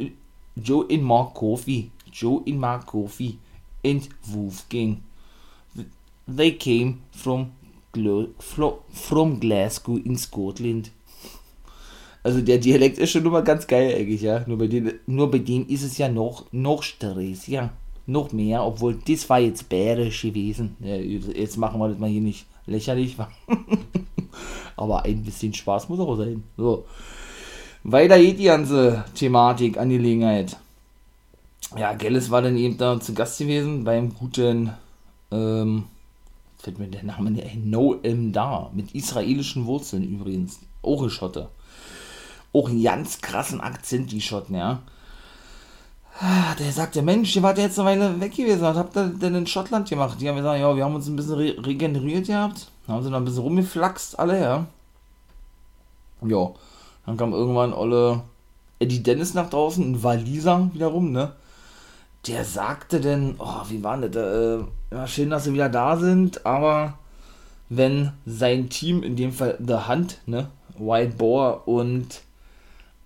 Joe 0.55 0.85
in 0.87 1.03
Mark 1.03 1.35
Coffee. 1.35 1.91
Joe 2.11 2.41
in 2.45 2.57
Mark 2.57 2.87
Coffee. 2.87 3.37
And 3.85 4.09
Wolfgang. 4.23 4.97
They 6.25 6.53
came 6.53 6.99
from, 7.11 7.51
from 7.93 9.39
Glasgow 9.39 9.97
in 9.97 10.17
Scotland. 10.17 10.91
Also 12.23 12.41
der 12.41 12.59
Dialekt 12.59 12.99
ist 12.99 13.11
schon 13.11 13.25
immer 13.25 13.41
ganz 13.41 13.65
geil 13.65 13.95
eigentlich, 13.95 14.21
ja. 14.21 14.43
Nur 14.47 14.57
bei 14.57 14.67
denen, 14.67 14.93
nur 15.07 15.31
bei 15.31 15.39
denen 15.39 15.67
ist 15.67 15.83
es 15.83 15.97
ja 15.97 16.07
noch, 16.07 16.45
noch 16.51 16.83
Stress, 16.83 17.47
ja. 17.47 17.71
Noch 18.05 18.31
mehr, 18.31 18.63
obwohl 18.63 18.95
das 19.07 19.29
war 19.29 19.39
jetzt 19.39 19.69
bärisch 19.69 20.21
gewesen. 20.21 20.75
Ja, 20.79 20.95
jetzt 20.95 21.57
machen 21.57 21.79
wir 21.79 21.89
das 21.89 21.97
mal 21.97 22.09
hier 22.09 22.21
nicht 22.21 22.45
lächerlich. 22.65 23.15
Aber 24.75 25.03
ein 25.03 25.23
bisschen 25.23 25.53
Spaß 25.53 25.89
muss 25.89 25.99
auch 25.99 26.15
sein. 26.15 26.43
So. 26.57 26.85
Weiter 27.83 28.19
geht 28.19 28.39
die 28.39 28.45
ganze 28.45 29.05
Thematik, 29.15 29.77
Angelegenheit. 29.77 30.57
Ja, 31.77 31.93
Gelles 31.93 32.29
war 32.29 32.41
dann 32.41 32.57
eben 32.57 32.77
da 32.77 32.99
zu 32.99 33.13
Gast 33.13 33.39
gewesen 33.39 33.83
beim 33.83 34.13
guten, 34.13 34.71
ähm, 35.31 35.85
fällt 36.61 36.79
mir 36.79 36.87
der 36.87 37.03
Name 37.03 37.31
nicht 37.31 37.45
ein, 37.45 37.69
Noem 37.69 38.31
Da, 38.31 38.71
mit 38.73 38.95
israelischen 38.95 39.65
Wurzeln 39.65 40.03
übrigens. 40.03 40.59
Auch 40.81 41.07
Schotte 41.09 41.49
auch 42.53 42.69
einen 42.69 42.83
ganz 42.83 43.21
krassen 43.21 43.61
Akzent, 43.61 44.11
die 44.11 44.21
Schotten, 44.21 44.55
ja. 44.55 44.81
Ah, 46.19 46.53
der 46.59 46.71
sagt 46.71 46.95
ja, 46.95 47.01
Mensch, 47.01 47.35
ihr 47.35 47.43
wart 47.43 47.57
ja 47.57 47.63
jetzt 47.63 47.79
eine 47.79 47.89
Weile 47.89 48.19
weg 48.19 48.35
gewesen, 48.35 48.61
was 48.61 48.77
habt 48.77 48.95
ihr 48.97 49.07
denn 49.07 49.33
in 49.33 49.47
Schottland 49.47 49.89
gemacht? 49.89 50.19
Die 50.19 50.27
haben 50.27 50.35
gesagt, 50.35 50.59
ja, 50.59 50.75
wir 50.75 50.83
haben 50.83 50.95
uns 50.95 51.07
ein 51.07 51.15
bisschen 51.15 51.35
re 51.35 51.55
regeneriert 51.65 52.27
gehabt, 52.27 52.69
haben 52.87 53.03
sie 53.03 53.09
dann 53.09 53.23
ein 53.23 53.25
bisschen 53.25 53.43
rumgeflaxt, 53.43 54.19
alle, 54.19 54.39
ja. 54.39 54.65
Ja, 56.23 56.51
dann 57.05 57.17
kam 57.17 57.33
irgendwann 57.33 57.73
Olle 57.73 58.21
Eddie 58.79 59.01
Dennis 59.01 59.33
nach 59.33 59.49
draußen, 59.49 59.91
ein 59.91 60.03
Waliser 60.03 60.69
wiederum, 60.73 61.11
ne. 61.11 61.33
Der 62.27 62.45
sagte 62.45 63.01
denn, 63.01 63.35
oh, 63.39 63.61
wie 63.69 63.83
war 63.83 63.97
das, 63.97 64.15
äh, 64.15 64.63
ja, 64.91 65.07
schön, 65.07 65.31
dass 65.31 65.45
sie 65.45 65.53
wieder 65.53 65.69
da 65.69 65.97
sind, 65.97 66.45
aber 66.45 66.99
wenn 67.69 68.11
sein 68.25 68.69
Team, 68.69 69.01
in 69.01 69.15
dem 69.15 69.31
Fall 69.31 69.57
The 69.65 69.87
Hunt, 69.87 70.19
ne, 70.27 70.49
White 70.77 71.15
Boar 71.17 71.67
und 71.67 72.21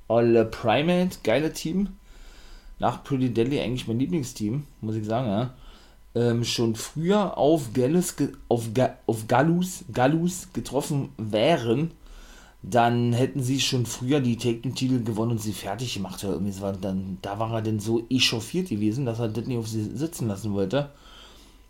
Olle 0.08 0.46
Primate, 0.46 1.18
geile 1.24 1.54
Team. 1.54 1.90
Nach 2.78 3.04
Pretty 3.04 3.34
Deadly 3.34 3.60
eigentlich 3.60 3.88
mein 3.88 4.00
Lieblingsteam, 4.00 4.66
muss 4.82 4.96
ich 4.96 5.06
sagen, 5.06 5.28
ja. 5.28 5.54
Ähm, 6.14 6.44
schon 6.44 6.76
früher 6.76 7.38
auf 7.38 7.74
Gallus, 7.74 8.16
auf, 8.48 8.74
Ga, 8.74 8.98
auf 9.06 9.28
Gallus, 9.28 9.84
Gallus 9.92 10.48
getroffen 10.54 11.10
wären, 11.18 11.92
dann 12.68 13.14
hätten 13.14 13.44
sie 13.44 13.60
schon 13.60 13.86
früher 13.86 14.20
die 14.20 14.38
Take-Titel 14.38 15.04
gewonnen 15.04 15.34
und 15.34 15.42
sie 15.42 15.54
fertig 15.54 15.94
gemacht. 15.94 16.24
Oder 16.24 16.34
irgendwie 16.34 16.52
so. 16.52 16.72
dann, 16.72 17.20
da 17.22 17.38
war 17.38 17.54
er 17.54 17.62
denn 17.62 17.80
so 17.80 18.06
echauffiert 18.10 18.70
gewesen, 18.70 19.06
dass 19.06 19.20
er 19.20 19.28
das 19.28 19.46
nicht 19.46 19.58
auf 19.58 19.68
sie 19.68 19.84
sitzen 19.84 20.28
lassen 20.28 20.54
wollte. 20.54 20.90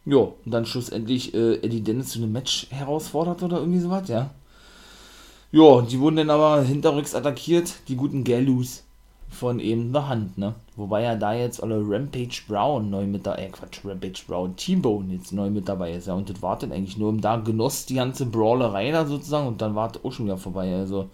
Ja, 0.05 0.17
und 0.17 0.51
dann 0.51 0.65
schlussendlich 0.65 1.33
äh, 1.33 1.55
Eddie 1.55 1.81
Dennis 1.81 2.09
zu 2.09 2.19
einem 2.19 2.31
Match 2.31 2.67
herausfordert 2.69 3.43
oder 3.43 3.59
irgendwie 3.59 3.79
sowas, 3.79 4.07
ja. 4.07 4.31
Ja, 5.51 5.81
die 5.81 5.99
wurden 5.99 6.17
dann 6.17 6.29
aber 6.29 6.63
hinterrücks 6.63 7.15
attackiert, 7.15 7.73
die 7.87 7.95
guten 7.95 8.23
Gallus 8.23 8.84
von 9.29 9.59
eben 9.59 9.91
der 9.91 10.07
Hand, 10.07 10.37
ne? 10.37 10.55
Wobei 10.75 11.03
ja 11.03 11.15
da 11.15 11.33
jetzt 11.33 11.61
alle 11.61 11.81
Rampage 11.81 12.41
Brown 12.47 12.89
neu 12.89 13.05
mit 13.05 13.25
dabei, 13.25 13.45
äh 13.45 13.49
Quatsch, 13.49 13.79
Rampage 13.83 14.23
Brown, 14.27 14.55
T-Bone 14.55 15.13
jetzt 15.13 15.33
neu 15.33 15.49
mit 15.49 15.67
dabei 15.67 15.93
ist, 15.93 16.07
ja, 16.07 16.13
und 16.13 16.29
das 16.29 16.41
wartet 16.41 16.71
eigentlich 16.71 16.97
nur, 16.97 17.09
um 17.09 17.21
da 17.21 17.37
genoss 17.37 17.85
die 17.85 17.95
ganze 17.95 18.25
Brawlerei 18.25 18.91
da 18.91 19.05
sozusagen 19.05 19.47
und 19.47 19.61
dann 19.61 19.75
war 19.75 19.89
das 19.89 20.03
auch 20.03 20.11
schon 20.11 20.25
wieder 20.25 20.37
vorbei, 20.37 20.73
also. 20.73 21.09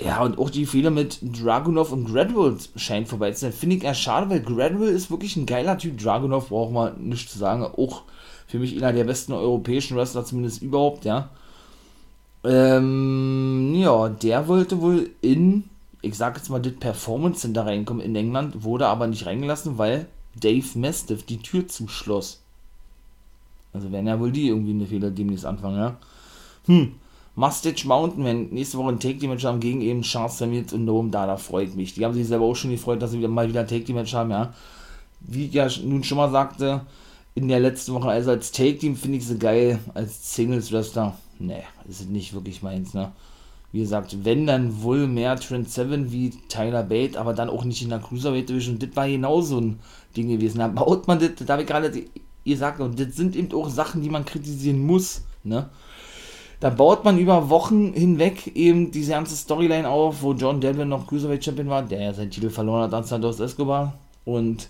Ja, 0.00 0.22
und 0.22 0.38
auch 0.38 0.50
die 0.50 0.66
Fehler 0.66 0.90
mit 0.90 1.18
Dragunov 1.22 1.92
und 1.92 2.06
Gradwood 2.06 2.70
scheint 2.76 3.08
vorbei 3.08 3.30
zu 3.32 3.40
sein. 3.40 3.52
Finde 3.52 3.76
ich 3.76 3.84
eher 3.84 3.94
schade, 3.94 4.28
weil 4.30 4.40
Gradwood 4.40 4.88
ist 4.88 5.10
wirklich 5.10 5.36
ein 5.36 5.46
geiler 5.46 5.78
Typ. 5.78 5.98
Dragunov 5.98 6.48
braucht 6.48 6.72
man 6.72 7.08
nichts 7.08 7.32
zu 7.32 7.38
sagen. 7.38 7.62
Auch 7.62 8.02
für 8.48 8.58
mich 8.58 8.76
einer 8.76 8.92
der 8.92 9.04
besten 9.04 9.32
europäischen 9.32 9.96
Wrestler, 9.96 10.24
zumindest 10.24 10.62
überhaupt, 10.62 11.04
ja. 11.04 11.30
Ähm, 12.44 13.74
ja, 13.76 14.08
der 14.08 14.48
wollte 14.48 14.80
wohl 14.80 15.10
in, 15.20 15.64
ich 16.02 16.16
sag 16.16 16.36
jetzt 16.36 16.50
mal, 16.50 16.60
das 16.60 16.74
Performance 16.74 17.40
Center 17.40 17.64
reinkommen 17.64 18.04
in 18.04 18.14
England, 18.14 18.62
wurde 18.62 18.86
aber 18.86 19.06
nicht 19.06 19.26
reingelassen, 19.26 19.78
weil 19.78 20.06
Dave 20.34 20.78
Mastiff 20.78 21.24
die 21.24 21.38
Tür 21.38 21.68
zuschloss. 21.68 22.42
Also 23.72 23.90
werden 23.90 24.06
ja 24.06 24.20
wohl 24.20 24.32
die 24.32 24.48
irgendwie 24.48 24.72
eine 24.72 24.86
Fehler 24.86 25.10
demnächst 25.10 25.46
anfangen, 25.46 25.78
ja. 25.78 25.96
Hm, 26.66 26.94
Mustache 27.34 27.88
Mountain, 27.88 28.24
wenn 28.24 28.50
nächste 28.50 28.76
Woche 28.76 28.90
ein 28.90 29.00
Take-Match 29.00 29.44
haben 29.44 29.60
gegen 29.60 29.80
eben 29.80 30.02
Charles 30.02 30.36
Samuels 30.36 30.74
und 30.74 30.84
Noam 30.84 31.10
da, 31.10 31.26
da 31.26 31.38
freut 31.38 31.74
mich. 31.74 31.94
Die 31.94 32.04
haben 32.04 32.12
sich 32.12 32.26
selber 32.26 32.44
auch 32.44 32.54
schon 32.54 32.70
gefreut, 32.70 33.00
dass 33.00 33.12
sie 33.12 33.18
wieder 33.18 33.28
mal 33.28 33.48
wieder 33.48 33.60
ein 33.60 33.68
Take-Match 33.68 34.12
haben, 34.12 34.30
ja. 34.30 34.52
Wie 35.20 35.46
ich 35.46 35.54
ja 35.54 35.68
nun 35.82 36.04
schon 36.04 36.18
mal 36.18 36.30
sagte, 36.30 36.82
in 37.34 37.48
der 37.48 37.60
letzten 37.60 37.94
Woche, 37.94 38.10
also 38.10 38.32
als 38.32 38.52
Take-Team 38.52 38.96
finde 38.96 39.18
ich 39.18 39.26
sie 39.26 39.38
geil, 39.38 39.78
als 39.94 40.34
Singles-Wrestler 40.34 41.16
nee, 41.38 41.62
ist 41.88 42.08
nicht 42.08 42.34
wirklich 42.34 42.62
meins, 42.62 42.94
ne? 42.94 43.12
Wie 43.72 43.80
gesagt, 43.80 44.24
wenn 44.24 44.46
dann 44.46 44.82
wohl 44.82 45.06
mehr 45.06 45.36
Trent 45.36 45.70
7 45.70 46.12
wie 46.12 46.30
Tyler 46.48 46.82
Bate, 46.82 47.18
aber 47.18 47.32
dann 47.32 47.48
auch 47.48 47.64
nicht 47.64 47.82
in 47.82 47.88
der 47.88 48.00
Cruiserweight 48.00 48.48
Division. 48.48 48.78
Das 48.78 48.94
war 48.94 49.08
genau 49.08 49.40
so 49.40 49.58
ein 49.58 49.80
Ding 50.14 50.28
gewesen. 50.28 50.58
Da 50.58 50.68
baut 50.68 51.08
man 51.08 51.18
das, 51.18 51.30
da 51.46 51.54
habe 51.54 51.62
ich 51.62 51.68
gerade 51.68 51.90
gesagt, 52.44 52.80
und 52.80 53.00
das 53.00 53.16
sind 53.16 53.34
eben 53.34 53.52
auch 53.54 53.70
Sachen, 53.70 54.02
die 54.02 54.10
man 54.10 54.26
kritisieren 54.26 54.84
muss, 54.84 55.22
ne? 55.42 55.70
Da 56.60 56.70
baut 56.70 57.04
man 57.04 57.18
über 57.18 57.50
Wochen 57.50 57.92
hinweg 57.92 58.54
eben 58.54 58.92
diese 58.92 59.10
ganze 59.10 59.34
Storyline 59.34 59.88
auf, 59.88 60.22
wo 60.22 60.32
John 60.32 60.60
Devlin 60.60 60.90
noch 60.90 61.08
Cruiserweight 61.08 61.44
Champion 61.44 61.68
war, 61.68 61.82
der 61.82 62.00
ja 62.00 62.14
seinen 62.14 62.30
Titel 62.30 62.50
verloren 62.50 62.82
hat 62.82 62.94
an 62.94 63.02
Santos 63.02 63.40
Escobar. 63.40 63.94
Und 64.24 64.68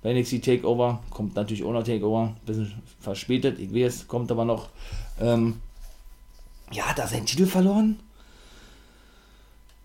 bei 0.00 0.12
NXT 0.12 0.44
Takeover 0.44 1.02
kommt 1.10 1.34
natürlich 1.34 1.64
auch 1.64 1.72
noch 1.72 1.82
Takeover, 1.82 2.36
bisschen 2.46 2.72
verspätet, 3.00 3.58
ich 3.58 3.74
weiß, 3.74 4.06
kommt 4.06 4.30
aber 4.30 4.44
noch. 4.44 4.68
Ähm, 5.20 5.56
ja, 6.70 6.84
hat 6.84 7.00
er 7.00 7.08
seinen 7.08 7.26
Titel 7.26 7.46
verloren? 7.46 7.98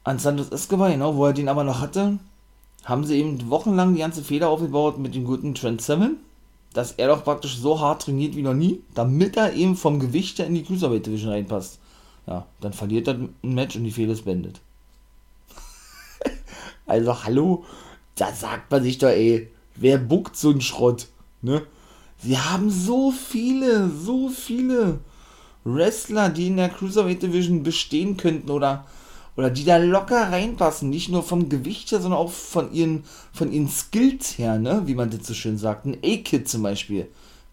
An 0.04 0.20
Santos 0.20 0.50
Escobar, 0.50 0.92
genau, 0.92 1.16
wo 1.16 1.26
er 1.26 1.34
den 1.34 1.50
aber 1.50 1.64
noch 1.64 1.82
hatte, 1.82 2.20
haben 2.86 3.06
sie 3.06 3.20
eben 3.20 3.50
wochenlang 3.50 3.94
die 3.94 4.00
ganze 4.00 4.24
Feder 4.24 4.50
aufgebaut 4.50 4.98
mit 4.98 5.16
dem 5.16 5.26
guten 5.26 5.54
Trent 5.54 5.82
Seven, 5.82 6.18
dass 6.74 6.94
er 6.94 7.08
doch 7.08 7.24
praktisch 7.24 7.58
so 7.58 7.80
hart 7.80 8.04
trainiert 8.04 8.36
wie 8.36 8.42
noch 8.42 8.54
nie, 8.54 8.82
damit 8.94 9.38
er 9.38 9.54
eben 9.54 9.76
vom 9.76 10.00
Gewicht 10.00 10.40
her 10.40 10.48
in 10.48 10.56
die 10.56 10.64
Cruiserweight 10.64 11.06
Division 11.06 11.32
reinpasst. 11.32 11.80
Ja, 12.28 12.46
dann 12.62 12.74
verliert 12.74 13.08
er 13.08 13.16
ein 13.16 13.34
Match 13.42 13.76
und 13.76 13.84
die 13.84 13.92
Fehler 13.92 14.14
ist 14.14 14.26
beendet. 14.26 14.62
also, 16.86 17.24
hallo, 17.24 17.66
da 18.16 18.32
sagt 18.32 18.70
man 18.72 18.84
sich 18.84 18.98
doch, 18.98 19.10
ey, 19.10 19.50
wer 19.76 19.98
buckt 19.98 20.36
so 20.36 20.50
einen 20.50 20.62
Schrott, 20.62 21.08
ne? 21.42 21.64
Sie 22.22 22.38
haben 22.38 22.70
so 22.70 23.12
viele, 23.12 23.90
so 23.90 24.28
viele 24.28 25.00
Wrestler, 25.64 26.30
die 26.30 26.48
in 26.48 26.58
der 26.58 26.70
Cruiserweight 26.70 27.24
Division 27.24 27.64
bestehen 27.64 28.18
könnten 28.18 28.50
oder, 28.50 28.86
oder 29.40 29.50
die 29.50 29.64
da 29.64 29.78
locker 29.78 30.34
reinpassen, 30.34 30.90
nicht 30.90 31.08
nur 31.08 31.24
vom 31.24 31.48
Gewicht 31.48 31.94
her, 31.94 32.02
sondern 32.02 32.20
auch 32.20 32.30
von 32.30 32.74
ihren, 32.74 33.06
von 33.32 33.54
ihren 33.54 33.70
Skills 33.70 34.38
her, 34.38 34.60
ne, 34.60 34.82
wie 34.86 34.96
man 34.96 35.10
das 35.10 35.26
so 35.26 35.34
schön 35.34 35.58
sagt. 35.58 35.86
Ein 35.86 35.96
A-Kid 36.04 36.50
zum 36.50 36.62
Beispiel. 36.62 37.08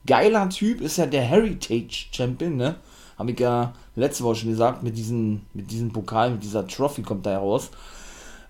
Geiler 0.05 0.49
Typ 0.49 0.81
ist 0.81 0.97
ja 0.97 1.07
der 1.07 1.23
Heritage 1.23 2.09
Champion, 2.11 2.57
ne? 2.57 2.75
Habe 3.17 3.31
ich 3.31 3.39
ja 3.39 3.73
letzte 3.95 4.25
Woche 4.25 4.35
schon 4.35 4.51
gesagt, 4.51 4.83
mit 4.83 4.99
diesem, 4.99 5.43
mit 5.55 5.71
diesem 5.71 5.93
Pokal, 5.93 6.33
mit 6.33 6.43
dieser 6.43 6.67
Trophy 6.67 7.03
kommt 7.03 7.25
da 7.25 7.31
heraus. 7.31 7.71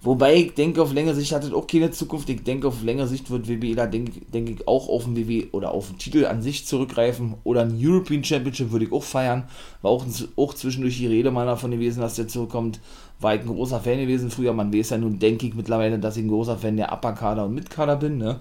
Wobei 0.06 0.36
ich 0.36 0.54
denke, 0.54 0.80
auf 0.80 0.92
längere 0.92 1.14
Sicht 1.14 1.32
hat 1.32 1.42
es 1.44 1.52
auch 1.52 1.66
keine 1.66 1.90
Zukunft. 1.90 2.28
Ich 2.28 2.44
denke, 2.44 2.68
auf 2.68 2.82
längere 2.84 3.08
Sicht 3.08 3.28
wird 3.28 3.48
WWE 3.48 3.74
da, 3.74 3.86
denke 3.86 4.20
denk 4.32 4.48
ich, 4.48 4.68
auch 4.68 4.88
auf 4.88 5.04
den 5.04 5.16
WWE 5.16 5.48
oder 5.52 5.72
auf 5.72 5.88
den 5.88 5.98
Titel 5.98 6.26
an 6.26 6.42
sich 6.42 6.64
zurückgreifen. 6.64 7.34
Oder 7.44 7.62
ein 7.62 7.76
European 7.76 8.22
Championship 8.22 8.70
würde 8.70 8.84
ich 8.84 8.92
auch 8.92 9.02
feiern. 9.02 9.48
War 9.82 9.90
auch, 9.90 10.06
auch 10.36 10.54
zwischendurch 10.54 10.98
die 10.98 11.08
Rede 11.08 11.30
mal 11.32 11.46
davon 11.46 11.72
gewesen, 11.72 12.00
dass 12.00 12.14
der 12.14 12.28
zurückkommt. 12.28 12.78
War 13.20 13.34
ich 13.34 13.40
ein 13.40 13.46
großer 13.46 13.80
Fan 13.80 13.98
gewesen 13.98 14.30
früher. 14.30 14.52
Man 14.52 14.72
weiß 14.72 14.90
ja 14.90 14.98
nun, 14.98 15.18
denke 15.18 15.46
ich 15.46 15.54
mittlerweile, 15.54 15.98
dass 15.98 16.16
ich 16.16 16.24
ein 16.24 16.28
großer 16.28 16.58
Fan 16.58 16.76
der 16.76 16.92
Upper-Kader 16.92 17.46
und 17.46 17.54
Mid-Kader 17.54 17.96
bin. 17.96 18.18
Ne? 18.18 18.40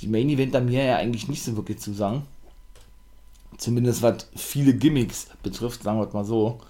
Die 0.00 0.06
Main 0.06 0.28
Eventer 0.28 0.60
mir 0.60 0.84
ja 0.84 0.96
eigentlich 0.96 1.28
nicht 1.28 1.42
so 1.42 1.56
wirklich 1.56 1.78
zu 1.78 1.92
sagen. 1.92 2.22
Zumindest 3.56 4.02
was 4.02 4.28
viele 4.36 4.72
Gimmicks 4.72 5.26
betrifft, 5.42 5.82
sagen 5.82 5.98
wir 5.98 6.08
mal 6.12 6.24
so. 6.24 6.60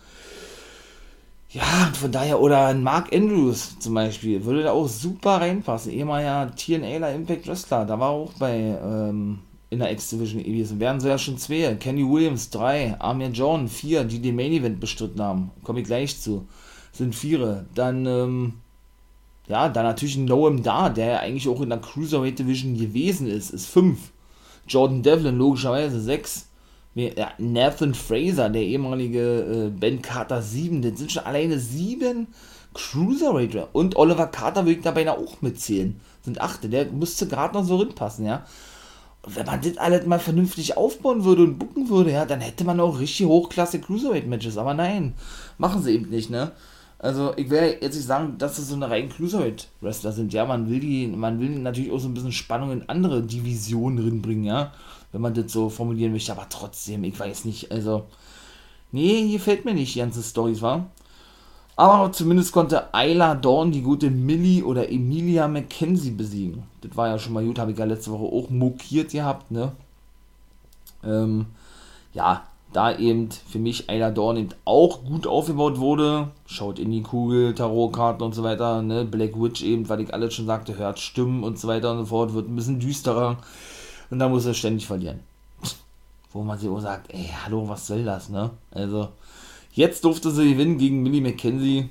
Ja, 1.50 1.90
von 1.94 2.12
daher, 2.12 2.40
oder 2.40 2.66
ein 2.66 2.82
Mark 2.82 3.14
Andrews 3.14 3.78
zum 3.78 3.94
Beispiel, 3.94 4.44
würde 4.44 4.64
da 4.64 4.72
auch 4.72 4.88
super 4.88 5.40
reinpassen. 5.40 5.92
Ehemaliger 5.92 6.54
TNA 6.54 7.08
Impact 7.10 7.46
Wrestler, 7.46 7.86
da 7.86 7.98
war 7.98 8.10
auch 8.10 8.32
bei 8.34 8.78
ähm, 8.82 9.38
in 9.70 9.78
der 9.78 9.92
X-Division 9.92 10.42
gewesen. 10.42 10.80
Wären 10.80 11.00
sie 11.00 11.08
ja 11.08 11.18
schon 11.18 11.38
zwei. 11.38 11.74
Kenny 11.74 12.08
Williams, 12.08 12.50
drei. 12.50 12.98
Amir 13.00 13.28
John, 13.28 13.68
vier, 13.68 14.04
die 14.04 14.20
den 14.20 14.36
Main 14.36 14.52
Event 14.52 14.80
bestritten 14.80 15.20
haben. 15.20 15.50
Komme 15.62 15.80
ich 15.80 15.86
gleich 15.86 16.20
zu. 16.20 16.46
Sind 16.92 17.14
vier. 17.14 17.66
Dann, 17.74 18.06
ähm, 18.06 18.54
ja, 19.46 19.68
dann 19.68 19.84
natürlich 19.84 20.16
ein 20.16 20.24
Noam 20.24 20.62
da, 20.62 20.88
der 20.88 21.06
ja 21.06 21.18
eigentlich 21.20 21.48
auch 21.48 21.60
in 21.60 21.70
der 21.70 21.78
Cruiserweight 21.78 22.38
Division 22.38 22.76
gewesen 22.76 23.28
ist, 23.28 23.50
ist 23.50 23.66
fünf. 23.66 24.12
Jordan 24.66 25.02
Devlin, 25.02 25.38
logischerweise 25.38 26.00
sechs 26.00 26.48
ja, 26.94 27.30
Nathan 27.38 27.94
Fraser, 27.94 28.50
der 28.50 28.62
ehemalige 28.62 29.20
äh, 29.20 29.70
Ben 29.70 30.02
Carter 30.02 30.42
7, 30.42 30.82
das 30.82 30.98
sind 30.98 31.12
schon 31.12 31.24
alleine 31.24 31.58
sieben 31.58 32.28
Cruiserweight 32.74 33.68
und 33.72 33.96
Oliver 33.96 34.26
Carter 34.26 34.62
würde 34.64 34.78
ich 34.78 34.82
dabei 34.82 35.10
auch 35.10 35.40
mitzählen. 35.40 36.00
Sind 36.22 36.40
achte, 36.40 36.68
der 36.68 36.86
müsste 36.86 37.26
gerade 37.26 37.54
noch 37.54 37.64
so 37.64 37.76
rinpassen, 37.76 38.26
ja. 38.26 38.44
Und 39.22 39.36
wenn 39.36 39.46
man 39.46 39.60
das 39.60 39.78
alles 39.78 40.06
mal 40.06 40.18
vernünftig 40.18 40.76
aufbauen 40.76 41.24
würde 41.24 41.42
und 41.44 41.58
bucken 41.58 41.88
würde, 41.88 42.12
ja, 42.12 42.24
dann 42.24 42.40
hätte 42.40 42.64
man 42.64 42.80
auch 42.80 42.98
richtig 42.98 43.26
hochklasse 43.26 43.80
Cruiserweight-Matches, 43.80 44.58
aber 44.58 44.74
nein, 44.74 45.14
machen 45.56 45.82
sie 45.82 45.94
eben 45.94 46.10
nicht, 46.10 46.30
ne. 46.30 46.52
Also 46.98 47.32
ich 47.36 47.48
werde 47.48 47.78
jetzt 47.80 47.94
nicht 47.94 48.06
sagen, 48.06 48.36
dass 48.38 48.56
das 48.56 48.68
so 48.68 48.74
eine 48.74 48.90
rein 48.90 49.08
Cruiserweight-Wrestler 49.08 50.12
sind. 50.12 50.32
Ja, 50.32 50.44
man 50.46 50.68
will 50.68 50.80
die, 50.80 51.06
man 51.06 51.38
will 51.38 51.50
natürlich 51.50 51.92
auch 51.92 52.00
so 52.00 52.08
ein 52.08 52.14
bisschen 52.14 52.32
Spannung 52.32 52.72
in 52.72 52.88
andere 52.88 53.22
Divisionen 53.22 53.98
drin 53.98 54.22
bringen, 54.22 54.44
ja 54.44 54.72
wenn 55.12 55.20
man 55.20 55.34
das 55.34 55.52
so 55.52 55.68
formulieren 55.68 56.12
möchte, 56.12 56.32
aber 56.32 56.46
trotzdem, 56.48 57.04
ich 57.04 57.18
weiß 57.18 57.44
nicht, 57.44 57.70
also, 57.72 58.04
nee, 58.92 59.26
hier 59.26 59.40
fällt 59.40 59.64
mir 59.64 59.74
nicht 59.74 59.94
die 59.94 60.00
ganze 60.00 60.22
Storys, 60.22 60.62
war. 60.62 60.86
Aber 61.76 62.10
zumindest 62.12 62.52
konnte 62.52 62.92
Ayla 62.92 63.36
Dawn 63.36 63.70
die 63.70 63.82
gute 63.82 64.10
Millie 64.10 64.64
oder 64.64 64.90
Emilia 64.90 65.46
McKenzie 65.46 66.10
besiegen. 66.10 66.64
Das 66.80 66.96
war 66.96 67.08
ja 67.08 67.18
schon 67.18 67.32
mal 67.32 67.44
gut, 67.44 67.58
habe 67.58 67.70
ich 67.70 67.78
ja 67.78 67.84
letzte 67.84 68.10
Woche 68.10 68.24
auch 68.24 68.50
mokiert 68.50 69.12
gehabt, 69.12 69.50
ne? 69.52 69.72
Ähm, 71.04 71.46
ja, 72.12 72.42
da 72.78 72.96
eben 72.96 73.28
für 73.30 73.58
mich 73.58 73.90
Ayla 73.90 74.12
Dawn 74.12 74.36
eben 74.36 74.50
auch 74.64 75.02
gut 75.02 75.26
aufgebaut 75.26 75.78
wurde. 75.78 76.30
Schaut 76.46 76.78
in 76.78 76.92
die 76.92 77.02
Kugel, 77.02 77.52
Tarotkarten 77.52 78.24
und 78.24 78.36
so 78.36 78.44
weiter, 78.44 78.82
ne? 78.82 79.04
Black 79.04 79.32
Witch 79.34 79.64
eben, 79.64 79.88
weil 79.88 80.00
ich 80.00 80.14
alles 80.14 80.32
schon 80.32 80.46
sagte, 80.46 80.78
hört 80.78 81.00
Stimmen 81.00 81.42
und 81.42 81.58
so 81.58 81.66
weiter 81.66 81.90
und 81.90 81.98
so 81.98 82.06
fort, 82.06 82.34
wird 82.34 82.48
ein 82.48 82.54
bisschen 82.54 82.78
düsterer. 82.78 83.38
Und 84.10 84.20
dann 84.20 84.30
muss 84.30 84.46
er 84.46 84.54
ständig 84.54 84.86
verlieren. 84.86 85.18
Wo 86.32 86.44
man 86.44 86.56
sich 86.56 86.68
auch 86.68 86.78
sagt, 86.78 87.12
ey, 87.12 87.28
hallo, 87.44 87.68
was 87.68 87.88
soll 87.88 88.04
das, 88.04 88.28
ne? 88.28 88.50
Also, 88.70 89.08
jetzt 89.72 90.04
durfte 90.04 90.30
sie 90.30 90.52
gewinnen 90.52 90.78
gegen 90.78 91.02
Millie 91.02 91.20
McKenzie. 91.20 91.88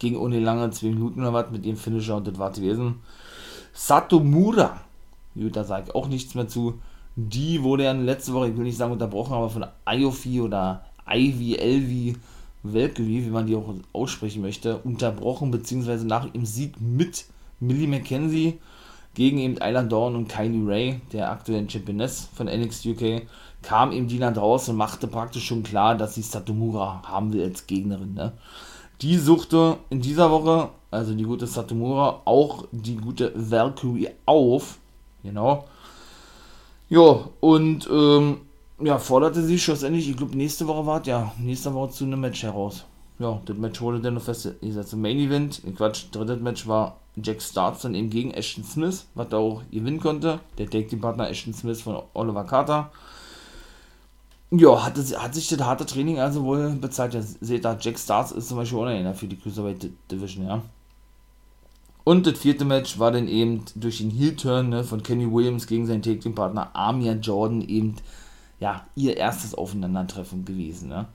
Ging 0.00 0.18
ohne 0.18 0.38
lange 0.38 0.68
zwei 0.68 0.88
Minuten 0.88 1.20
oder 1.20 1.32
was 1.32 1.50
mit 1.50 1.64
dem 1.64 1.78
Finisher 1.78 2.16
und 2.16 2.26
das 2.26 2.38
war 2.38 2.50
gewesen. 2.50 2.96
Satomura. 3.72 4.82
Gut, 5.34 5.56
da 5.56 5.64
sage 5.64 5.86
ich 5.88 5.94
auch 5.94 6.08
nichts 6.08 6.34
mehr 6.34 6.46
zu. 6.46 6.74
Die 7.16 7.62
wurde 7.62 7.84
ja 7.84 7.92
letzte 7.92 8.32
Woche, 8.32 8.48
ich 8.48 8.56
will 8.56 8.64
nicht 8.64 8.76
sagen 8.76 8.92
unterbrochen, 8.92 9.34
aber 9.34 9.48
von 9.48 9.66
Iofi 9.88 10.40
oder 10.40 10.84
Ivy, 11.08 11.56
Elvi, 11.56 12.16
Welkevi, 12.64 13.26
wie 13.26 13.30
man 13.30 13.46
die 13.46 13.54
auch 13.54 13.74
aussprechen 13.92 14.42
möchte, 14.42 14.78
unterbrochen, 14.78 15.50
beziehungsweise 15.50 16.06
nach 16.06 16.26
ihrem 16.26 16.46
Sieg 16.46 16.80
mit 16.80 17.26
Millie 17.60 17.86
McKenzie 17.86 18.58
gegen 19.14 19.38
eben 19.38 19.58
Island 19.60 19.92
Dawn 19.92 20.16
und 20.16 20.28
Kylie 20.28 20.66
Ray, 20.66 21.00
der 21.12 21.30
aktuellen 21.30 21.70
Championess 21.70 22.28
von 22.34 22.46
NXT 22.46 22.86
UK, 22.86 23.22
kam 23.62 23.92
eben 23.92 24.08
dann 24.18 24.36
raus 24.36 24.68
und 24.68 24.76
machte 24.76 25.06
praktisch 25.06 25.46
schon 25.46 25.62
klar, 25.62 25.96
dass 25.96 26.14
sie 26.14 26.22
Satomura 26.22 27.02
haben 27.06 27.32
will 27.32 27.44
als 27.44 27.66
Gegnerin. 27.66 28.14
Ne? 28.14 28.32
Die 29.00 29.16
suchte 29.18 29.76
in 29.90 30.00
dieser 30.00 30.30
Woche, 30.30 30.70
also 30.90 31.14
die 31.14 31.24
gute 31.24 31.46
Satomura, 31.46 32.22
auch 32.24 32.66
die 32.72 32.96
gute 32.96 33.32
Valkyrie 33.34 34.10
auf. 34.26 34.78
Genau. 35.22 35.64
Ja, 36.88 37.28
und 37.40 37.88
ähm, 37.90 38.40
ja, 38.80 38.98
forderte 38.98 39.42
sie 39.42 39.58
schlussendlich, 39.58 40.08
ich 40.08 40.16
glaube 40.16 40.36
nächste 40.36 40.66
Woche 40.66 40.86
war 40.86 41.06
ja, 41.06 41.32
nächste 41.38 41.72
Woche 41.72 41.90
zu 41.90 42.04
einem 42.04 42.20
Match 42.20 42.42
heraus. 42.42 42.84
Ja, 43.18 43.40
das 43.46 43.56
Match 43.56 43.80
wurde 43.80 44.00
dann 44.00 44.14
noch 44.14 44.22
festgesetzt. 44.22 44.96
Main 44.96 45.18
Event, 45.18 45.62
Quatsch, 45.76 46.06
drittes 46.10 46.40
Match 46.40 46.66
war 46.66 46.96
Jack 47.22 47.40
Starts 47.40 47.82
dann 47.82 47.94
eben 47.94 48.10
gegen 48.10 48.32
Ashton 48.32 48.64
Smith, 48.64 49.06
was 49.14 49.28
er 49.30 49.38
auch 49.38 49.62
gewinnen 49.70 50.00
konnte. 50.00 50.40
Der 50.58 50.68
Take 50.68 50.88
Team 50.88 51.00
Partner 51.00 51.30
Ashton 51.30 51.54
Smith 51.54 51.80
von 51.80 52.02
Oliver 52.12 52.44
Carter. 52.44 52.90
Ja, 54.50 54.84
hat, 54.84 54.96
hat 54.96 55.34
sich 55.34 55.48
das 55.48 55.60
harte 55.60 55.86
Training 55.86 56.18
also 56.18 56.44
wohl 56.44 56.70
bezahlt. 56.70 57.14
Ihr 57.14 57.22
seht 57.22 57.64
da, 57.64 57.76
Jack 57.80 57.98
Starts 57.98 58.32
ist 58.32 58.48
zum 58.48 58.56
Beispiel 58.56 58.78
auch 58.78 59.14
für 59.14 59.26
die 59.26 59.36
Cruiserweight 59.36 59.90
Division, 60.10 60.46
ja. 60.46 60.62
Und 62.04 62.26
das 62.26 62.38
vierte 62.38 62.66
Match 62.66 62.98
war 62.98 63.12
dann 63.12 63.28
eben 63.28 63.64
durch 63.74 63.98
den 63.98 64.10
Heel-Turn 64.10 64.68
ne, 64.68 64.84
von 64.84 65.02
Kenny 65.02 65.30
Williams 65.32 65.66
gegen 65.66 65.86
seinen 65.86 66.02
Take 66.02 66.20
Team 66.20 66.34
Partner 66.34 66.70
Amir 66.74 67.14
Jordan 67.14 67.62
eben, 67.62 67.96
ja, 68.60 68.86
ihr 68.94 69.16
erstes 69.16 69.54
Aufeinandertreffen 69.54 70.44
gewesen, 70.44 70.88
ne. 70.88 71.06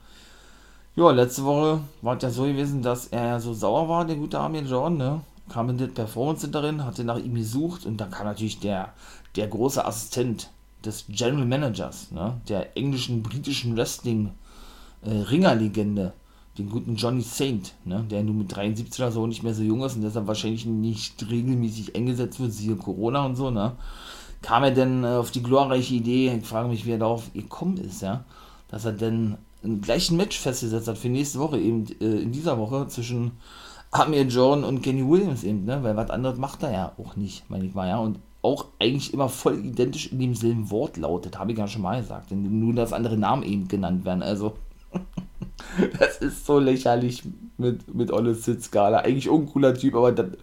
Ja, 0.96 1.12
letzte 1.12 1.46
Woche 1.46 1.82
war 2.02 2.18
es 2.18 2.24
ja 2.24 2.30
so 2.30 2.44
gewesen, 2.44 2.82
dass 2.82 3.08
er 3.08 3.40
so 3.40 3.54
sauer 3.54 3.88
war, 3.88 4.06
der 4.06 4.16
gute 4.16 4.40
Amir 4.40 4.64
Jordan, 4.64 4.98
ne 4.98 5.22
kam 5.50 5.70
in 5.70 5.78
das 5.78 5.92
Performance 5.92 6.42
Centerin, 6.42 6.86
hatte 6.86 7.04
nach 7.04 7.18
ihm 7.18 7.36
gesucht 7.36 7.86
und 7.86 7.98
dann 7.98 8.12
kam 8.12 8.28
natürlich 8.28 8.60
der, 8.60 8.94
der 9.36 9.48
große 9.48 9.84
Assistent 9.84 10.50
des 10.86 11.06
General 11.10 11.46
Managers, 11.46 12.12
ne, 12.12 12.40
der 12.48 12.78
englischen, 12.78 13.22
britischen 13.22 13.76
Wrestling 13.76 14.32
äh, 15.04 15.10
den 16.60 16.70
guten 16.70 16.96
Johnny 16.96 17.22
Saint, 17.22 17.74
ne, 17.86 18.06
der 18.10 18.24
nun 18.24 18.40
mit 18.40 18.56
73 18.56 19.02
oder 19.02 19.12
so 19.12 19.26
nicht 19.26 19.44
mehr 19.44 19.54
so 19.54 19.64
jung 19.64 19.84
ist 19.84 19.96
und 19.96 20.02
deshalb 20.04 20.28
wahrscheinlich 20.28 20.66
nicht 20.66 21.30
regelmäßig 21.30 21.96
eingesetzt 21.96 22.40
wird, 22.40 22.52
siehe 22.52 22.76
Corona 22.76 23.26
und 23.26 23.36
so, 23.36 23.50
ne, 23.50 23.74
kam 24.42 24.64
er 24.64 24.72
denn 24.72 25.04
äh, 25.04 25.08
auf 25.08 25.32
die 25.32 25.44
glorreiche 25.44 25.96
Idee, 25.96 26.36
ich 26.38 26.46
frage 26.46 26.70
mich, 26.70 26.86
wie 26.86 26.92
er 26.92 27.00
darauf 27.00 27.34
gekommen 27.34 27.78
ist, 27.78 28.02
ja, 28.02 28.24
dass 28.68 28.86
er 28.86 28.94
denn 28.94 29.38
einen 29.64 29.82
gleichen 29.82 30.18
Match 30.18 30.40
festgesetzt 30.40 30.88
hat 30.88 30.98
für 30.98 31.10
nächste 31.10 31.40
Woche, 31.40 31.60
eben 31.60 31.86
äh, 32.00 32.22
in 32.22 32.32
dieser 32.32 32.58
Woche 32.58 32.88
zwischen 32.88 33.32
Amir 33.92 34.24
Jordan 34.24 34.64
und 34.64 34.82
Kenny 34.82 35.08
Williams 35.08 35.44
eben, 35.44 35.66
ne? 35.66 35.84
Weil 35.84 35.98
was 35.98 36.12
anderes 36.12 36.38
macht 36.38 36.64
er 36.64 36.72
ja 36.72 36.92
auch 36.98 37.16
nicht, 37.16 37.50
meine 37.50 37.66
ich 37.66 37.74
mal, 37.74 37.88
ja. 37.88 37.98
Und 37.98 38.20
auch 38.42 38.68
eigentlich 38.80 39.14
immer 39.14 39.30
voll 39.30 39.66
identisch 39.66 40.12
in 40.12 40.20
demselben 40.20 40.70
Wort 40.70 40.98
lautet, 40.98 41.40
habe 41.40 41.52
ich 41.52 41.58
ja 41.58 41.68
schon 41.68 41.82
mal 41.82 42.00
gesagt. 42.00 42.32
Denn 42.32 42.60
nur 42.60 42.74
dass 42.74 42.94
andere 42.94 43.18
Namen 43.18 43.44
eben 43.44 43.68
genannt 43.68 44.06
werden. 44.06 44.22
Also, 44.22 44.56
das 46.00 46.18
ist 46.18 46.46
so 46.46 46.60
lächerlich 46.60 47.24
mit, 47.58 47.94
mit 47.94 48.12
Olle 48.12 48.36
Sitzskala. 48.36 49.00
Eigentlich 49.00 49.30
auch 49.30 49.40
ein 49.40 49.50
cooler 49.50 49.74
Typ, 49.74 49.96
aber 49.96 50.12
dann, 50.12 50.38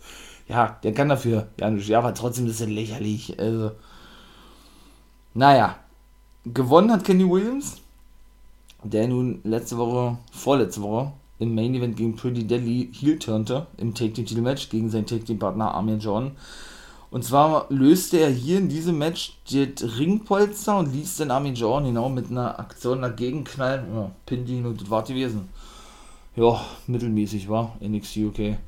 ja, 0.48 0.78
der 0.82 0.92
kann 0.92 1.08
dafür. 1.08 1.48
Ja, 1.60 1.68
ja, 1.70 1.98
aber 1.98 2.14
trotzdem 2.14 2.46
ist 2.46 2.60
er 2.60 2.68
lächerlich. 2.68 3.38
Also, 3.38 3.72
naja. 5.34 5.76
Gewonnen 6.44 6.92
hat 6.92 7.02
Kenny 7.02 7.28
Williams, 7.28 7.78
der 8.84 9.08
nun 9.08 9.40
letzte 9.42 9.76
Woche, 9.78 10.16
vorletzte 10.30 10.80
Woche, 10.80 11.12
im 11.38 11.54
Main 11.54 11.74
Event 11.74 11.96
gegen 11.96 12.16
Pretty 12.16 12.44
Deadly 12.44 12.88
heel 12.92 13.18
turnte 13.18 13.66
im 13.76 13.94
Take 13.94 14.12
Team 14.12 14.26
Title 14.26 14.42
Match 14.42 14.68
gegen 14.68 14.88
seinen 14.88 15.06
Take 15.06 15.24
Team 15.24 15.38
Partner 15.38 15.74
Amir 15.74 15.96
John. 15.96 16.32
Und 17.10 17.24
zwar 17.24 17.66
löste 17.70 18.18
er 18.18 18.30
hier 18.30 18.58
in 18.58 18.68
diesem 18.68 18.98
Match 18.98 19.38
das 19.50 19.98
Ringpolster 19.98 20.78
und 20.78 20.92
ließ 20.92 21.18
den 21.18 21.30
Armin 21.30 21.54
John 21.54 21.84
genau 21.84 22.08
mit 22.08 22.30
einer 22.30 22.58
Aktion 22.58 23.02
dagegen 23.02 23.44
knallen. 23.44 23.86
Ja, 23.94 24.10
Pindin 24.26 24.66
und 24.66 24.80
das 24.80 24.90
war 24.90 25.02
gewesen. 25.02 25.48
Ja, 26.34 26.60
mittelmäßig 26.86 27.48
war 27.48 27.76
NXT 27.80 28.16
UK. 28.18 28.58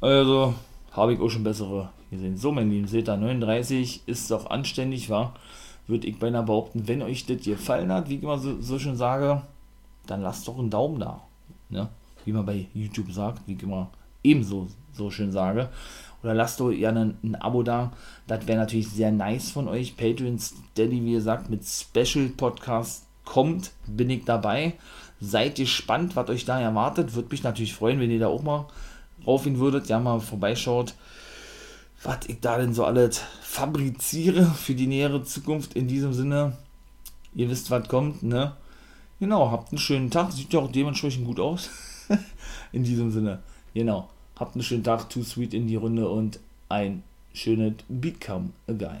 Also, 0.00 0.54
habe 0.92 1.14
ich 1.14 1.20
auch 1.20 1.28
schon 1.28 1.44
bessere 1.44 1.90
gesehen. 2.10 2.36
So, 2.36 2.52
mein 2.52 2.70
Lieben, 2.70 2.86
seht 2.86 3.08
ihr, 3.08 3.16
39 3.16 4.02
ist 4.06 4.30
doch 4.30 4.48
anständig, 4.50 5.10
war. 5.10 5.34
Würde 5.86 6.06
ich 6.06 6.18
beinahe 6.18 6.44
behaupten, 6.44 6.88
wenn 6.88 7.02
euch 7.02 7.26
das 7.26 7.42
gefallen 7.42 7.92
hat, 7.92 8.08
wie 8.08 8.16
ich 8.16 8.22
immer 8.22 8.38
so, 8.38 8.60
so 8.62 8.78
schon 8.78 8.96
sage, 8.96 9.42
dann 10.06 10.22
lasst 10.22 10.48
doch 10.48 10.58
einen 10.58 10.70
Daumen 10.70 11.00
da. 11.00 11.20
Ne? 11.68 11.88
wie 12.24 12.32
man 12.32 12.46
bei 12.46 12.66
YouTube 12.74 13.12
sagt, 13.12 13.46
wie 13.46 13.54
ich 13.54 13.62
immer 13.62 13.90
ebenso 14.24 14.68
so 14.92 15.10
schön 15.10 15.30
sage. 15.30 15.68
Oder 16.24 16.34
lasst 16.34 16.58
doch 16.58 16.70
gerne 16.70 17.14
ein 17.22 17.34
Abo 17.36 17.62
da. 17.62 17.92
Das 18.26 18.46
wäre 18.46 18.58
natürlich 18.58 18.88
sehr 18.88 19.12
nice 19.12 19.50
von 19.50 19.68
euch. 19.68 19.96
Patreon 19.96 20.38
Steady, 20.38 21.04
wie 21.04 21.12
gesagt, 21.12 21.50
mit 21.50 21.64
Special 21.64 22.28
Podcast 22.28 23.04
kommt, 23.24 23.72
bin 23.86 24.08
ich 24.08 24.24
dabei. 24.24 24.74
Seid 25.20 25.56
gespannt, 25.56 26.16
was 26.16 26.30
euch 26.30 26.46
da 26.46 26.58
erwartet. 26.58 27.14
Würde 27.14 27.28
mich 27.30 27.42
natürlich 27.42 27.74
freuen, 27.74 28.00
wenn 28.00 28.10
ihr 28.10 28.20
da 28.20 28.28
auch 28.28 28.42
mal 28.42 28.66
raufgehen 29.26 29.58
würdet, 29.58 29.88
ja 29.88 29.98
mal 29.98 30.20
vorbeischaut, 30.20 30.94
was 32.02 32.20
ich 32.26 32.40
da 32.40 32.58
denn 32.58 32.74
so 32.74 32.84
alles 32.84 33.22
fabriziere 33.42 34.44
für 34.46 34.74
die 34.74 34.86
nähere 34.86 35.22
Zukunft. 35.24 35.74
In 35.74 35.88
diesem 35.88 36.14
Sinne, 36.14 36.56
ihr 37.34 37.50
wisst, 37.50 37.70
was 37.70 37.86
kommt, 37.88 38.22
ne? 38.22 38.56
Genau, 39.20 39.50
habt 39.50 39.72
einen 39.72 39.78
schönen 39.78 40.10
Tag. 40.10 40.32
Sieht 40.32 40.52
ja 40.52 40.60
auch 40.60 40.72
dementsprechend 40.72 41.26
gut 41.26 41.38
aus. 41.38 41.70
in 42.72 42.82
diesem 42.82 43.10
Sinne, 43.10 43.40
genau. 43.72 44.10
Habt 44.36 44.54
einen 44.54 44.64
schönen 44.64 44.84
Tag, 44.84 45.08
Too 45.10 45.22
Sweet 45.22 45.54
in 45.54 45.66
die 45.66 45.76
Runde 45.76 46.08
und 46.08 46.40
ein 46.68 47.02
schönes 47.32 47.74
Become 47.88 48.50
a 48.68 48.72
Guy. 48.72 49.00